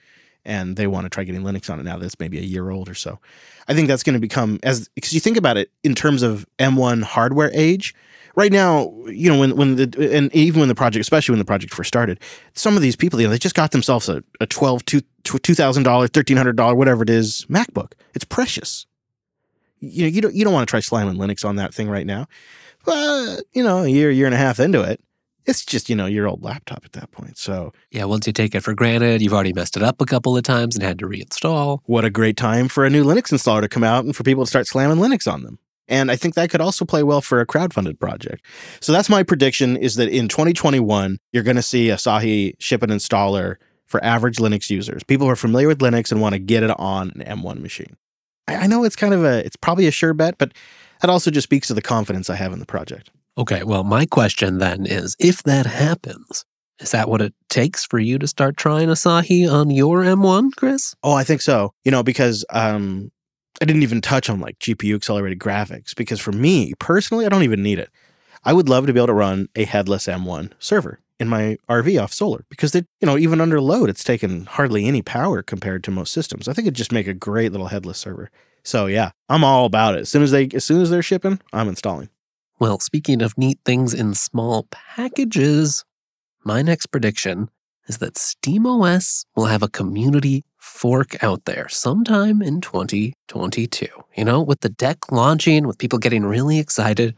and 0.45 0.77
they 0.77 0.87
want 0.87 1.05
to 1.05 1.11
try 1.11 1.25
getting 1.25 1.43
Linux 1.43 1.71
on 1.71 1.79
it 1.79 1.85
now 1.85 1.97
that's 1.97 2.19
maybe 2.19 2.39
a 2.39 2.43
year 2.43 2.71
old 2.71 2.89
or 2.89 2.95
so. 2.95 3.19
I 3.69 3.75
think 3.75 3.89
that's 3.89 4.03
going 4.03 4.15
to 4.15 4.21
become 4.21 4.59
as 4.63 4.89
because 4.95 5.13
you 5.13 5.21
think 5.21 5.37
about 5.37 5.57
it 5.57 5.71
in 5.83 5.95
terms 5.95 6.23
of 6.23 6.47
M1 6.59 7.03
hardware 7.03 7.51
age. 7.55 7.95
Right 8.35 8.53
now, 8.53 8.93
you 9.07 9.31
know, 9.31 9.39
when 9.39 9.57
when 9.57 9.77
the 9.77 10.11
and 10.17 10.35
even 10.35 10.61
when 10.61 10.69
the 10.69 10.75
project, 10.75 11.03
especially 11.03 11.33
when 11.33 11.39
the 11.39 11.45
project 11.45 11.75
first 11.75 11.89
started, 11.89 12.19
some 12.55 12.77
of 12.77 12.83
these 12.83 12.97
people, 12.97 13.21
you 13.21 13.27
know, 13.27 13.31
they 13.31 13.39
just 13.39 13.55
got 13.55 13.73
themselves 13.73 14.09
a, 14.09 14.25
a 14.41 14.47
twelve 14.47 14.85
two 14.87 15.03
two 15.25 15.55
thousand 15.55 15.83
dollar, 15.83 16.09
thirteen 16.09 16.37
hundred 16.37 16.57
dollar, 16.57 16.75
whatever 16.75 17.03
it 17.03 17.11
is, 17.11 17.45
MacBook. 17.51 17.93
It's 18.15 18.25
precious. 18.25 18.87
You 19.81 20.03
know, 20.03 20.09
you 20.09 20.21
don't 20.23 20.35
you 20.35 20.45
don't 20.45 20.55
want 20.55 20.67
to 20.67 20.71
try 20.71 20.81
slamming 20.81 21.17
Linux 21.17 21.45
on 21.45 21.57
that 21.57 21.75
thing 21.75 21.91
right 21.91 22.07
now. 22.07 22.27
But 22.85 23.43
you 23.53 23.63
know, 23.63 23.85
a 23.85 23.89
year, 23.89 24.11
year 24.11 24.27
and 24.27 24.35
a 24.35 24.39
half 24.39 24.59
into 24.59 24.81
it, 24.83 25.01
it's 25.45 25.65
just 25.65 25.91
you 25.91 25.97
know 25.97 26.07
your 26.07 26.29
old 26.29 26.43
laptop 26.43 26.85
at 26.85 26.93
that 26.93 27.11
point. 27.11 27.37
So 27.37 27.73
Yeah, 27.91 28.05
once 28.05 28.27
you 28.27 28.33
take 28.33 28.55
it 28.55 28.61
for 28.61 28.75
granted, 28.75 29.23
you've 29.23 29.33
already 29.33 29.53
messed 29.53 29.77
it 29.77 29.83
up 29.83 30.01
a 30.01 30.07
couple 30.07 30.37
of 30.37 30.43
times 30.43 30.75
and 30.75 30.85
had 30.85 30.99
to 31.01 31.07
reinstall. 31.07 31.81
what 31.85 32.05
a 32.05 32.11
great 32.11 32.37
time 32.37 32.69
for 32.69 32.85
a 32.85 32.91
new 32.91 33.05
Linux 33.05 33.33
installer 33.33 33.61
to 33.61 33.69
come 33.69 33.85
out 33.85 34.05
and 34.05 34.17
for 34.17 34.23
people 34.23 34.45
to 34.45 34.49
start 34.49 34.67
slamming 34.67 34.99
Linux 34.99 35.31
on 35.31 35.43
them. 35.43 35.59
And 35.89 36.11
I 36.11 36.17
think 36.17 36.35
that 36.35 36.51
could 36.51 36.61
also 36.61 36.85
play 36.85 37.03
well 37.03 37.21
for 37.21 37.41
a 37.41 37.47
crowdfunded 37.47 37.99
project. 37.99 38.45
So 38.81 38.93
that's 38.93 39.09
my 39.09 39.23
prediction 39.23 39.77
is 39.77 39.97
that 39.97 40.09
in 40.09 40.29
2021, 40.29 41.19
you're 41.33 41.43
going 41.43 41.57
to 41.57 41.63
see 41.63 41.89
Asahi 41.89 42.55
ship 42.59 42.83
an 42.83 42.91
installer 42.91 43.57
for 43.87 44.03
average 44.03 44.39
Linux 44.39 44.71
users, 44.71 45.03
people 45.03 45.27
who 45.27 45.33
are 45.33 45.37
familiar 45.37 45.69
with 45.69 45.81
Linux 45.81 46.11
and 46.11 46.21
want 46.21 46.35
to 46.35 46.39
get 46.39 46.63
it 46.63 46.71
on 46.79 47.11
an 47.11 47.39
M1 47.39 47.61
machine. 47.61 47.97
I, 48.49 48.57
I 48.57 48.67
know 48.67 48.85
it's 48.85 48.97
kind 48.97 49.13
of 49.13 49.25
a, 49.25 49.45
it's 49.45 49.57
probably 49.57 49.87
a 49.87 49.91
sure 49.91 50.15
bet, 50.15 50.39
but 50.39 50.53
that 51.01 51.11
also 51.11 51.31
just 51.31 51.45
speaks 51.45 51.69
to 51.69 51.75
the 51.75 51.83
confidence 51.83 52.31
I 52.31 52.37
have 52.37 52.53
in 52.53 52.59
the 52.59 52.67
project. 52.67 53.11
Okay, 53.37 53.65
well, 53.65 53.85
my 53.85 54.07
question 54.07 54.59
then 54.59 54.87
is 54.87 55.17
if 55.19 55.43
that 55.43 55.67
happens, 55.67 56.45
is 56.79 56.91
that 56.91 57.09
what 57.09 57.21
it 57.21 57.35
takes 57.49 57.85
for 57.85 57.99
you 57.99 58.19
to 58.19 58.27
start 58.27 58.57
trying 58.57 58.89
Asahi 58.89 59.51
on 59.51 59.71
your 59.71 60.03
M1, 60.03 60.51
Chris? 60.57 60.95
Oh, 61.03 61.13
I 61.13 61.25
think 61.25 61.41
so. 61.41 61.73
You 61.85 61.91
know, 61.91 62.03
because 62.03 62.45
um, 62.51 63.11
I 63.61 63.65
didn't 63.65 63.83
even 63.83 64.01
touch 64.01 64.31
on 64.31 64.41
like 64.41 64.59
GPU 64.59 64.95
accelerated 64.95 65.39
graphics 65.39 65.95
because 65.95 66.21
for 66.21 66.33
me 66.33 66.73
personally, 66.79 67.27
I 67.27 67.29
don't 67.29 67.43
even 67.43 67.63
need 67.63 67.79
it. 67.79 67.91
I 68.45 68.53
would 68.53 68.69
love 68.69 68.87
to 68.87 68.93
be 68.93 68.99
able 68.99 69.09
to 69.09 69.13
run 69.13 69.49
a 69.55 69.65
headless 69.65 70.07
M1 70.07 70.53
server 70.59 71.01
in 71.21 71.29
my 71.29 71.57
RV 71.69 72.03
off 72.03 72.13
solar 72.13 72.45
because 72.49 72.73
they, 72.73 72.83
you 73.01 73.07
know, 73.07 73.17
even 73.17 73.41
under 73.41 73.61
load, 73.61 73.89
it's 73.89 74.03
taken 74.03 74.47
hardly 74.47 74.87
any 74.87 75.03
power 75.03 75.43
compared 75.43 75.85
to 75.85 75.91
most 75.91 76.13
systems. 76.13 76.49
I 76.49 76.53
think 76.53 76.67
it'd 76.67 76.75
just 76.75 76.93
make 76.93 77.07
a 77.07 77.15
great 77.15 77.53
little 77.53 77.69
headless 77.69 77.99
server. 77.99 78.31
So 78.65 78.87
yeah, 78.87 79.13
I'm 79.29 79.45
all 79.45 79.65
about 79.65 79.95
it. 79.95 80.01
As 80.01 80.09
soon 80.09 80.23
as 80.23 80.33
they, 80.33 80.49
as 80.55 80.65
soon 80.65 80.81
as 80.81 80.91
they're 80.91 81.03
shipping, 81.03 81.41
I'm 81.53 81.69
installing. 81.69 82.09
Well, 82.59 82.81
speaking 82.81 83.23
of 83.23 83.39
neat 83.39 83.61
things 83.65 83.95
in 83.95 84.15
small 84.15 84.69
packages, 84.71 85.85
my 86.45 86.63
next 86.63 86.87
prediction 86.87 87.49
is 87.89 87.99
that 87.99 88.15
SteamOS 88.15 89.25
will 89.37 89.47
have 89.47 89.63
a 89.63 89.69
community 89.69 90.45
fork 90.59 91.23
out 91.23 91.45
there 91.45 91.69
sometime 91.69 92.41
in 92.43 92.61
2022. 92.61 93.87
You 94.17 94.25
know, 94.25 94.41
with 94.41 94.61
the 94.61 94.69
deck 94.69 95.11
launching, 95.11 95.67
with 95.67 95.79
people 95.79 95.99
getting 95.99 96.25
really 96.25 96.59
excited, 96.59 97.15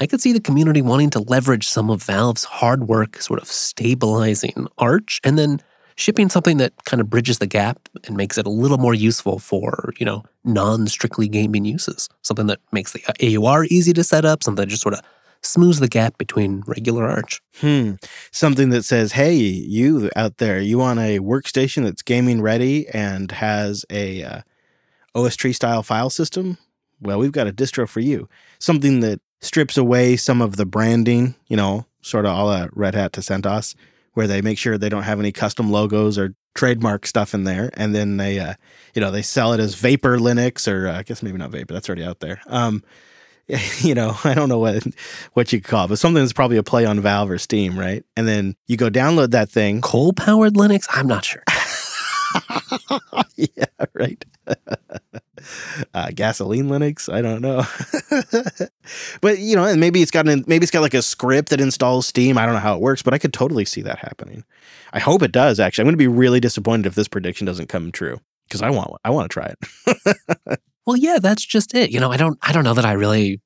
I 0.00 0.06
could 0.06 0.20
see 0.20 0.32
the 0.32 0.40
community 0.40 0.80
wanting 0.80 1.10
to 1.10 1.20
leverage 1.20 1.66
some 1.66 1.90
of 1.90 2.02
Valve's 2.02 2.44
hard 2.44 2.88
work, 2.88 3.20
sort 3.20 3.40
of 3.40 3.48
stabilizing 3.48 4.68
Arch, 4.78 5.20
and 5.24 5.36
then 5.38 5.60
shipping 5.96 6.28
something 6.28 6.58
that 6.58 6.72
kind 6.84 7.00
of 7.00 7.10
bridges 7.10 7.38
the 7.38 7.46
gap 7.46 7.88
and 8.04 8.16
makes 8.16 8.38
it 8.38 8.46
a 8.46 8.50
little 8.50 8.78
more 8.78 8.94
useful 8.94 9.40
for, 9.40 9.92
you 9.98 10.06
know, 10.06 10.22
non-strictly 10.44 11.28
gaming 11.28 11.64
uses. 11.64 12.08
Something 12.22 12.46
that 12.46 12.60
makes 12.70 12.92
the 12.92 13.36
AUR 13.36 13.64
easy 13.64 13.92
to 13.92 14.04
set 14.04 14.24
up, 14.24 14.44
something 14.44 14.62
that 14.62 14.70
just 14.70 14.82
sort 14.82 14.94
of 14.94 15.02
smooths 15.42 15.80
the 15.80 15.88
gap 15.88 16.18
between 16.18 16.62
regular 16.66 17.08
Arch. 17.08 17.40
Hmm. 17.60 17.94
Something 18.32 18.70
that 18.70 18.84
says, 18.84 19.12
"Hey, 19.12 19.36
you 19.36 20.10
out 20.16 20.38
there, 20.38 20.60
you 20.60 20.78
want 20.78 21.00
a 21.00 21.18
workstation 21.18 21.84
that's 21.84 22.02
gaming 22.02 22.40
ready 22.40 22.88
and 22.88 23.30
has 23.32 23.84
a 23.90 24.22
uh, 24.22 24.40
OSTree 25.14 25.54
style 25.54 25.82
file 25.82 26.10
system? 26.10 26.58
Well, 27.00 27.18
we've 27.18 27.32
got 27.32 27.46
a 27.46 27.52
distro 27.52 27.88
for 27.88 28.00
you. 28.00 28.28
Something 28.58 29.00
that 29.00 29.20
strips 29.40 29.76
away 29.76 30.16
some 30.16 30.42
of 30.42 30.56
the 30.56 30.66
branding, 30.66 31.34
you 31.46 31.56
know, 31.56 31.86
sort 32.02 32.26
of 32.26 32.32
all 32.32 32.50
a 32.50 32.68
Red 32.72 32.94
Hat 32.94 33.12
to 33.14 33.20
CentOS, 33.20 33.74
where 34.14 34.26
they 34.26 34.42
make 34.42 34.58
sure 34.58 34.76
they 34.76 34.88
don't 34.88 35.04
have 35.04 35.20
any 35.20 35.32
custom 35.32 35.70
logos 35.70 36.18
or 36.18 36.34
trademark 36.54 37.06
stuff 37.06 37.34
in 37.34 37.44
there, 37.44 37.70
and 37.74 37.94
then 37.94 38.16
they, 38.16 38.38
uh, 38.40 38.54
you 38.94 39.00
know, 39.00 39.10
they 39.10 39.22
sell 39.22 39.52
it 39.52 39.60
as 39.60 39.76
Vapor 39.76 40.18
Linux, 40.18 40.70
or 40.70 40.88
uh, 40.88 40.98
I 40.98 41.02
guess 41.04 41.22
maybe 41.22 41.38
not 41.38 41.50
Vapor, 41.50 41.72
that's 41.72 41.88
already 41.88 42.04
out 42.04 42.20
there. 42.20 42.40
Um, 42.46 42.82
you 43.78 43.94
know, 43.94 44.16
I 44.24 44.34
don't 44.34 44.48
know 44.48 44.58
what 44.58 44.84
what 45.32 45.52
you 45.52 45.60
could 45.60 45.70
call 45.70 45.86
it, 45.86 45.88
but 45.88 45.98
something 45.98 46.22
that's 46.22 46.34
probably 46.34 46.58
a 46.58 46.62
play 46.62 46.84
on 46.84 47.00
Valve 47.00 47.30
or 47.30 47.38
Steam, 47.38 47.78
right? 47.78 48.04
And 48.16 48.28
then 48.28 48.56
you 48.66 48.76
go 48.76 48.90
download 48.90 49.30
that 49.30 49.48
thing. 49.48 49.80
Coal 49.80 50.12
powered 50.12 50.54
Linux? 50.54 50.86
I'm 50.90 51.06
not 51.06 51.24
sure. 51.24 51.42
yeah, 53.36 53.64
right. 53.94 54.22
uh, 55.94 56.10
gasoline 56.14 56.68
Linux. 56.68 57.10
I 57.12 57.22
don't 57.22 57.40
know, 57.40 57.64
but 59.22 59.38
you 59.38 59.56
know, 59.56 59.64
and 59.64 59.80
maybe 59.80 60.02
it's 60.02 60.10
got 60.10 60.28
an, 60.28 60.44
maybe 60.46 60.64
it's 60.64 60.70
got 60.70 60.82
like 60.82 60.94
a 60.94 61.02
script 61.02 61.48
that 61.48 61.60
installs 61.60 62.06
Steam. 62.06 62.36
I 62.36 62.44
don't 62.44 62.54
know 62.54 62.60
how 62.60 62.74
it 62.74 62.82
works, 62.82 63.02
but 63.02 63.14
I 63.14 63.18
could 63.18 63.32
totally 63.32 63.64
see 63.64 63.80
that 63.82 63.98
happening. 63.98 64.44
I 64.92 64.98
hope 64.98 65.22
it 65.22 65.32
does. 65.32 65.58
Actually, 65.58 65.82
I'm 65.82 65.86
going 65.86 65.94
to 65.94 65.98
be 65.98 66.06
really 66.08 66.40
disappointed 66.40 66.86
if 66.86 66.94
this 66.94 67.08
prediction 67.08 67.46
doesn't 67.46 67.68
come 67.68 67.92
true 67.92 68.20
because 68.46 68.60
I 68.60 68.68
want 68.68 68.90
I 69.04 69.10
want 69.10 69.30
to 69.30 69.32
try 69.32 69.54
it. 69.54 70.60
Well, 70.88 70.96
yeah, 70.96 71.18
that's 71.20 71.44
just 71.44 71.74
it. 71.74 71.90
You 71.90 72.00
know, 72.00 72.10
I 72.10 72.16
don't 72.16 72.38
I 72.40 72.50
don't 72.50 72.64
know 72.64 72.72
that 72.72 72.86
I 72.86 72.92
really 72.92 73.42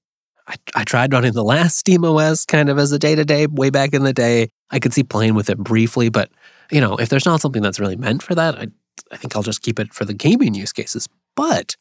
I, 0.47 0.55
I 0.77 0.85
tried 0.85 1.13
running 1.13 1.33
the 1.33 1.43
last 1.43 1.77
Steam 1.77 2.05
OS 2.05 2.45
kind 2.45 2.69
of 2.69 2.79
as 2.79 2.93
a 2.93 3.01
day 3.01 3.17
to 3.17 3.25
day 3.25 3.49
way 3.49 3.69
back 3.69 3.95
in 3.95 4.05
the 4.05 4.13
day. 4.13 4.49
I 4.71 4.79
could 4.79 4.93
see 4.93 5.03
playing 5.03 5.35
with 5.35 5.51
it 5.51 5.59
briefly, 5.59 6.09
but 6.09 6.31
you 6.71 6.81
know, 6.81 6.95
if 6.99 7.09
there's 7.09 7.27
not 7.27 7.41
something 7.41 7.61
that's 7.61 7.81
really 7.81 7.97
meant 7.97 8.23
for 8.23 8.37
that, 8.37 8.55
I 8.55 8.69
I 9.11 9.17
think 9.17 9.35
I'll 9.35 9.43
just 9.43 9.63
keep 9.63 9.81
it 9.81 9.93
for 9.93 10.05
the 10.05 10.15
gaming 10.15 10.55
use 10.55 10.73
cases. 10.73 11.09
But 11.35 11.77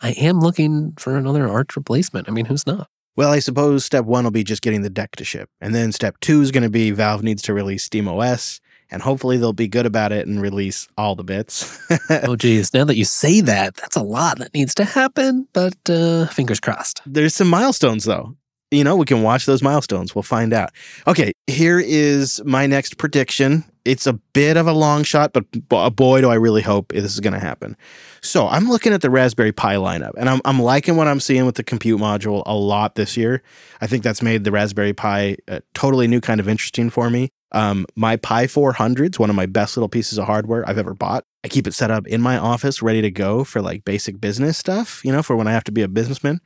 I 0.00 0.12
am 0.12 0.40
looking 0.40 0.94
for 0.98 1.14
another 1.14 1.46
Arch 1.46 1.76
replacement. 1.76 2.26
I 2.26 2.32
mean, 2.32 2.46
who's 2.46 2.66
not? 2.66 2.88
Well, 3.14 3.30
I 3.30 3.40
suppose 3.40 3.84
step 3.84 4.06
one 4.06 4.24
will 4.24 4.30
be 4.30 4.44
just 4.44 4.62
getting 4.62 4.80
the 4.80 4.88
deck 4.88 5.16
to 5.16 5.26
ship. 5.26 5.50
And 5.60 5.74
then 5.74 5.92
step 5.92 6.20
two 6.20 6.40
is 6.40 6.52
going 6.52 6.62
to 6.62 6.70
be 6.70 6.90
Valve 6.90 7.22
needs 7.22 7.42
to 7.42 7.52
release 7.52 7.84
Steam 7.84 8.08
OS. 8.08 8.62
And 8.92 9.02
hopefully 9.02 9.38
they'll 9.38 9.54
be 9.54 9.68
good 9.68 9.86
about 9.86 10.12
it 10.12 10.26
and 10.26 10.40
release 10.40 10.86
all 10.98 11.14
the 11.14 11.24
bits. 11.24 11.80
oh, 12.10 12.36
geez. 12.36 12.74
Now 12.74 12.84
that 12.84 12.96
you 12.96 13.06
say 13.06 13.40
that, 13.40 13.74
that's 13.74 13.96
a 13.96 14.02
lot 14.02 14.38
that 14.38 14.52
needs 14.52 14.74
to 14.74 14.84
happen, 14.84 15.48
but 15.54 15.74
uh, 15.88 16.26
fingers 16.26 16.60
crossed. 16.60 17.00
There's 17.06 17.34
some 17.34 17.48
milestones, 17.48 18.04
though. 18.04 18.36
You 18.70 18.84
know, 18.84 18.96
we 18.96 19.06
can 19.06 19.22
watch 19.22 19.46
those 19.46 19.62
milestones. 19.62 20.14
We'll 20.14 20.22
find 20.22 20.52
out. 20.52 20.70
Okay, 21.06 21.32
here 21.46 21.80
is 21.80 22.42
my 22.44 22.66
next 22.66 22.98
prediction. 22.98 23.64
It's 23.84 24.06
a 24.06 24.12
bit 24.12 24.56
of 24.56 24.66
a 24.66 24.72
long 24.72 25.04
shot, 25.04 25.32
but 25.32 25.44
boy, 25.68 26.20
do 26.20 26.30
I 26.30 26.34
really 26.34 26.62
hope 26.62 26.92
this 26.92 27.12
is 27.12 27.20
going 27.20 27.34
to 27.34 27.40
happen. 27.40 27.76
So 28.22 28.46
I'm 28.46 28.68
looking 28.68 28.92
at 28.92 29.00
the 29.00 29.10
Raspberry 29.10 29.52
Pi 29.52 29.74
lineup, 29.74 30.12
and 30.16 30.28
I'm, 30.28 30.40
I'm 30.44 30.60
liking 30.60 30.96
what 30.96 31.08
I'm 31.08 31.20
seeing 31.20 31.44
with 31.44 31.56
the 31.56 31.64
compute 31.64 32.00
module 32.00 32.42
a 32.46 32.54
lot 32.54 32.94
this 32.94 33.16
year. 33.16 33.42
I 33.80 33.86
think 33.86 34.04
that's 34.04 34.22
made 34.22 34.44
the 34.44 34.52
Raspberry 34.52 34.92
Pi 34.92 35.36
a 35.48 35.62
totally 35.74 36.06
new 36.06 36.20
kind 36.20 36.40
of 36.40 36.48
interesting 36.48 36.88
for 36.88 37.10
me. 37.10 37.30
Um, 37.52 37.86
my 37.96 38.16
Pi 38.16 38.46
400 38.46 39.14
is 39.14 39.18
one 39.18 39.30
of 39.30 39.36
my 39.36 39.46
best 39.46 39.76
little 39.76 39.88
pieces 39.88 40.18
of 40.18 40.26
hardware 40.26 40.68
I've 40.68 40.78
ever 40.78 40.94
bought. 40.94 41.24
I 41.44 41.48
keep 41.48 41.66
it 41.66 41.74
set 41.74 41.90
up 41.90 42.06
in 42.06 42.20
my 42.20 42.38
office, 42.38 42.82
ready 42.82 43.02
to 43.02 43.10
go 43.10 43.44
for 43.44 43.60
like 43.60 43.84
basic 43.84 44.20
business 44.20 44.58
stuff, 44.58 45.04
you 45.04 45.12
know, 45.12 45.22
for 45.22 45.36
when 45.36 45.46
I 45.46 45.52
have 45.52 45.64
to 45.64 45.72
be 45.72 45.82
a 45.82 45.88
businessman. 45.88 46.40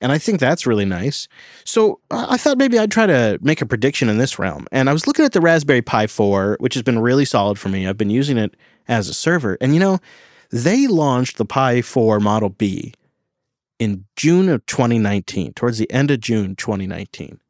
And 0.00 0.12
I 0.12 0.18
think 0.18 0.40
that's 0.40 0.66
really 0.66 0.86
nice. 0.86 1.28
So 1.64 2.00
I 2.10 2.38
thought 2.38 2.56
maybe 2.56 2.78
I'd 2.78 2.90
try 2.90 3.06
to 3.06 3.38
make 3.42 3.60
a 3.60 3.66
prediction 3.66 4.08
in 4.08 4.16
this 4.16 4.38
realm. 4.38 4.66
And 4.72 4.88
I 4.88 4.92
was 4.92 5.06
looking 5.06 5.24
at 5.24 5.32
the 5.32 5.42
Raspberry 5.42 5.82
Pi 5.82 6.06
4, 6.06 6.56
which 6.58 6.74
has 6.74 6.82
been 6.82 6.98
really 6.98 7.26
solid 7.26 7.58
for 7.58 7.68
me. 7.68 7.86
I've 7.86 7.98
been 7.98 8.10
using 8.10 8.38
it 8.38 8.56
as 8.88 9.08
a 9.08 9.14
server. 9.14 9.58
And 9.60 9.74
you 9.74 9.80
know, 9.80 9.98
they 10.50 10.86
launched 10.86 11.36
the 11.36 11.44
Pi 11.44 11.82
4 11.82 12.18
Model 12.18 12.48
B 12.48 12.94
in 13.78 14.04
June 14.16 14.48
of 14.48 14.64
2019, 14.66 15.54
towards 15.54 15.78
the 15.78 15.90
end 15.90 16.10
of 16.10 16.20
June 16.20 16.56
2019. 16.56 17.40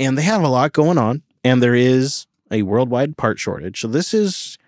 And 0.00 0.18
they 0.18 0.22
have 0.22 0.42
a 0.42 0.48
lot 0.48 0.72
going 0.72 0.98
on, 0.98 1.22
and 1.44 1.62
there 1.62 1.74
is 1.74 2.26
a 2.50 2.62
worldwide 2.62 3.16
part 3.16 3.38
shortage. 3.38 3.80
So 3.80 3.88
this 3.88 4.12
is 4.12 4.58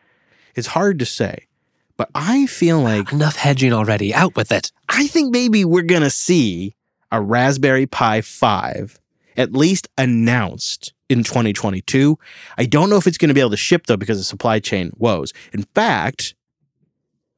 it's 0.54 0.68
hard 0.68 0.98
to 1.00 1.06
say. 1.06 1.46
But 1.96 2.10
I 2.14 2.46
feel 2.46 2.80
like 2.80 3.12
Enough 3.12 3.36
hedging 3.36 3.72
already. 3.72 4.14
Out 4.14 4.36
with 4.36 4.52
it. 4.52 4.70
I 4.88 5.06
think 5.06 5.32
maybe 5.32 5.64
we're 5.64 5.82
going 5.82 6.02
to 6.02 6.10
see 6.10 6.76
a 7.10 7.20
Raspberry 7.20 7.86
Pi 7.86 8.20
5 8.20 9.00
at 9.36 9.52
least 9.52 9.88
announced 9.96 10.92
in 11.08 11.22
2022. 11.22 12.18
I 12.58 12.66
don't 12.66 12.90
know 12.90 12.96
if 12.96 13.06
it's 13.06 13.18
going 13.18 13.28
to 13.28 13.34
be 13.34 13.40
able 13.40 13.50
to 13.50 13.56
ship 13.56 13.86
though 13.86 13.96
because 13.96 14.18
of 14.18 14.26
supply 14.26 14.58
chain 14.60 14.92
woes. 14.96 15.32
In 15.52 15.62
fact, 15.74 16.34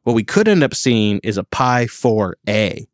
what 0.02 0.14
we 0.14 0.24
could 0.24 0.48
end 0.48 0.62
up 0.62 0.74
seeing 0.74 1.20
is 1.22 1.36
a 1.36 1.44
Pi 1.44 1.84
4A, 1.84 2.86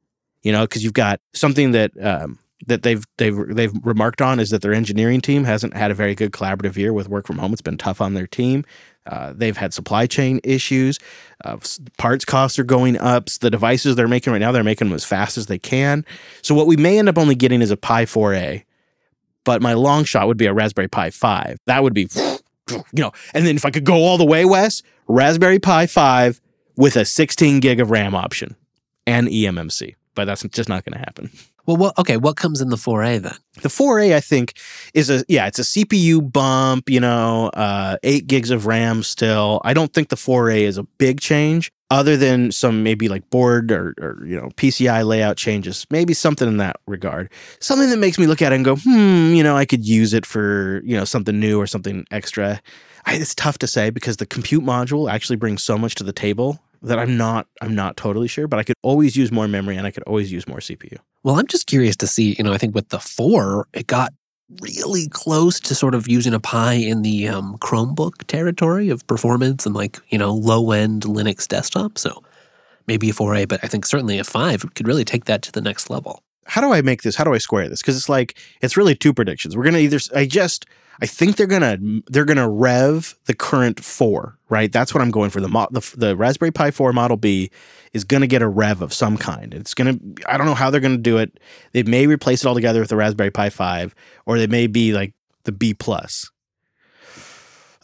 you 0.42 0.52
know, 0.52 0.62
because 0.62 0.82
you've 0.82 0.92
got 0.94 1.20
something 1.32 1.72
that 1.72 1.92
um, 2.02 2.38
that 2.66 2.82
they've 2.82 3.04
they've 3.18 3.36
they've 3.54 3.72
remarked 3.82 4.22
on 4.22 4.40
is 4.40 4.50
that 4.50 4.62
their 4.62 4.72
engineering 4.72 5.20
team 5.20 5.44
hasn't 5.44 5.74
had 5.74 5.90
a 5.90 5.94
very 5.94 6.14
good 6.14 6.32
collaborative 6.32 6.76
year 6.76 6.92
with 6.92 7.08
work 7.08 7.26
from 7.26 7.38
home. 7.38 7.52
It's 7.52 7.62
been 7.62 7.78
tough 7.78 8.00
on 8.00 8.14
their 8.14 8.26
team. 8.26 8.64
Uh, 9.06 9.34
they've 9.36 9.56
had 9.56 9.74
supply 9.74 10.06
chain 10.06 10.40
issues. 10.44 10.98
Uh, 11.44 11.58
parts 11.98 12.24
costs 12.24 12.58
are 12.58 12.64
going 12.64 12.96
up. 12.98 13.26
The 13.26 13.50
devices 13.50 13.96
they're 13.96 14.08
making 14.08 14.32
right 14.32 14.38
now, 14.38 14.50
they're 14.50 14.64
making 14.64 14.88
them 14.88 14.94
as 14.94 15.04
fast 15.04 15.36
as 15.36 15.46
they 15.46 15.58
can. 15.58 16.06
So 16.42 16.54
what 16.54 16.66
we 16.66 16.76
may 16.76 16.98
end 16.98 17.08
up 17.08 17.18
only 17.18 17.34
getting 17.34 17.60
is 17.60 17.70
a 17.70 17.76
Pi 17.76 18.06
4A. 18.06 18.64
But 19.44 19.60
my 19.60 19.74
long 19.74 20.04
shot 20.04 20.26
would 20.26 20.38
be 20.38 20.46
a 20.46 20.54
Raspberry 20.54 20.88
Pi 20.88 21.10
5. 21.10 21.58
That 21.66 21.82
would 21.82 21.92
be, 21.92 22.08
you 22.70 22.82
know. 22.94 23.12
And 23.34 23.46
then 23.46 23.56
if 23.56 23.66
I 23.66 23.70
could 23.70 23.84
go 23.84 23.96
all 23.96 24.16
the 24.16 24.24
way, 24.24 24.46
Wes, 24.46 24.82
Raspberry 25.06 25.58
Pi 25.58 25.86
5 25.86 26.40
with 26.76 26.96
a 26.96 27.04
16 27.04 27.60
gig 27.60 27.80
of 27.80 27.90
RAM 27.90 28.14
option 28.14 28.56
and 29.06 29.28
eMMC. 29.28 29.96
But 30.14 30.24
that's 30.24 30.42
just 30.44 30.70
not 30.70 30.82
going 30.86 30.94
to 30.94 31.00
happen. 31.00 31.30
Well, 31.66 31.76
what, 31.76 31.98
okay, 31.98 32.16
what 32.16 32.36
comes 32.36 32.60
in 32.60 32.68
the 32.68 32.76
4A 32.76 33.22
then? 33.22 33.36
The 33.62 33.68
4A, 33.68 34.14
I 34.14 34.20
think, 34.20 34.54
is 34.92 35.08
a 35.08 35.24
yeah, 35.28 35.46
it's 35.46 35.58
a 35.58 35.62
CPU 35.62 36.30
bump. 36.30 36.90
You 36.90 37.00
know, 37.00 37.48
uh, 37.54 37.96
eight 38.02 38.26
gigs 38.26 38.50
of 38.50 38.66
RAM 38.66 39.02
still. 39.02 39.60
I 39.64 39.72
don't 39.72 39.92
think 39.92 40.08
the 40.08 40.16
4A 40.16 40.60
is 40.62 40.76
a 40.76 40.82
big 40.82 41.20
change, 41.20 41.72
other 41.90 42.16
than 42.16 42.52
some 42.52 42.82
maybe 42.82 43.08
like 43.08 43.28
board 43.30 43.70
or, 43.70 43.94
or 44.00 44.22
you 44.26 44.36
know 44.36 44.48
PCI 44.56 45.06
layout 45.06 45.36
changes. 45.36 45.86
Maybe 45.90 46.12
something 46.12 46.48
in 46.48 46.58
that 46.58 46.76
regard. 46.86 47.30
Something 47.60 47.90
that 47.90 47.98
makes 47.98 48.18
me 48.18 48.26
look 48.26 48.42
at 48.42 48.52
it 48.52 48.56
and 48.56 48.64
go, 48.64 48.76
hmm, 48.76 49.32
you 49.34 49.42
know, 49.42 49.56
I 49.56 49.64
could 49.64 49.86
use 49.86 50.12
it 50.12 50.26
for 50.26 50.82
you 50.84 50.96
know 50.96 51.04
something 51.04 51.38
new 51.38 51.60
or 51.60 51.66
something 51.66 52.04
extra. 52.10 52.60
I, 53.06 53.14
it's 53.14 53.34
tough 53.34 53.58
to 53.58 53.66
say 53.66 53.90
because 53.90 54.16
the 54.16 54.26
compute 54.26 54.64
module 54.64 55.10
actually 55.10 55.36
brings 55.36 55.62
so 55.62 55.78
much 55.78 55.94
to 55.96 56.04
the 56.04 56.12
table 56.12 56.60
that 56.84 56.98
I'm 56.98 57.16
not 57.16 57.46
I'm 57.60 57.74
not 57.74 57.96
totally 57.96 58.28
sure, 58.28 58.46
but 58.46 58.58
I 58.58 58.62
could 58.62 58.76
always 58.82 59.16
use 59.16 59.32
more 59.32 59.48
memory 59.48 59.76
and 59.76 59.86
I 59.86 59.90
could 59.90 60.02
always 60.04 60.30
use 60.30 60.46
more 60.46 60.58
CPU. 60.58 60.98
Well, 61.22 61.38
I'm 61.38 61.46
just 61.46 61.66
curious 61.66 61.96
to 61.96 62.06
see, 62.06 62.34
you 62.38 62.44
know, 62.44 62.52
I 62.52 62.58
think 62.58 62.74
with 62.74 62.90
the 62.90 63.00
4, 63.00 63.68
it 63.72 63.86
got 63.86 64.12
really 64.60 65.08
close 65.08 65.58
to 65.60 65.74
sort 65.74 65.94
of 65.94 66.06
using 66.06 66.34
a 66.34 66.40
Pi 66.40 66.74
in 66.74 67.02
the 67.02 67.28
um, 67.28 67.56
Chromebook 67.58 68.24
territory 68.26 68.90
of 68.90 69.06
performance 69.06 69.64
and 69.64 69.74
like, 69.74 69.98
you 70.10 70.18
know, 70.18 70.34
low 70.34 70.72
end 70.72 71.04
Linux 71.04 71.48
desktop. 71.48 71.96
So 71.96 72.22
maybe 72.86 73.08
a 73.08 73.14
4A, 73.14 73.48
but 73.48 73.60
I 73.62 73.68
think 73.68 73.86
certainly 73.86 74.18
a 74.18 74.24
5 74.24 74.74
could 74.74 74.86
really 74.86 75.04
take 75.04 75.24
that 75.24 75.40
to 75.42 75.52
the 75.52 75.62
next 75.62 75.88
level. 75.88 76.22
How 76.46 76.60
do 76.60 76.74
I 76.74 76.82
make 76.82 77.02
this? 77.02 77.16
How 77.16 77.24
do 77.24 77.32
I 77.32 77.38
square 77.38 77.70
this? 77.70 77.80
Because 77.80 77.96
it's 77.96 78.10
like 78.10 78.36
it's 78.60 78.76
really 78.76 78.94
two 78.94 79.14
predictions. 79.14 79.56
We're 79.56 79.64
gonna 79.64 79.78
either 79.78 79.98
I 80.14 80.26
just 80.26 80.66
I 81.00 81.06
think 81.06 81.36
they're 81.36 81.46
gonna 81.46 81.78
they're 82.06 82.24
gonna 82.24 82.48
rev 82.48 83.18
the 83.26 83.34
current 83.34 83.82
four, 83.82 84.38
right? 84.48 84.70
That's 84.70 84.94
what 84.94 85.02
I'm 85.02 85.10
going 85.10 85.30
for. 85.30 85.40
The 85.40 85.48
mo- 85.48 85.68
the, 85.70 85.94
the 85.96 86.16
Raspberry 86.16 86.52
Pi 86.52 86.70
4 86.70 86.92
Model 86.92 87.16
B 87.16 87.50
is 87.92 88.04
gonna 88.04 88.26
get 88.26 88.42
a 88.42 88.48
rev 88.48 88.82
of 88.82 88.92
some 88.92 89.16
kind. 89.16 89.54
It's 89.54 89.74
gonna 89.74 89.98
I 90.26 90.36
don't 90.36 90.46
know 90.46 90.54
how 90.54 90.70
they're 90.70 90.80
gonna 90.80 90.96
do 90.96 91.18
it. 91.18 91.38
They 91.72 91.82
may 91.82 92.06
replace 92.06 92.44
it 92.44 92.48
altogether 92.48 92.80
with 92.80 92.90
the 92.90 92.96
Raspberry 92.96 93.30
Pi 93.30 93.50
5, 93.50 93.94
or 94.26 94.38
they 94.38 94.46
may 94.46 94.66
be 94.66 94.92
like 94.92 95.14
the 95.44 95.52
B 95.52 95.74
plus. 95.74 96.30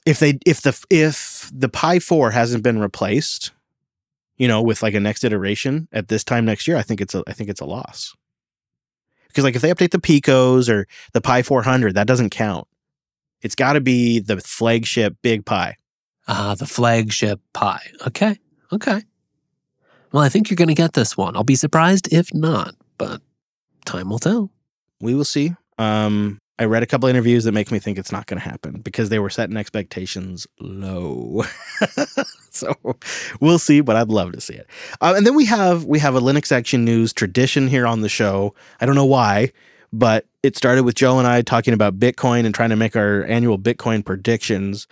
If 0.06 0.18
they 0.18 0.38
if 0.46 0.62
the 0.62 0.78
if 0.88 1.50
the 1.52 1.68
Pi 1.68 1.98
4 1.98 2.30
hasn't 2.30 2.62
been 2.62 2.78
replaced, 2.78 3.50
you 4.36 4.48
know, 4.48 4.62
with 4.62 4.82
like 4.82 4.94
a 4.94 5.00
next 5.00 5.24
iteration 5.24 5.88
at 5.92 6.08
this 6.08 6.24
time 6.24 6.44
next 6.44 6.68
year, 6.68 6.76
I 6.76 6.82
think 6.82 7.00
it's 7.00 7.14
a 7.14 7.22
I 7.26 7.32
think 7.32 7.50
it's 7.50 7.60
a 7.60 7.66
loss. 7.66 8.14
Because 9.28 9.44
like 9.44 9.54
if 9.54 9.62
they 9.62 9.72
update 9.72 9.90
the 9.92 9.98
Picos 9.98 10.68
or 10.68 10.88
the 11.12 11.20
Pi 11.20 11.42
400, 11.42 11.94
that 11.94 12.06
doesn't 12.06 12.30
count. 12.30 12.66
It's 13.42 13.54
got 13.54 13.74
to 13.74 13.80
be 13.80 14.18
the 14.18 14.38
flagship 14.40 15.16
Big 15.22 15.44
pie. 15.44 15.76
Ah, 16.28 16.54
the 16.54 16.66
flagship 16.66 17.40
pie. 17.52 17.90
Okay. 18.06 18.38
Okay. 18.72 19.02
Well, 20.12 20.22
I 20.22 20.28
think 20.28 20.50
you're 20.50 20.56
going 20.56 20.68
to 20.68 20.74
get 20.74 20.92
this 20.92 21.16
one. 21.16 21.36
I'll 21.36 21.44
be 21.44 21.54
surprised 21.54 22.12
if 22.12 22.32
not, 22.34 22.74
but 22.98 23.20
time 23.84 24.10
will 24.10 24.18
tell. 24.18 24.50
We 25.00 25.14
will 25.14 25.24
see. 25.24 25.54
Um, 25.78 26.38
I 26.58 26.64
read 26.64 26.82
a 26.82 26.86
couple 26.86 27.08
interviews 27.08 27.44
that 27.44 27.52
make 27.52 27.72
me 27.72 27.78
think 27.78 27.96
it's 27.96 28.12
not 28.12 28.26
going 28.26 28.38
to 28.38 28.46
happen 28.46 28.82
because 28.82 29.08
they 29.08 29.18
were 29.18 29.30
setting 29.30 29.56
expectations 29.56 30.46
low. 30.60 31.44
so 32.50 32.74
we'll 33.40 33.58
see, 33.58 33.80
but 33.80 33.96
I'd 33.96 34.08
love 34.08 34.32
to 34.32 34.42
see 34.42 34.54
it. 34.54 34.66
Uh, 35.00 35.14
and 35.16 35.26
then 35.26 35.34
we 35.34 35.46
have 35.46 35.86
we 35.86 35.98
have 36.00 36.14
a 36.14 36.20
Linux 36.20 36.52
Action 36.52 36.84
News 36.84 37.14
tradition 37.14 37.66
here 37.66 37.86
on 37.86 38.02
the 38.02 38.10
show. 38.10 38.54
I 38.78 38.86
don't 38.86 38.94
know 38.94 39.06
why, 39.06 39.52
but 39.90 40.26
it 40.42 40.56
started 40.56 40.84
with 40.84 40.94
Joe 40.94 41.18
and 41.18 41.26
I 41.26 41.42
talking 41.42 41.74
about 41.74 41.98
Bitcoin 41.98 42.44
and 42.46 42.54
trying 42.54 42.70
to 42.70 42.76
make 42.76 42.96
our 42.96 43.24
annual 43.24 43.58
Bitcoin 43.58 44.04
predictions. 44.04 44.86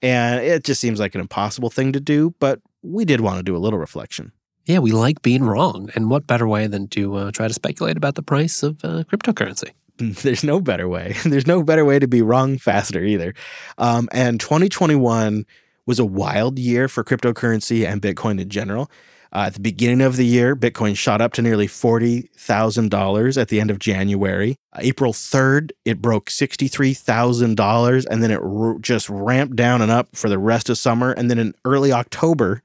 And 0.00 0.44
it 0.44 0.64
just 0.64 0.80
seems 0.80 1.00
like 1.00 1.14
an 1.14 1.20
impossible 1.20 1.70
thing 1.70 1.92
to 1.92 2.00
do, 2.00 2.34
but 2.38 2.60
we 2.82 3.04
did 3.04 3.20
want 3.20 3.38
to 3.38 3.42
do 3.42 3.56
a 3.56 3.58
little 3.58 3.78
reflection. 3.78 4.32
Yeah, 4.64 4.78
we 4.78 4.92
like 4.92 5.22
being 5.22 5.44
wrong. 5.44 5.90
And 5.94 6.08
what 6.08 6.26
better 6.26 6.46
way 6.46 6.66
than 6.66 6.88
to 6.88 7.16
uh, 7.16 7.30
try 7.32 7.48
to 7.48 7.54
speculate 7.54 7.96
about 7.96 8.14
the 8.14 8.22
price 8.22 8.62
of 8.62 8.84
uh, 8.84 9.04
cryptocurrency? 9.04 9.70
There's 9.98 10.44
no 10.44 10.60
better 10.60 10.88
way. 10.88 11.16
There's 11.24 11.46
no 11.46 11.62
better 11.62 11.84
way 11.84 11.98
to 11.98 12.06
be 12.06 12.22
wrong 12.22 12.58
faster 12.58 13.02
either. 13.02 13.34
Um, 13.78 14.08
and 14.12 14.40
2021 14.40 15.44
was 15.86 15.98
a 15.98 16.04
wild 16.04 16.58
year 16.58 16.88
for 16.88 17.02
cryptocurrency 17.02 17.86
and 17.86 18.00
Bitcoin 18.00 18.40
in 18.40 18.48
general. 18.48 18.90
Uh, 19.32 19.44
at 19.46 19.54
the 19.54 19.60
beginning 19.60 20.02
of 20.02 20.16
the 20.16 20.26
year, 20.26 20.54
Bitcoin 20.54 20.94
shot 20.94 21.22
up 21.22 21.32
to 21.32 21.42
nearly 21.42 21.66
$40,000 21.66 23.40
at 23.40 23.48
the 23.48 23.60
end 23.60 23.70
of 23.70 23.78
January. 23.78 24.56
Uh, 24.74 24.80
April 24.82 25.14
3rd, 25.14 25.70
it 25.86 26.02
broke 26.02 26.28
$63,000 26.28 28.06
and 28.10 28.22
then 28.22 28.30
it 28.30 28.40
r- 28.42 28.78
just 28.78 29.08
ramped 29.08 29.56
down 29.56 29.80
and 29.80 29.90
up 29.90 30.14
for 30.14 30.28
the 30.28 30.38
rest 30.38 30.68
of 30.68 30.76
summer. 30.76 31.12
And 31.12 31.30
then 31.30 31.38
in 31.38 31.54
early 31.64 31.92
October, 31.92 32.62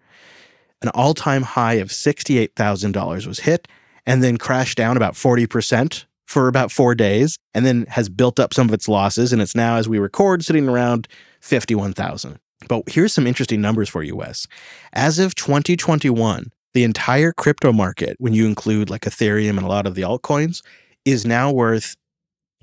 an 0.81 0.89
all 0.89 1.13
time 1.13 1.43
high 1.43 1.75
of 1.75 1.89
$68,000 1.89 3.25
was 3.25 3.39
hit 3.39 3.67
and 4.05 4.21
then 4.21 4.37
crashed 4.37 4.77
down 4.77 4.97
about 4.97 5.13
40% 5.13 6.05
for 6.25 6.49
about 6.49 6.71
four 6.71 6.93
days 6.95 7.37
and 7.53 7.65
then 7.65 7.85
has 7.89 8.09
built 8.09 8.39
up 8.39 8.53
some 8.53 8.67
of 8.67 8.73
its 8.73 8.89
losses. 8.89 9.31
And 9.31 9.41
it's 9.41 9.55
now, 9.55 9.77
as 9.77 9.87
we 9.87 9.99
record, 9.99 10.43
sitting 10.43 10.67
around 10.67 11.07
51,000. 11.39 12.39
But 12.67 12.89
here's 12.89 13.13
some 13.13 13.27
interesting 13.27 13.61
numbers 13.61 13.87
for 13.87 14.03
you, 14.03 14.17
Wes. 14.17 14.47
As 14.91 15.19
of 15.19 15.35
2021, 15.35 16.51
the 16.77 16.83
entire 16.83 17.31
crypto 17.31 17.73
market, 17.73 18.15
when 18.19 18.33
you 18.33 18.45
include 18.45 18.87
like 18.87 19.01
Ethereum 19.01 19.57
and 19.57 19.63
a 19.63 19.67
lot 19.67 19.87
of 19.87 19.95
the 19.95 20.03
altcoins, 20.03 20.61
is 21.05 21.25
now 21.25 21.51
worth 21.51 21.95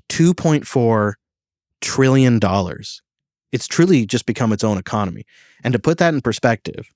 $2.4 0.07 1.15
trillion. 1.81 2.39
It's 3.51 3.67
truly 3.67 4.05
just 4.05 4.25
become 4.25 4.53
its 4.53 4.63
own 4.63 4.77
economy. 4.77 5.25
And 5.65 5.73
to 5.73 5.79
put 5.79 5.97
that 5.97 6.13
in 6.13 6.21
perspective, 6.21 6.93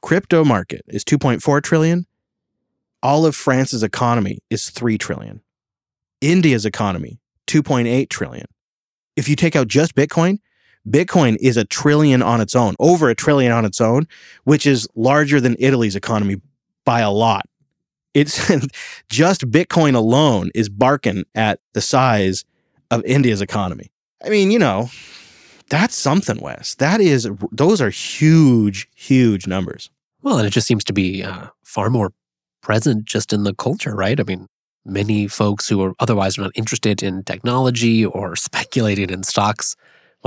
crypto 0.00 0.44
market 0.44 0.82
is 0.86 1.02
2.4 1.02 1.60
trillion. 1.60 2.06
All 3.02 3.26
of 3.26 3.34
France's 3.34 3.82
economy 3.82 4.38
is 4.48 4.70
3 4.70 4.96
trillion. 4.96 5.40
India's 6.20 6.64
economy, 6.64 7.18
2.8 7.48 8.08
trillion. 8.08 8.46
If 9.16 9.28
you 9.28 9.34
take 9.34 9.56
out 9.56 9.66
just 9.66 9.96
Bitcoin, 9.96 10.38
Bitcoin 10.86 11.36
is 11.40 11.56
a 11.56 11.64
trillion 11.64 12.22
on 12.22 12.40
its 12.40 12.54
own, 12.54 12.74
over 12.78 13.08
a 13.08 13.14
trillion 13.14 13.52
on 13.52 13.64
its 13.64 13.80
own, 13.80 14.06
which 14.44 14.66
is 14.66 14.88
larger 14.94 15.40
than 15.40 15.56
Italy's 15.58 15.96
economy 15.96 16.36
by 16.84 17.00
a 17.00 17.10
lot. 17.10 17.46
It's 18.14 18.50
just 19.08 19.50
Bitcoin 19.50 19.94
alone 19.94 20.50
is 20.54 20.68
barking 20.68 21.24
at 21.34 21.60
the 21.74 21.80
size 21.80 22.44
of 22.90 23.04
India's 23.04 23.42
economy. 23.42 23.90
I 24.24 24.30
mean, 24.30 24.50
you 24.50 24.58
know, 24.58 24.90
that's 25.68 25.94
something, 25.94 26.40
Wes. 26.40 26.74
That 26.76 27.00
is, 27.00 27.28
those 27.52 27.80
are 27.80 27.90
huge, 27.90 28.88
huge 28.94 29.46
numbers. 29.46 29.90
Well, 30.22 30.38
and 30.38 30.46
it 30.46 30.50
just 30.50 30.66
seems 30.66 30.84
to 30.84 30.92
be 30.92 31.22
uh, 31.22 31.48
far 31.62 31.90
more 31.90 32.12
present 32.62 33.04
just 33.04 33.32
in 33.32 33.44
the 33.44 33.54
culture, 33.54 33.94
right? 33.94 34.18
I 34.18 34.24
mean, 34.24 34.48
many 34.84 35.28
folks 35.28 35.68
who 35.68 35.82
are 35.82 35.94
otherwise 36.00 36.38
not 36.38 36.50
interested 36.54 37.02
in 37.02 37.22
technology 37.22 38.04
or 38.04 38.34
speculating 38.36 39.10
in 39.10 39.22
stocks 39.22 39.76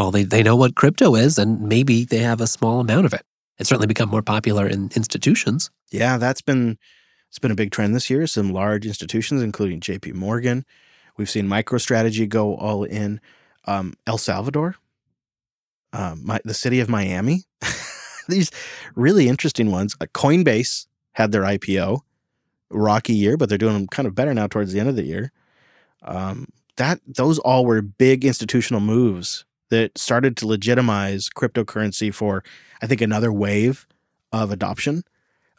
well, 0.01 0.09
they, 0.09 0.23
they 0.23 0.41
know 0.41 0.55
what 0.55 0.73
crypto 0.73 1.13
is 1.13 1.37
and 1.37 1.61
maybe 1.61 2.05
they 2.05 2.17
have 2.17 2.41
a 2.41 2.47
small 2.47 2.79
amount 2.79 3.05
of 3.05 3.13
it. 3.13 3.21
It's 3.59 3.69
certainly 3.69 3.85
become 3.85 4.09
more 4.09 4.23
popular 4.23 4.65
in 4.65 4.89
institutions. 4.95 5.69
Yeah, 5.91 6.17
that's 6.17 6.41
been 6.41 6.79
It's 7.29 7.37
been 7.37 7.51
a 7.51 7.55
big 7.55 7.69
trend 7.69 7.93
this 7.93 8.09
year. 8.09 8.25
Some 8.25 8.51
large 8.51 8.87
institutions, 8.87 9.43
including 9.43 9.79
JP 9.79 10.15
Morgan. 10.15 10.65
We've 11.17 11.29
seen 11.29 11.45
MicroStrategy 11.45 12.27
go 12.27 12.55
all 12.55 12.83
in. 12.83 13.21
Um, 13.65 13.93
El 14.07 14.17
Salvador, 14.17 14.77
um, 15.93 16.25
my, 16.25 16.39
the 16.43 16.55
city 16.55 16.79
of 16.79 16.89
Miami. 16.89 17.43
These 18.27 18.49
really 18.95 19.27
interesting 19.27 19.69
ones. 19.69 19.95
Uh, 20.01 20.07
Coinbase 20.15 20.87
had 21.11 21.31
their 21.31 21.43
IPO, 21.43 21.99
rocky 22.71 23.13
year, 23.13 23.37
but 23.37 23.49
they're 23.49 23.59
doing 23.59 23.85
kind 23.85 24.07
of 24.07 24.15
better 24.15 24.33
now 24.33 24.47
towards 24.47 24.73
the 24.73 24.79
end 24.79 24.89
of 24.89 24.95
the 24.95 25.05
year. 25.05 25.31
Um, 26.01 26.47
that 26.77 27.01
those 27.05 27.37
all 27.37 27.67
were 27.67 27.83
big 27.83 28.25
institutional 28.25 28.81
moves 28.81 29.45
that 29.71 29.97
started 29.97 30.37
to 30.37 30.47
legitimize 30.47 31.29
cryptocurrency 31.29 32.13
for, 32.13 32.43
I 32.81 32.87
think, 32.87 33.01
another 33.01 33.33
wave 33.33 33.87
of 34.31 34.51
adoption. 34.51 35.03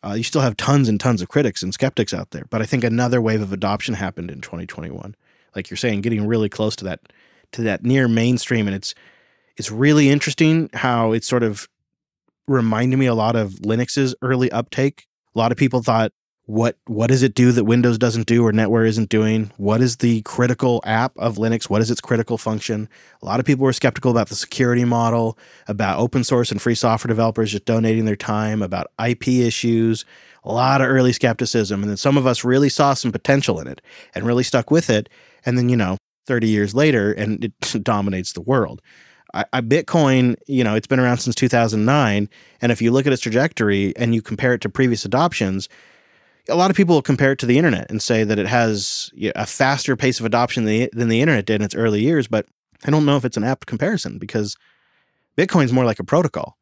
Uh, 0.05 0.13
you 0.13 0.23
still 0.23 0.43
have 0.43 0.57
tons 0.57 0.89
and 0.89 1.01
tons 1.01 1.23
of 1.23 1.29
critics 1.29 1.63
and 1.63 1.73
skeptics 1.73 2.13
out 2.13 2.31
there, 2.31 2.45
but 2.51 2.61
I 2.61 2.67
think 2.67 2.85
another 2.85 3.21
wave 3.21 3.41
of 3.41 3.53
adoption 3.53 3.95
happened 3.95 4.31
in 4.31 4.41
2021. 4.41 5.17
Like 5.57 5.71
you're 5.71 5.77
saying, 5.77 6.03
getting 6.03 6.27
really 6.27 6.49
close 6.49 6.77
to 6.77 6.85
that 6.85 7.01
to 7.53 7.63
that 7.63 7.85
near 7.85 8.09
mainstream, 8.09 8.67
and 8.67 8.75
it's 8.75 8.95
it's 9.57 9.71
really 9.71 10.09
interesting 10.09 10.71
how 10.75 11.13
it's 11.13 11.27
sort 11.27 11.43
of 11.43 11.69
reminded 12.49 12.99
me 12.99 13.07
a 13.07 13.15
lot 13.15 13.37
of 13.37 13.53
Linux's 13.61 14.15
early 14.23 14.51
uptake. 14.51 15.07
A 15.35 15.39
lot 15.39 15.53
of 15.53 15.59
people 15.59 15.83
thought 15.83 16.13
what 16.47 16.77
what 16.87 17.07
does 17.07 17.23
it 17.23 17.35
do 17.35 17.53
that 17.53 17.65
Windows 17.65 17.99
doesn't 17.99 18.27
do 18.27 18.45
or 18.45 18.53
NetWare 18.53 18.87
isn't 18.87 19.09
doing? 19.09 19.53
What 19.59 19.81
is 19.81 19.99
the 19.99 20.23
critical 20.23 20.83
app 20.85 21.13
of 21.17 21.37
Linux? 21.37 21.71
What 21.71 21.81
is 21.81 21.91
its 21.91 22.01
critical 22.01 22.37
function? 22.37 22.89
A 23.23 23.27
lot 23.27 23.39
of 23.39 23.47
people 23.47 23.65
were 23.65 23.73
skeptical 23.73 24.11
about 24.11 24.29
the 24.29 24.35
security 24.35 24.85
model, 24.85 25.39
about 25.69 26.01
open 26.01 26.25
source 26.25 26.51
and 26.51 26.61
free 26.61 26.75
software 26.75 27.09
developers 27.09 27.53
just 27.53 27.65
donating 27.65 28.07
their 28.07 28.17
time, 28.17 28.61
about 28.61 28.89
IP 29.05 29.29
issues, 29.29 30.05
a 30.43 30.53
lot 30.53 30.81
of 30.81 30.89
early 30.89 31.13
skepticism. 31.13 31.81
And 31.83 31.91
then 31.91 31.97
some 31.97 32.17
of 32.17 32.27
us 32.27 32.45
really 32.45 32.69
saw 32.69 32.95
some 32.95 33.13
potential 33.13 33.61
in 33.61 33.69
it 33.69 33.81
and 34.15 34.27
really 34.27 34.43
stuck 34.43 34.71
with 34.71 34.91
it. 34.91 35.09
And 35.47 35.57
then, 35.57 35.69
you 35.69 35.77
know, 35.77 35.97
30 36.27 36.49
years 36.49 36.75
later, 36.75 37.13
and 37.13 37.45
it 37.75 37.85
dominates 37.85 38.33
the 38.33 38.41
world. 38.41 38.83
I, 39.33 39.45
I, 39.53 39.61
Bitcoin, 39.61 40.37
you 40.47 40.65
know, 40.65 40.75
it's 40.75 40.87
been 40.87 41.01
around 41.01 41.19
since 41.19 41.35
2009. 41.37 42.29
And 42.61 42.73
if 42.73 42.83
you 42.83 42.91
look 42.91 43.07
at 43.07 43.13
its 43.13 43.23
trajectory 43.23 43.97
and 43.97 44.15
you 44.15 44.23
compare 44.23 44.55
it 44.55 44.61
to 44.63 44.69
previous 44.69 45.05
adoptions, 45.05 45.69
a 46.49 46.57
lot 46.57 46.71
of 46.71 46.77
people 46.77 47.01
compare 47.03 47.33
it 47.33 47.39
to 47.39 47.47
the 47.47 47.59
internet 47.59 47.91
and 47.91 48.03
say 48.03 48.25
that 48.25 48.39
it 48.39 48.47
has 48.47 49.11
a 49.35 49.47
faster 49.47 49.97
pace 49.97 50.19
of 50.19 50.27
adoption 50.27 50.65
than 50.65 50.75
the, 50.75 50.91
than 50.93 51.09
the 51.09 51.21
internet 51.21 51.47
did 51.47 51.61
in 51.61 51.65
its 51.65 51.75
early 51.75 52.01
years. 52.01 52.27
But 52.27 52.47
I 52.85 52.91
don't 52.91 53.07
know 53.07 53.17
if 53.17 53.25
it's 53.25 53.37
an 53.37 53.45
apt 53.45 53.67
comparison 53.67 54.19
because 54.19 54.57
Bitcoin's 55.37 55.73
more 55.73 55.85
like 55.85 56.01
a 56.01 56.05
protocol. 56.05 56.57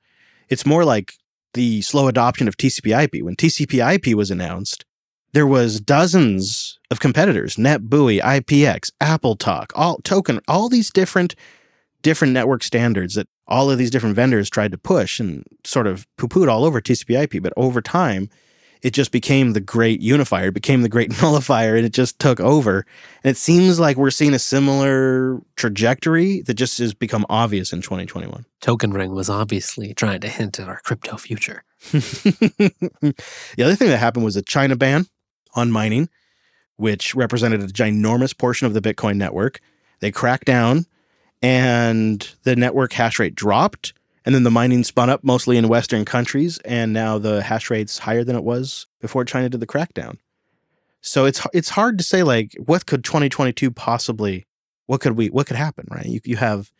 It's 0.48 0.66
more 0.66 0.84
like 0.84 1.14
the 1.54 1.80
slow 1.82 2.08
adoption 2.08 2.46
of 2.46 2.56
TCP/IP. 2.56 3.22
When 3.22 3.36
TCP/IP 3.36 4.14
was 4.14 4.30
announced, 4.30 4.84
there 5.32 5.46
was 5.46 5.80
dozens 5.80 6.78
of 6.90 7.00
competitors: 7.00 7.56
NetBEUI, 7.56 8.20
IPX, 8.20 8.90
AppleTalk, 9.00 9.70
all 9.74 9.98
token, 10.02 10.40
all 10.46 10.68
these 10.68 10.90
different 10.90 11.34
different 12.02 12.32
network 12.32 12.62
standards 12.62 13.14
that 13.14 13.28
all 13.46 13.70
of 13.70 13.76
these 13.76 13.90
different 13.90 14.16
vendors 14.16 14.48
tried 14.48 14.72
to 14.72 14.78
push 14.78 15.20
and 15.20 15.44
sort 15.64 15.86
of 15.86 16.06
poo-pooed 16.16 16.48
all 16.48 16.64
over 16.64 16.80
TCP/IP. 16.80 17.42
But 17.42 17.52
over 17.56 17.80
time, 17.80 18.28
it 18.82 18.90
just 18.90 19.12
became 19.12 19.52
the 19.52 19.60
great 19.60 20.00
unifier, 20.00 20.48
it 20.48 20.54
became 20.54 20.82
the 20.82 20.88
great 20.88 21.10
nullifier, 21.22 21.76
and 21.76 21.84
it 21.84 21.92
just 21.92 22.18
took 22.18 22.40
over. 22.40 22.86
And 23.22 23.30
it 23.30 23.36
seems 23.36 23.78
like 23.78 23.96
we're 23.96 24.10
seeing 24.10 24.34
a 24.34 24.38
similar 24.38 25.40
trajectory 25.56 26.42
that 26.42 26.54
just 26.54 26.78
has 26.78 26.94
become 26.94 27.26
obvious 27.28 27.72
in 27.72 27.82
2021. 27.82 28.44
Token 28.60 28.92
Ring 28.92 29.12
was 29.12 29.28
obviously 29.28 29.94
trying 29.94 30.20
to 30.20 30.28
hint 30.28 30.58
at 30.58 30.68
our 30.68 30.80
crypto 30.80 31.16
future. 31.16 31.64
the 31.92 33.14
other 33.58 33.74
thing 33.74 33.88
that 33.88 33.98
happened 33.98 34.24
was 34.24 34.36
a 34.36 34.42
China 34.42 34.76
ban 34.76 35.06
on 35.54 35.70
mining, 35.70 36.08
which 36.76 37.14
represented 37.14 37.62
a 37.62 37.66
ginormous 37.66 38.36
portion 38.36 38.66
of 38.66 38.74
the 38.74 38.80
Bitcoin 38.80 39.16
network. 39.16 39.60
They 40.00 40.10
cracked 40.10 40.46
down 40.46 40.86
and 41.42 42.34
the 42.42 42.56
network 42.56 42.92
hash 42.92 43.18
rate 43.18 43.34
dropped 43.34 43.94
and 44.24 44.34
then 44.34 44.42
the 44.42 44.50
mining 44.50 44.84
spun 44.84 45.10
up 45.10 45.24
mostly 45.24 45.56
in 45.56 45.68
Western 45.68 46.04
countries, 46.04 46.58
and 46.64 46.92
now 46.92 47.18
the 47.18 47.42
hash 47.42 47.70
rate's 47.70 47.98
higher 47.98 48.24
than 48.24 48.36
it 48.36 48.44
was 48.44 48.86
before 49.00 49.24
China 49.24 49.48
did 49.48 49.60
the 49.60 49.66
crackdown. 49.66 50.18
So 51.00 51.24
it's 51.24 51.46
it's 51.52 51.70
hard 51.70 51.98
to 51.98 52.04
say 52.04 52.22
like 52.22 52.54
what 52.64 52.86
could 52.86 53.04
2022 53.04 53.70
possibly 53.70 54.46
what 54.86 55.00
could 55.00 55.16
we 55.16 55.28
what 55.28 55.46
could 55.46 55.56
happen, 55.56 55.86
right? 55.90 56.04
You 56.04 56.20
you 56.24 56.36
have 56.36 56.72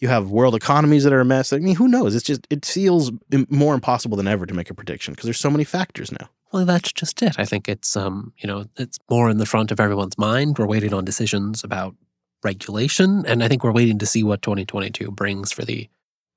you 0.00 0.08
have 0.08 0.30
world 0.30 0.56
economies 0.56 1.04
that 1.04 1.12
are 1.12 1.20
a 1.20 1.24
mess. 1.24 1.52
I 1.52 1.58
mean, 1.58 1.76
who 1.76 1.86
knows? 1.86 2.16
It's 2.16 2.24
just 2.24 2.46
it 2.50 2.64
feels 2.64 3.12
more 3.48 3.72
impossible 3.72 4.16
than 4.16 4.26
ever 4.26 4.46
to 4.46 4.52
make 4.52 4.68
a 4.68 4.74
prediction 4.74 5.14
because 5.14 5.24
there's 5.24 5.38
so 5.38 5.50
many 5.50 5.62
factors 5.62 6.10
now. 6.10 6.28
Well, 6.52 6.66
that's 6.66 6.92
just 6.92 7.22
it. 7.22 7.38
I 7.38 7.44
think 7.44 7.68
it's 7.68 7.96
um, 7.96 8.32
you 8.38 8.48
know, 8.48 8.66
it's 8.76 8.98
more 9.08 9.30
in 9.30 9.38
the 9.38 9.46
front 9.46 9.70
of 9.70 9.78
everyone's 9.78 10.18
mind. 10.18 10.58
We're 10.58 10.66
waiting 10.66 10.92
on 10.92 11.04
decisions 11.04 11.62
about 11.62 11.94
regulation, 12.42 13.24
and 13.26 13.44
I 13.44 13.48
think 13.48 13.62
we're 13.62 13.72
waiting 13.72 13.98
to 14.00 14.06
see 14.06 14.24
what 14.24 14.42
2022 14.42 15.12
brings 15.12 15.52
for 15.52 15.64
the 15.64 15.88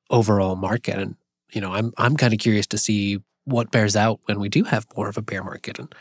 overall 0.09 0.55
market. 0.55 0.97
And 0.97 1.15
you 1.53 1.61
know, 1.61 1.73
I'm 1.73 1.93
I'm 1.97 2.17
kind 2.17 2.33
of 2.33 2.39
curious 2.39 2.67
to 2.67 2.77
see 2.77 3.19
what 3.45 3.71
bears 3.71 3.95
out 3.95 4.19
when 4.25 4.39
we 4.39 4.49
do 4.49 4.63
have 4.63 4.87
more 4.97 5.07
of 5.07 5.17
a 5.17 5.21
bear 5.21 5.43
market 5.43 5.77
and 5.77 5.93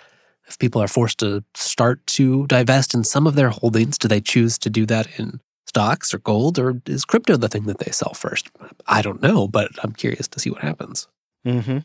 if 0.46 0.58
people 0.58 0.82
are 0.82 0.88
forced 0.88 1.18
to 1.18 1.42
start 1.54 2.06
to 2.06 2.46
divest 2.46 2.94
in 2.94 3.04
some 3.04 3.26
of 3.26 3.34
their 3.34 3.50
holdings, 3.50 3.98
do 3.98 4.08
they 4.08 4.20
choose 4.20 4.58
to 4.58 4.70
do 4.70 4.84
that 4.86 5.18
in 5.18 5.40
stocks 5.66 6.12
or 6.12 6.18
gold, 6.18 6.58
or 6.58 6.80
is 6.86 7.04
crypto 7.04 7.36
the 7.36 7.48
thing 7.48 7.64
that 7.64 7.78
they 7.78 7.90
sell 7.90 8.14
first? 8.14 8.50
I 8.86 9.02
don't 9.02 9.22
know, 9.22 9.48
but 9.48 9.70
I'm 9.82 9.92
curious 9.92 10.28
to 10.28 10.40
see 10.40 10.50
what 10.50 10.60
happens. 10.60 11.08
Mm-hmm. 11.46 11.78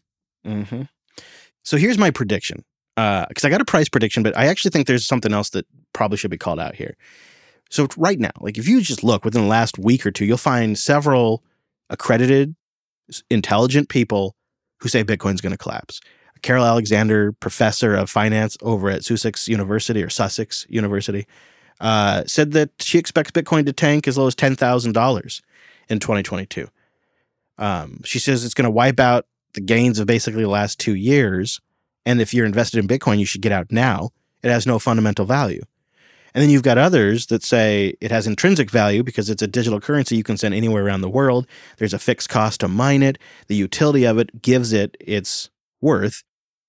Mm-hmm. 0.49 0.81
So 1.63 1.77
here's 1.77 1.97
my 1.97 2.11
prediction. 2.11 2.63
Because 2.95 3.45
uh, 3.45 3.47
I 3.47 3.49
got 3.49 3.61
a 3.61 3.65
price 3.65 3.87
prediction, 3.87 4.23
but 4.23 4.37
I 4.37 4.47
actually 4.47 4.71
think 4.71 4.87
there's 4.87 5.07
something 5.07 5.31
else 5.31 5.51
that 5.51 5.65
probably 5.93 6.17
should 6.17 6.31
be 6.31 6.37
called 6.37 6.59
out 6.59 6.75
here. 6.75 6.97
So 7.69 7.87
right 7.95 8.19
now, 8.19 8.31
like 8.41 8.57
if 8.57 8.67
you 8.67 8.81
just 8.81 9.03
look 9.03 9.23
within 9.23 9.43
the 9.43 9.47
last 9.47 9.77
week 9.77 10.05
or 10.05 10.11
two, 10.11 10.25
you'll 10.25 10.37
find 10.37 10.77
several 10.77 11.43
accredited, 11.89 12.55
intelligent 13.29 13.89
people 13.89 14.35
who 14.79 14.89
say 14.89 15.03
Bitcoin's 15.03 15.41
going 15.41 15.51
to 15.51 15.57
collapse. 15.57 15.99
Carol 16.41 16.65
Alexander, 16.65 17.31
professor 17.33 17.95
of 17.95 18.09
finance 18.09 18.57
over 18.61 18.89
at 18.89 19.03
Sussex 19.03 19.47
University 19.47 20.01
or 20.01 20.09
Sussex 20.09 20.65
University, 20.69 21.27
uh, 21.81 22.23
said 22.25 22.51
that 22.53 22.69
she 22.79 22.97
expects 22.97 23.31
Bitcoin 23.31 23.65
to 23.65 23.73
tank 23.73 24.07
as 24.07 24.17
low 24.17 24.27
as 24.27 24.35
ten 24.35 24.55
thousand 24.55 24.93
dollars 24.93 25.41
in 25.89 25.99
2022. 25.99 26.67
Um, 27.57 28.01
she 28.05 28.19
says 28.19 28.45
it's 28.45 28.53
going 28.53 28.65
to 28.65 28.71
wipe 28.71 28.99
out 28.99 29.25
the 29.53 29.61
gains 29.61 29.99
of 29.99 30.07
basically 30.07 30.43
the 30.43 30.49
last 30.49 30.79
two 30.79 30.95
years, 30.95 31.59
and 32.05 32.21
if 32.21 32.33
you're 32.33 32.45
invested 32.45 32.79
in 32.79 32.87
Bitcoin, 32.87 33.19
you 33.19 33.25
should 33.25 33.41
get 33.41 33.51
out 33.51 33.71
now. 33.71 34.11
It 34.41 34.49
has 34.49 34.65
no 34.65 34.79
fundamental 34.79 35.25
value. 35.25 35.63
And 36.33 36.41
then 36.41 36.49
you've 36.49 36.63
got 36.63 36.77
others 36.77 37.27
that 37.27 37.43
say 37.43 37.95
it 38.01 38.11
has 38.11 38.27
intrinsic 38.27 38.69
value 38.69 39.03
because 39.03 39.29
it's 39.29 39.41
a 39.41 39.47
digital 39.47 39.79
currency 39.79 40.15
you 40.15 40.23
can 40.23 40.37
send 40.37 40.53
anywhere 40.53 40.85
around 40.85 41.01
the 41.01 41.09
world. 41.09 41.47
There's 41.77 41.93
a 41.93 41.99
fixed 41.99 42.29
cost 42.29 42.59
to 42.61 42.67
mine 42.67 43.03
it. 43.03 43.17
The 43.47 43.55
utility 43.55 44.05
of 44.05 44.17
it 44.17 44.41
gives 44.41 44.73
it 44.73 44.95
its 44.99 45.49
worth. 45.81 46.23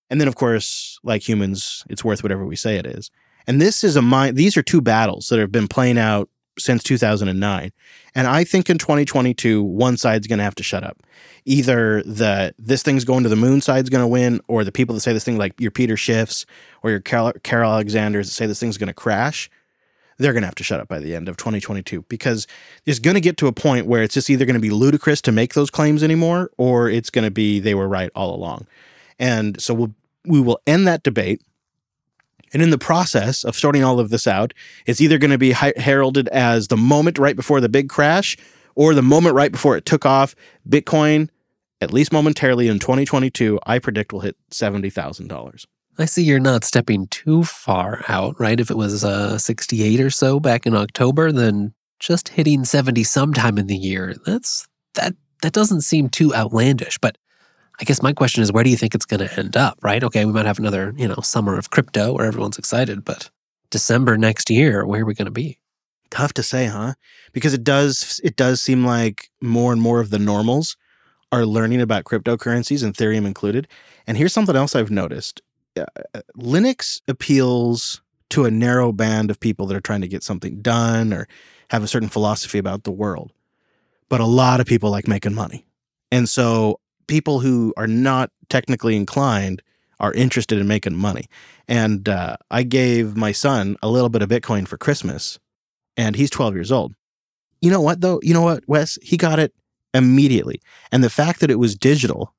And 0.09 0.20
then, 0.20 0.29
of 0.29 0.35
course, 0.35 0.99
like 1.03 1.29
humans, 1.29 1.85
it's 1.88 2.05
worth 2.05 2.23
whatever 2.23 2.44
we 2.44 2.57
say 2.57 2.77
it 2.77 2.87
is. 2.87 3.11
And 3.46 3.61
this 3.61 3.85
is 3.85 3.96
a 3.96 4.03
mind, 4.03 4.37
these 4.37 4.57
are 4.57 4.62
two 4.62 4.81
battles 4.81 5.29
that 5.29 5.38
have 5.38 5.53
been 5.53 5.68
playing 5.68 5.99
out 5.99 6.29
since 6.58 6.82
2009. 6.82 7.72
And 8.14 8.26
I 8.26 8.44
think 8.44 8.68
in 8.68 8.78
2022, 8.78 9.62
one 9.62 9.96
side's 9.96 10.26
going 10.26 10.38
to 10.38 10.44
have 10.44 10.54
to 10.56 10.62
shut 10.62 10.84
up. 10.84 10.98
Either 11.44 12.02
the 12.02 12.54
this 12.58 12.82
thing's 12.82 13.04
going 13.04 13.22
to 13.22 13.28
the 13.28 13.36
moon 13.36 13.60
side's 13.60 13.90
going 13.90 14.02
to 14.02 14.08
win, 14.08 14.40
or 14.48 14.64
the 14.64 14.72
people 14.72 14.94
that 14.94 15.00
say 15.00 15.12
this 15.12 15.24
thing, 15.24 15.38
like 15.38 15.58
your 15.60 15.70
Peter 15.70 15.94
Schiffs 15.94 16.44
or 16.82 16.90
your 16.90 17.00
Carol, 17.00 17.32
Carol 17.42 17.72
Alexanders, 17.72 18.28
that 18.28 18.32
say 18.32 18.46
this 18.46 18.60
thing's 18.60 18.78
going 18.78 18.88
to 18.88 18.94
crash, 18.94 19.50
they're 20.18 20.32
going 20.32 20.42
to 20.42 20.46
have 20.46 20.54
to 20.56 20.64
shut 20.64 20.80
up 20.80 20.88
by 20.88 20.98
the 20.98 21.14
end 21.14 21.28
of 21.28 21.36
2022 21.38 22.02
because 22.08 22.46
it's 22.84 22.98
going 22.98 23.14
to 23.14 23.20
get 23.20 23.38
to 23.38 23.46
a 23.46 23.52
point 23.52 23.86
where 23.86 24.02
it's 24.02 24.14
just 24.14 24.28
either 24.28 24.44
going 24.44 24.54
to 24.54 24.60
be 24.60 24.70
ludicrous 24.70 25.22
to 25.22 25.32
make 25.32 25.54
those 25.54 25.70
claims 25.70 26.02
anymore, 26.02 26.50
or 26.58 26.90
it's 26.90 27.10
going 27.10 27.24
to 27.24 27.30
be 27.30 27.58
they 27.58 27.74
were 27.74 27.88
right 27.88 28.10
all 28.14 28.34
along. 28.34 28.66
And 29.18 29.60
so 29.60 29.72
we'll, 29.72 29.94
we 30.26 30.40
will 30.40 30.60
end 30.66 30.86
that 30.86 31.02
debate 31.02 31.42
and 32.52 32.62
in 32.62 32.70
the 32.70 32.78
process 32.78 33.44
of 33.44 33.56
sorting 33.56 33.84
all 33.84 34.00
of 34.00 34.10
this 34.10 34.26
out, 34.26 34.52
it's 34.86 35.00
either 35.00 35.18
going 35.18 35.30
to 35.30 35.38
be 35.38 35.52
heralded 35.52 36.28
as 36.28 36.68
the 36.68 36.76
moment 36.76 37.18
right 37.18 37.36
before 37.36 37.60
the 37.60 37.68
big 37.68 37.88
crash 37.88 38.36
or 38.74 38.94
the 38.94 39.02
moment 39.02 39.34
right 39.34 39.52
before 39.52 39.76
it 39.76 39.84
took 39.84 40.04
off. 40.04 40.34
Bitcoin, 40.68 41.28
at 41.80 41.92
least 41.92 42.12
momentarily 42.12 42.68
in 42.68 42.78
2022, 42.78 43.58
I 43.66 43.78
predict 43.78 44.12
will 44.12 44.20
hit 44.20 44.36
$70,000. 44.50 45.66
I 45.98 46.04
see 46.06 46.22
you're 46.22 46.40
not 46.40 46.64
stepping 46.64 47.08
too 47.08 47.44
far 47.44 48.04
out, 48.08 48.40
right? 48.40 48.58
If 48.58 48.70
it 48.70 48.76
was 48.76 49.04
uh, 49.04 49.36
68 49.38 50.00
or 50.00 50.10
so 50.10 50.40
back 50.40 50.66
in 50.66 50.74
October, 50.74 51.30
then 51.30 51.74
just 51.98 52.30
hitting 52.30 52.64
70 52.64 53.04
sometime 53.04 53.58
in 53.58 53.66
the 53.66 53.76
year, 53.76 54.14
that's 54.24 54.66
that 54.94 55.14
that 55.42 55.52
doesn't 55.52 55.82
seem 55.82 56.08
too 56.08 56.34
outlandish. 56.34 56.96
But 56.98 57.18
I 57.81 57.85
guess 57.85 58.03
my 58.03 58.12
question 58.12 58.43
is, 58.43 58.53
where 58.53 58.62
do 58.62 58.71
you 58.71 58.77
think 58.77 58.95
it's 58.95 59.07
going 59.07 59.27
to 59.27 59.38
end 59.38 59.57
up, 59.57 59.79
right? 59.83 60.05
Okay, 60.05 60.25
we 60.27 60.33
might 60.33 60.45
have 60.45 60.59
another, 60.59 60.93
you 60.97 61.09
know, 61.09 61.16
summer 61.23 61.57
of 61.57 61.71
crypto 61.71 62.12
where 62.12 62.27
everyone's 62.27 62.59
excited, 62.59 63.05
but 63.05 63.31
December 63.71 64.19
next 64.19 64.51
year, 64.51 64.85
where 64.87 65.03
are 65.03 65.07
we 65.07 65.14
going 65.14 65.27
to 65.27 65.31
be? 65.31 65.59
Tough 66.11 66.35
to 66.35 66.43
say, 66.43 66.66
huh? 66.66 66.95
Because 67.33 67.55
it 67.55 67.64
does 67.64 68.21
it 68.23 68.37
does 68.37 68.61
seem 68.61 68.85
like 68.85 69.31
more 69.40 69.73
and 69.73 69.81
more 69.81 70.01
of 70.01 70.11
the 70.11 70.19
normals 70.19 70.77
are 71.33 71.47
learning 71.47 71.81
about 71.81 72.05
cryptocurrencies 72.05 72.83
and 72.83 72.95
Ethereum 72.95 73.25
included. 73.25 73.69
And 74.07 74.16
here's 74.16 74.33
something 74.33 74.57
else 74.57 74.75
I've 74.75 74.90
noticed. 74.90 75.40
uh, 76.14 76.21
Linux 76.37 77.01
appeals 77.09 78.03
to 78.31 78.45
a 78.45 78.51
narrow 78.51 78.93
band 78.93 79.31
of 79.31 79.40
people 79.40 79.66
that 79.66 79.77
are 79.77 79.81
trying 79.81 80.01
to 80.01 80.09
get 80.09 80.23
something 80.23 80.61
done 80.61 81.12
or 81.12 81.29
have 81.71 81.83
a 81.83 81.88
certain 81.88 82.09
philosophy 82.09 82.59
about 82.59 82.83
the 82.83 82.90
world. 82.90 83.33
But 84.09 84.21
a 84.21 84.27
lot 84.27 84.61
of 84.61 84.66
people 84.66 84.90
like 84.90 85.07
making 85.09 85.35
money. 85.35 85.66
And 86.11 86.29
so 86.29 86.81
people 87.11 87.40
who 87.40 87.75
are 87.77 87.88
not 87.88 88.31
technically 88.49 88.96
inclined 88.96 89.61
are 89.99 90.14
interested 90.14 90.59
in 90.59 90.66
making 90.66 90.96
money. 90.96 91.27
And 91.68 92.09
uh, 92.09 92.37
I 92.51 92.62
gave 92.62 93.16
my 93.16 93.33
son 93.33 93.77
a 93.83 93.88
little 93.88 94.09
bit 94.09 94.23
of 94.23 94.31
Bitcoin 94.31 94.66
for 94.66 94.79
Christmas, 94.79 95.38
and 95.96 96.16
he's 96.16 96.31
12 96.31 96.55
years 96.55 96.73
old. 96.73 96.94
You 97.61 97.70
know 97.70 97.81
what, 97.81 98.01
though? 98.01 98.20
You 98.23 98.33
know 98.33 98.40
what, 98.40 98.64
Wes? 98.66 98.96
He 99.03 99.18
got 99.18 99.38
it 99.38 99.53
immediately. 99.92 100.62
And 100.92 101.05
the 101.05 101.11
fact 101.11 101.40
that 101.40 101.51
it 101.51 101.59
was 101.59 101.77
digital 101.77 102.33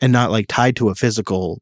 and 0.00 0.12
not 0.12 0.30
like 0.30 0.48
tied 0.48 0.74
to 0.76 0.88
a 0.88 0.94
physical 0.94 1.60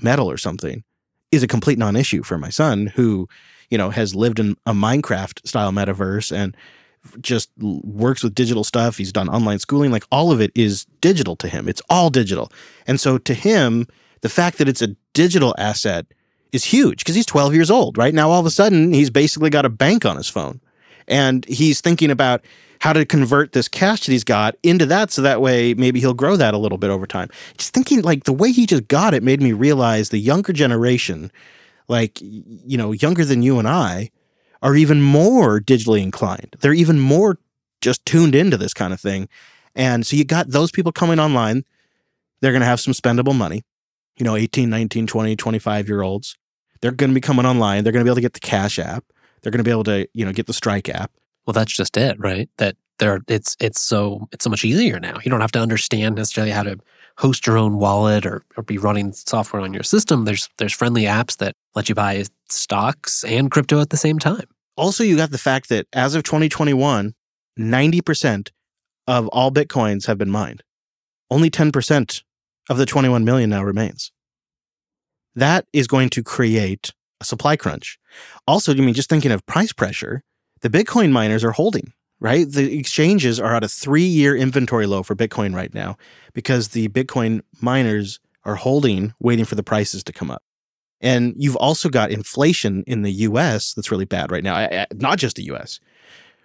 metal 0.00 0.30
or 0.30 0.36
something 0.36 0.84
is 1.32 1.42
a 1.42 1.48
complete 1.48 1.78
non-issue 1.78 2.22
for 2.22 2.38
my 2.38 2.50
son 2.50 2.86
who 2.94 3.26
you 3.70 3.78
know 3.78 3.90
has 3.90 4.14
lived 4.14 4.38
in 4.38 4.54
a 4.66 4.72
minecraft 4.72 5.46
style 5.46 5.72
metaverse 5.72 6.30
and 6.30 6.56
just 7.20 7.50
works 7.58 8.22
with 8.22 8.34
digital 8.34 8.64
stuff. 8.64 8.96
He's 8.96 9.12
done 9.12 9.28
online 9.28 9.58
schooling. 9.58 9.90
Like 9.90 10.04
all 10.10 10.32
of 10.32 10.40
it 10.40 10.50
is 10.54 10.86
digital 11.00 11.36
to 11.36 11.48
him. 11.48 11.68
It's 11.68 11.82
all 11.88 12.10
digital. 12.10 12.50
And 12.86 13.00
so 13.00 13.18
to 13.18 13.34
him 13.34 13.86
the 14.22 14.28
fact 14.28 14.58
that 14.58 14.68
it's 14.68 14.82
a 14.82 14.96
digital 15.12 15.54
asset 15.58 16.06
is 16.50 16.64
huge 16.64 16.98
because 16.98 17.14
he's 17.14 17.26
12 17.26 17.54
years 17.54 17.70
old 17.70 17.98
right? 17.98 18.14
Now 18.14 18.30
all 18.30 18.40
of 18.40 18.46
a 18.46 18.50
sudden 18.50 18.92
he's 18.92 19.10
basically 19.10 19.50
got 19.50 19.64
a 19.64 19.70
bank 19.70 20.04
on 20.04 20.16
his 20.16 20.28
phone. 20.28 20.60
And 21.08 21.44
he's 21.44 21.80
thinking 21.80 22.10
about 22.10 22.44
how 22.80 22.92
to 22.92 23.04
convert 23.04 23.52
this 23.52 23.68
cash 23.68 24.04
that 24.04 24.12
he's 24.12 24.24
got 24.24 24.56
into 24.62 24.86
that 24.86 25.10
so 25.10 25.22
that 25.22 25.40
way 25.40 25.74
maybe 25.74 26.00
he'll 26.00 26.14
grow 26.14 26.36
that 26.36 26.54
a 26.54 26.58
little 26.58 26.78
bit 26.78 26.90
over 26.90 27.06
time. 27.06 27.28
Just 27.56 27.72
thinking 27.72 28.02
like 28.02 28.24
the 28.24 28.32
way 28.32 28.50
he 28.52 28.66
just 28.66 28.88
got 28.88 29.14
it 29.14 29.22
made 29.22 29.40
me 29.40 29.52
realize 29.52 30.10
the 30.10 30.18
younger 30.18 30.52
generation, 30.52 31.30
like, 31.88 32.18
you 32.20 32.76
know, 32.76 32.92
younger 32.92 33.24
than 33.24 33.42
you 33.42 33.58
and 33.58 33.68
I, 33.68 34.10
are 34.66 34.74
even 34.74 35.00
more 35.00 35.60
digitally 35.60 36.02
inclined. 36.02 36.56
They're 36.58 36.72
even 36.72 36.98
more 36.98 37.38
just 37.80 38.04
tuned 38.04 38.34
into 38.34 38.56
this 38.56 38.74
kind 38.74 38.92
of 38.92 39.00
thing. 39.00 39.28
And 39.76 40.04
so 40.04 40.16
you 40.16 40.24
got 40.24 40.48
those 40.48 40.72
people 40.72 40.90
coming 40.90 41.20
online. 41.20 41.64
They're 42.40 42.50
going 42.50 42.62
to 42.62 42.66
have 42.66 42.80
some 42.80 42.92
spendable 42.92 43.36
money, 43.36 43.62
you 44.16 44.24
know, 44.24 44.34
18, 44.34 44.68
19, 44.68 45.06
20, 45.06 45.36
25 45.36 45.86
year 45.86 46.02
olds. 46.02 46.36
They're 46.80 46.90
going 46.90 47.10
to 47.10 47.14
be 47.14 47.20
coming 47.20 47.46
online. 47.46 47.84
They're 47.84 47.92
going 47.92 48.00
to 48.00 48.04
be 48.04 48.10
able 48.10 48.16
to 48.16 48.22
get 48.22 48.32
the 48.32 48.40
Cash 48.40 48.80
app. 48.80 49.04
They're 49.40 49.52
going 49.52 49.60
to 49.60 49.64
be 49.64 49.70
able 49.70 49.84
to, 49.84 50.08
you 50.14 50.24
know, 50.24 50.32
get 50.32 50.46
the 50.46 50.52
Strike 50.52 50.88
app. 50.88 51.12
Well, 51.46 51.52
that's 51.52 51.72
just 51.72 51.96
it, 51.96 52.18
right? 52.18 52.50
That 52.56 52.74
there, 52.98 53.20
it's 53.28 53.56
it's 53.60 53.80
so 53.80 54.28
it's 54.32 54.42
so 54.42 54.50
much 54.50 54.64
easier 54.64 54.98
now. 54.98 55.18
You 55.22 55.30
don't 55.30 55.42
have 55.42 55.52
to 55.52 55.60
understand 55.60 56.16
necessarily 56.16 56.50
how 56.50 56.64
to 56.64 56.76
host 57.18 57.46
your 57.46 57.56
own 57.56 57.76
wallet 57.76 58.26
or, 58.26 58.42
or 58.56 58.64
be 58.64 58.78
running 58.78 59.12
software 59.12 59.62
on 59.62 59.72
your 59.72 59.84
system. 59.84 60.24
There's 60.24 60.48
there's 60.58 60.72
friendly 60.72 61.04
apps 61.04 61.36
that 61.36 61.54
let 61.76 61.88
you 61.88 61.94
buy 61.94 62.24
stocks 62.48 63.22
and 63.22 63.48
crypto 63.48 63.80
at 63.80 63.90
the 63.90 63.96
same 63.96 64.18
time. 64.18 64.48
Also, 64.76 65.02
you 65.02 65.16
got 65.16 65.30
the 65.30 65.38
fact 65.38 65.68
that 65.70 65.86
as 65.92 66.14
of 66.14 66.22
2021, 66.22 67.14
90% 67.58 68.50
of 69.06 69.28
all 69.28 69.50
bitcoins 69.50 70.06
have 70.06 70.18
been 70.18 70.30
mined. 70.30 70.62
Only 71.30 71.50
10% 71.50 72.22
of 72.68 72.76
the 72.76 72.86
21 72.86 73.24
million 73.24 73.50
now 73.50 73.62
remains. 73.62 74.12
That 75.34 75.66
is 75.72 75.86
going 75.86 76.10
to 76.10 76.22
create 76.22 76.92
a 77.20 77.24
supply 77.24 77.56
crunch. 77.56 77.98
Also, 78.46 78.72
I 78.72 78.76
mean, 78.76 78.94
just 78.94 79.08
thinking 79.08 79.32
of 79.32 79.44
price 79.46 79.72
pressure, 79.72 80.22
the 80.62 80.70
Bitcoin 80.70 81.10
miners 81.10 81.44
are 81.44 81.52
holding, 81.52 81.92
right? 82.20 82.50
The 82.50 82.78
exchanges 82.78 83.38
are 83.38 83.54
at 83.54 83.64
a 83.64 83.68
three 83.68 84.04
year 84.04 84.34
inventory 84.34 84.86
low 84.86 85.02
for 85.02 85.14
Bitcoin 85.14 85.54
right 85.54 85.72
now 85.72 85.96
because 86.32 86.68
the 86.68 86.88
Bitcoin 86.88 87.42
miners 87.60 88.20
are 88.44 88.56
holding, 88.56 89.14
waiting 89.20 89.44
for 89.44 89.54
the 89.54 89.62
prices 89.62 90.02
to 90.04 90.12
come 90.12 90.30
up. 90.30 90.42
And 91.00 91.34
you've 91.36 91.56
also 91.56 91.88
got 91.88 92.10
inflation 92.10 92.82
in 92.86 93.02
the 93.02 93.12
US 93.12 93.74
that's 93.74 93.90
really 93.90 94.04
bad 94.04 94.30
right 94.30 94.44
now, 94.44 94.86
not 94.94 95.18
just 95.18 95.36
the 95.36 95.44
US, 95.44 95.80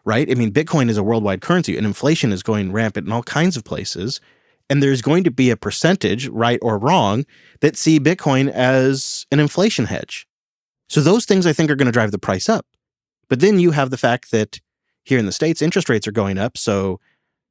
right? 0.04 0.30
I 0.30 0.36
mean, 0.36 0.52
Bitcoin 0.52 0.90
is 0.90 0.98
a 0.98 1.04
worldwide 1.04 1.42
currency 1.42 1.78
and 1.78 1.86
inflation 1.86 2.32
is 2.32 2.44
going 2.44 2.72
rampant 2.72 3.08
in 3.08 3.14
all 3.14 3.24
kinds 3.24 3.56
of 3.56 3.64
places. 3.64 4.20
And 4.70 4.82
there's 4.82 5.02
going 5.02 5.26
to 5.26 5.32
be 5.32 5.50
a 5.50 5.58
percentage, 5.58 6.30
right 6.30 6.60
or 6.62 6.78
wrong, 6.78 7.26
that 7.60 7.76
see 7.76 8.00
Bitcoin 8.00 8.50
as 8.50 9.26
an 9.30 9.40
inflation 9.40 9.86
hedge. 9.86 10.28
So 10.88 11.02
those 11.02 11.26
things 11.26 11.46
I 11.46 11.54
think 11.54 11.70
are 11.70 11.76
going 11.76 11.88
to 11.88 11.92
drive 11.92 12.12
the 12.12 12.20
price 12.20 12.48
up. 12.48 12.66
But 13.28 13.40
then 13.40 13.60
you 13.60 13.72
have 13.72 13.90
the 13.90 13.98
fact 13.98 14.32
that 14.32 14.60
here 15.04 15.20
in 15.20 15.26
the 15.26 15.32
States, 15.32 15.62
interest 15.62 15.90
rates 15.90 16.08
are 16.08 16.12
going 16.12 16.38
up. 16.38 16.58
So 16.58 17.00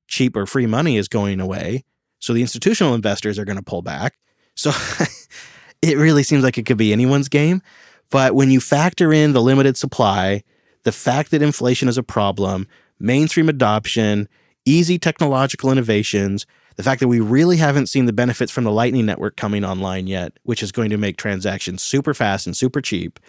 cheap 0.09 0.37
or 0.37 0.47
free 0.47 0.67
money 0.67 0.97
is 0.97 1.09
going 1.09 1.41
away. 1.41 1.85
So 2.19 2.33
the 2.33 2.43
institutional 2.43 2.95
investors 2.95 3.39
are 3.39 3.45
going 3.45 3.57
to 3.57 3.63
pull 3.63 3.83
back. 3.83 4.19
So 4.55 4.71
it 5.83 5.97
really 5.97 6.23
seems 6.23 6.45
like 6.45 6.59
it 6.59 6.67
could 6.67 6.77
be 6.77 6.93
anyone's 6.93 7.29
game. 7.29 7.63
But 8.11 8.35
when 8.35 8.51
you 8.51 8.61
factor 8.61 9.13
in 9.13 9.33
the 9.33 9.43
limited 9.43 9.77
supply, 9.77 10.43
the 10.83 10.93
fact 10.93 11.31
that 11.31 11.43
inflation 11.43 11.89
is 11.89 11.99
a 11.99 12.03
problem, 12.03 12.67
mainstream 12.99 13.49
adoption, 13.49 14.29
easy 14.65 14.99
technological 14.99 15.71
innovations, 15.71 16.47
the 16.77 16.83
fact 16.83 17.01
that 17.01 17.09
we 17.09 17.21
really 17.21 17.57
haven't 17.57 17.89
seen 17.89 18.07
the 18.07 18.13
benefits 18.13 18.51
from 18.51 18.65
the 18.65 18.73
Lightning 18.73 19.07
Network 19.07 19.37
coming 19.37 19.65
online 19.65 20.07
yet, 20.07 20.33
which 20.43 20.63
is 20.63 20.73
going 20.73 20.91
to 20.91 20.97
make 20.97 21.17
transactions 21.17 21.83
super 21.83 22.15
fast 22.15 22.47
and 22.47 22.57
super 22.57 22.81
cheap, 22.81 23.21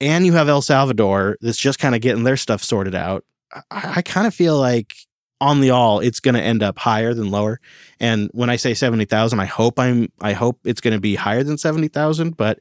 and 0.00 0.26
you 0.26 0.32
have 0.32 0.48
El 0.48 0.62
Salvador 0.62 1.36
that's 1.40 1.58
just 1.58 1.78
kind 1.78 1.94
of 1.94 2.00
getting 2.00 2.24
their 2.24 2.36
stuff 2.36 2.62
sorted 2.62 2.94
out. 2.94 3.24
I, 3.70 3.94
I 3.96 4.02
kind 4.02 4.26
of 4.26 4.34
feel 4.34 4.58
like 4.58 4.96
on 5.44 5.60
the 5.60 5.70
all, 5.70 6.00
it's 6.00 6.20
going 6.20 6.34
to 6.34 6.40
end 6.40 6.62
up 6.62 6.78
higher 6.78 7.12
than 7.12 7.30
lower. 7.30 7.60
And 8.00 8.30
when 8.32 8.50
I 8.50 8.56
say 8.56 8.74
seventy 8.74 9.04
thousand, 9.04 9.40
I 9.40 9.44
hope 9.44 9.78
I'm 9.78 10.10
I 10.20 10.32
hope 10.32 10.58
it's 10.64 10.80
going 10.80 10.94
to 10.94 11.00
be 11.00 11.14
higher 11.14 11.42
than 11.42 11.58
seventy 11.58 11.88
thousand. 11.88 12.36
But 12.36 12.60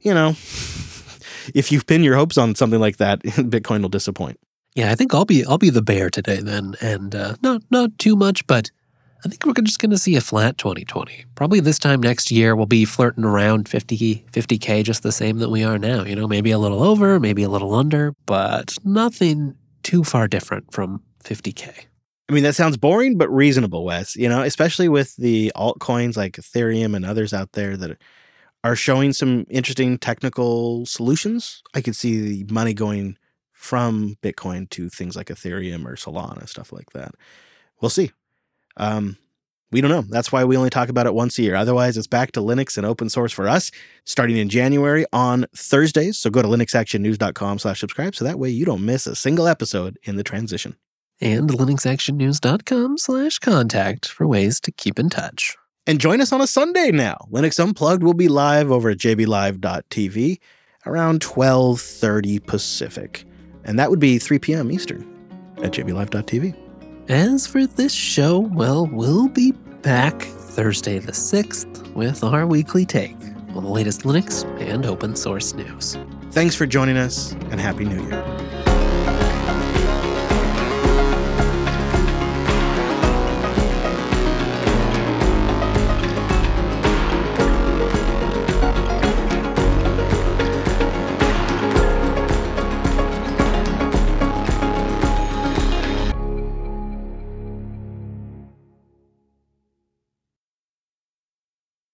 you 0.00 0.14
know, 0.14 0.30
if 1.54 1.70
you 1.70 1.82
pin 1.82 2.02
your 2.02 2.16
hopes 2.16 2.38
on 2.38 2.54
something 2.54 2.80
like 2.80 2.96
that, 2.96 3.22
Bitcoin 3.22 3.82
will 3.82 3.88
disappoint. 3.88 4.40
Yeah, 4.74 4.90
I 4.90 4.94
think 4.94 5.14
I'll 5.14 5.24
be 5.24 5.44
I'll 5.44 5.58
be 5.58 5.70
the 5.70 5.82
bear 5.82 6.10
today 6.10 6.40
then, 6.40 6.74
and 6.80 7.14
uh, 7.14 7.36
not 7.42 7.62
not 7.70 7.98
too 7.98 8.16
much, 8.16 8.46
but 8.46 8.70
I 9.24 9.28
think 9.28 9.46
we're 9.46 9.54
just 9.62 9.78
going 9.78 9.90
to 9.90 9.98
see 9.98 10.16
a 10.16 10.20
flat 10.20 10.58
2020. 10.58 11.24
Probably 11.34 11.60
this 11.60 11.78
time 11.78 12.02
next 12.02 12.30
year, 12.30 12.54
we'll 12.54 12.66
be 12.66 12.84
flirting 12.84 13.24
around 13.24 13.70
50, 13.70 14.26
50K, 14.30 14.84
just 14.84 15.02
the 15.02 15.12
same 15.12 15.38
that 15.38 15.48
we 15.48 15.64
are 15.64 15.78
now. 15.78 16.04
You 16.04 16.14
know, 16.14 16.28
maybe 16.28 16.50
a 16.50 16.58
little 16.58 16.82
over, 16.82 17.18
maybe 17.18 17.42
a 17.42 17.48
little 17.48 17.74
under, 17.74 18.14
but 18.26 18.76
nothing 18.84 19.54
too 19.82 20.04
far 20.04 20.28
different 20.28 20.72
from 20.74 21.02
50K. 21.24 21.86
I 22.28 22.32
mean, 22.32 22.42
that 22.44 22.54
sounds 22.54 22.76
boring, 22.76 23.18
but 23.18 23.28
reasonable, 23.28 23.84
Wes. 23.84 24.16
You 24.16 24.28
know, 24.28 24.42
especially 24.42 24.88
with 24.88 25.14
the 25.16 25.52
altcoins 25.54 26.16
like 26.16 26.32
Ethereum 26.34 26.96
and 26.96 27.04
others 27.04 27.34
out 27.34 27.52
there 27.52 27.76
that 27.76 27.98
are 28.62 28.76
showing 28.76 29.12
some 29.12 29.46
interesting 29.50 29.98
technical 29.98 30.86
solutions. 30.86 31.62
I 31.74 31.82
could 31.82 31.94
see 31.94 32.42
the 32.42 32.52
money 32.52 32.72
going 32.72 33.18
from 33.52 34.16
Bitcoin 34.22 34.68
to 34.70 34.88
things 34.88 35.16
like 35.16 35.26
Ethereum 35.28 35.84
or 35.84 35.96
Solana, 35.96 36.48
stuff 36.48 36.72
like 36.72 36.90
that. 36.90 37.14
We'll 37.80 37.90
see. 37.90 38.10
Um, 38.78 39.18
we 39.70 39.80
don't 39.80 39.90
know. 39.90 40.02
That's 40.02 40.30
why 40.30 40.44
we 40.44 40.56
only 40.56 40.70
talk 40.70 40.88
about 40.88 41.06
it 41.06 41.14
once 41.14 41.38
a 41.38 41.42
year. 41.42 41.56
Otherwise, 41.56 41.96
it's 41.96 42.06
back 42.06 42.32
to 42.32 42.40
Linux 42.40 42.78
and 42.78 42.86
open 42.86 43.10
source 43.10 43.32
for 43.32 43.48
us 43.48 43.70
starting 44.04 44.36
in 44.36 44.48
January 44.48 45.04
on 45.12 45.46
Thursdays. 45.54 46.18
So 46.18 46.30
go 46.30 46.42
to 46.42 46.48
linuxactionnews.com 46.48 47.58
slash 47.58 47.80
subscribe 47.80 48.14
so 48.14 48.24
that 48.24 48.38
way 48.38 48.50
you 48.50 48.64
don't 48.64 48.84
miss 48.84 49.06
a 49.06 49.16
single 49.16 49.48
episode 49.48 49.98
in 50.04 50.16
the 50.16 50.24
transition. 50.24 50.76
And 51.20 51.50
linuxactionnews.com 51.50 52.98
slash 52.98 53.38
contact 53.38 54.08
for 54.08 54.26
ways 54.26 54.60
to 54.60 54.72
keep 54.72 54.98
in 54.98 55.08
touch. 55.08 55.56
And 55.86 56.00
join 56.00 56.20
us 56.20 56.32
on 56.32 56.40
a 56.40 56.46
Sunday 56.46 56.90
now. 56.90 57.26
Linux 57.30 57.62
Unplugged 57.62 58.02
will 58.02 58.14
be 58.14 58.28
live 58.28 58.70
over 58.70 58.90
at 58.90 58.98
jblive.tv 58.98 60.38
around 60.86 61.20
12.30 61.20 62.46
Pacific. 62.46 63.24
And 63.64 63.78
that 63.78 63.90
would 63.90 64.00
be 64.00 64.18
3 64.18 64.38
p.m. 64.38 64.72
Eastern 64.72 65.02
at 65.58 65.72
jblive.tv. 65.72 66.56
As 67.08 67.46
for 67.46 67.66
this 67.66 67.92
show, 67.92 68.38
well, 68.40 68.86
we'll 68.86 69.28
be 69.28 69.52
back 69.82 70.22
Thursday 70.22 70.98
the 70.98 71.12
6th 71.12 71.94
with 71.94 72.24
our 72.24 72.46
weekly 72.46 72.86
take 72.86 73.16
on 73.54 73.62
the 73.62 73.70
latest 73.70 74.02
Linux 74.02 74.44
and 74.60 74.86
open 74.86 75.14
source 75.14 75.54
news. 75.54 75.98
Thanks 76.30 76.54
for 76.54 76.66
joining 76.66 76.96
us, 76.96 77.32
and 77.50 77.60
Happy 77.60 77.84
New 77.84 78.02
Year. 78.08 78.73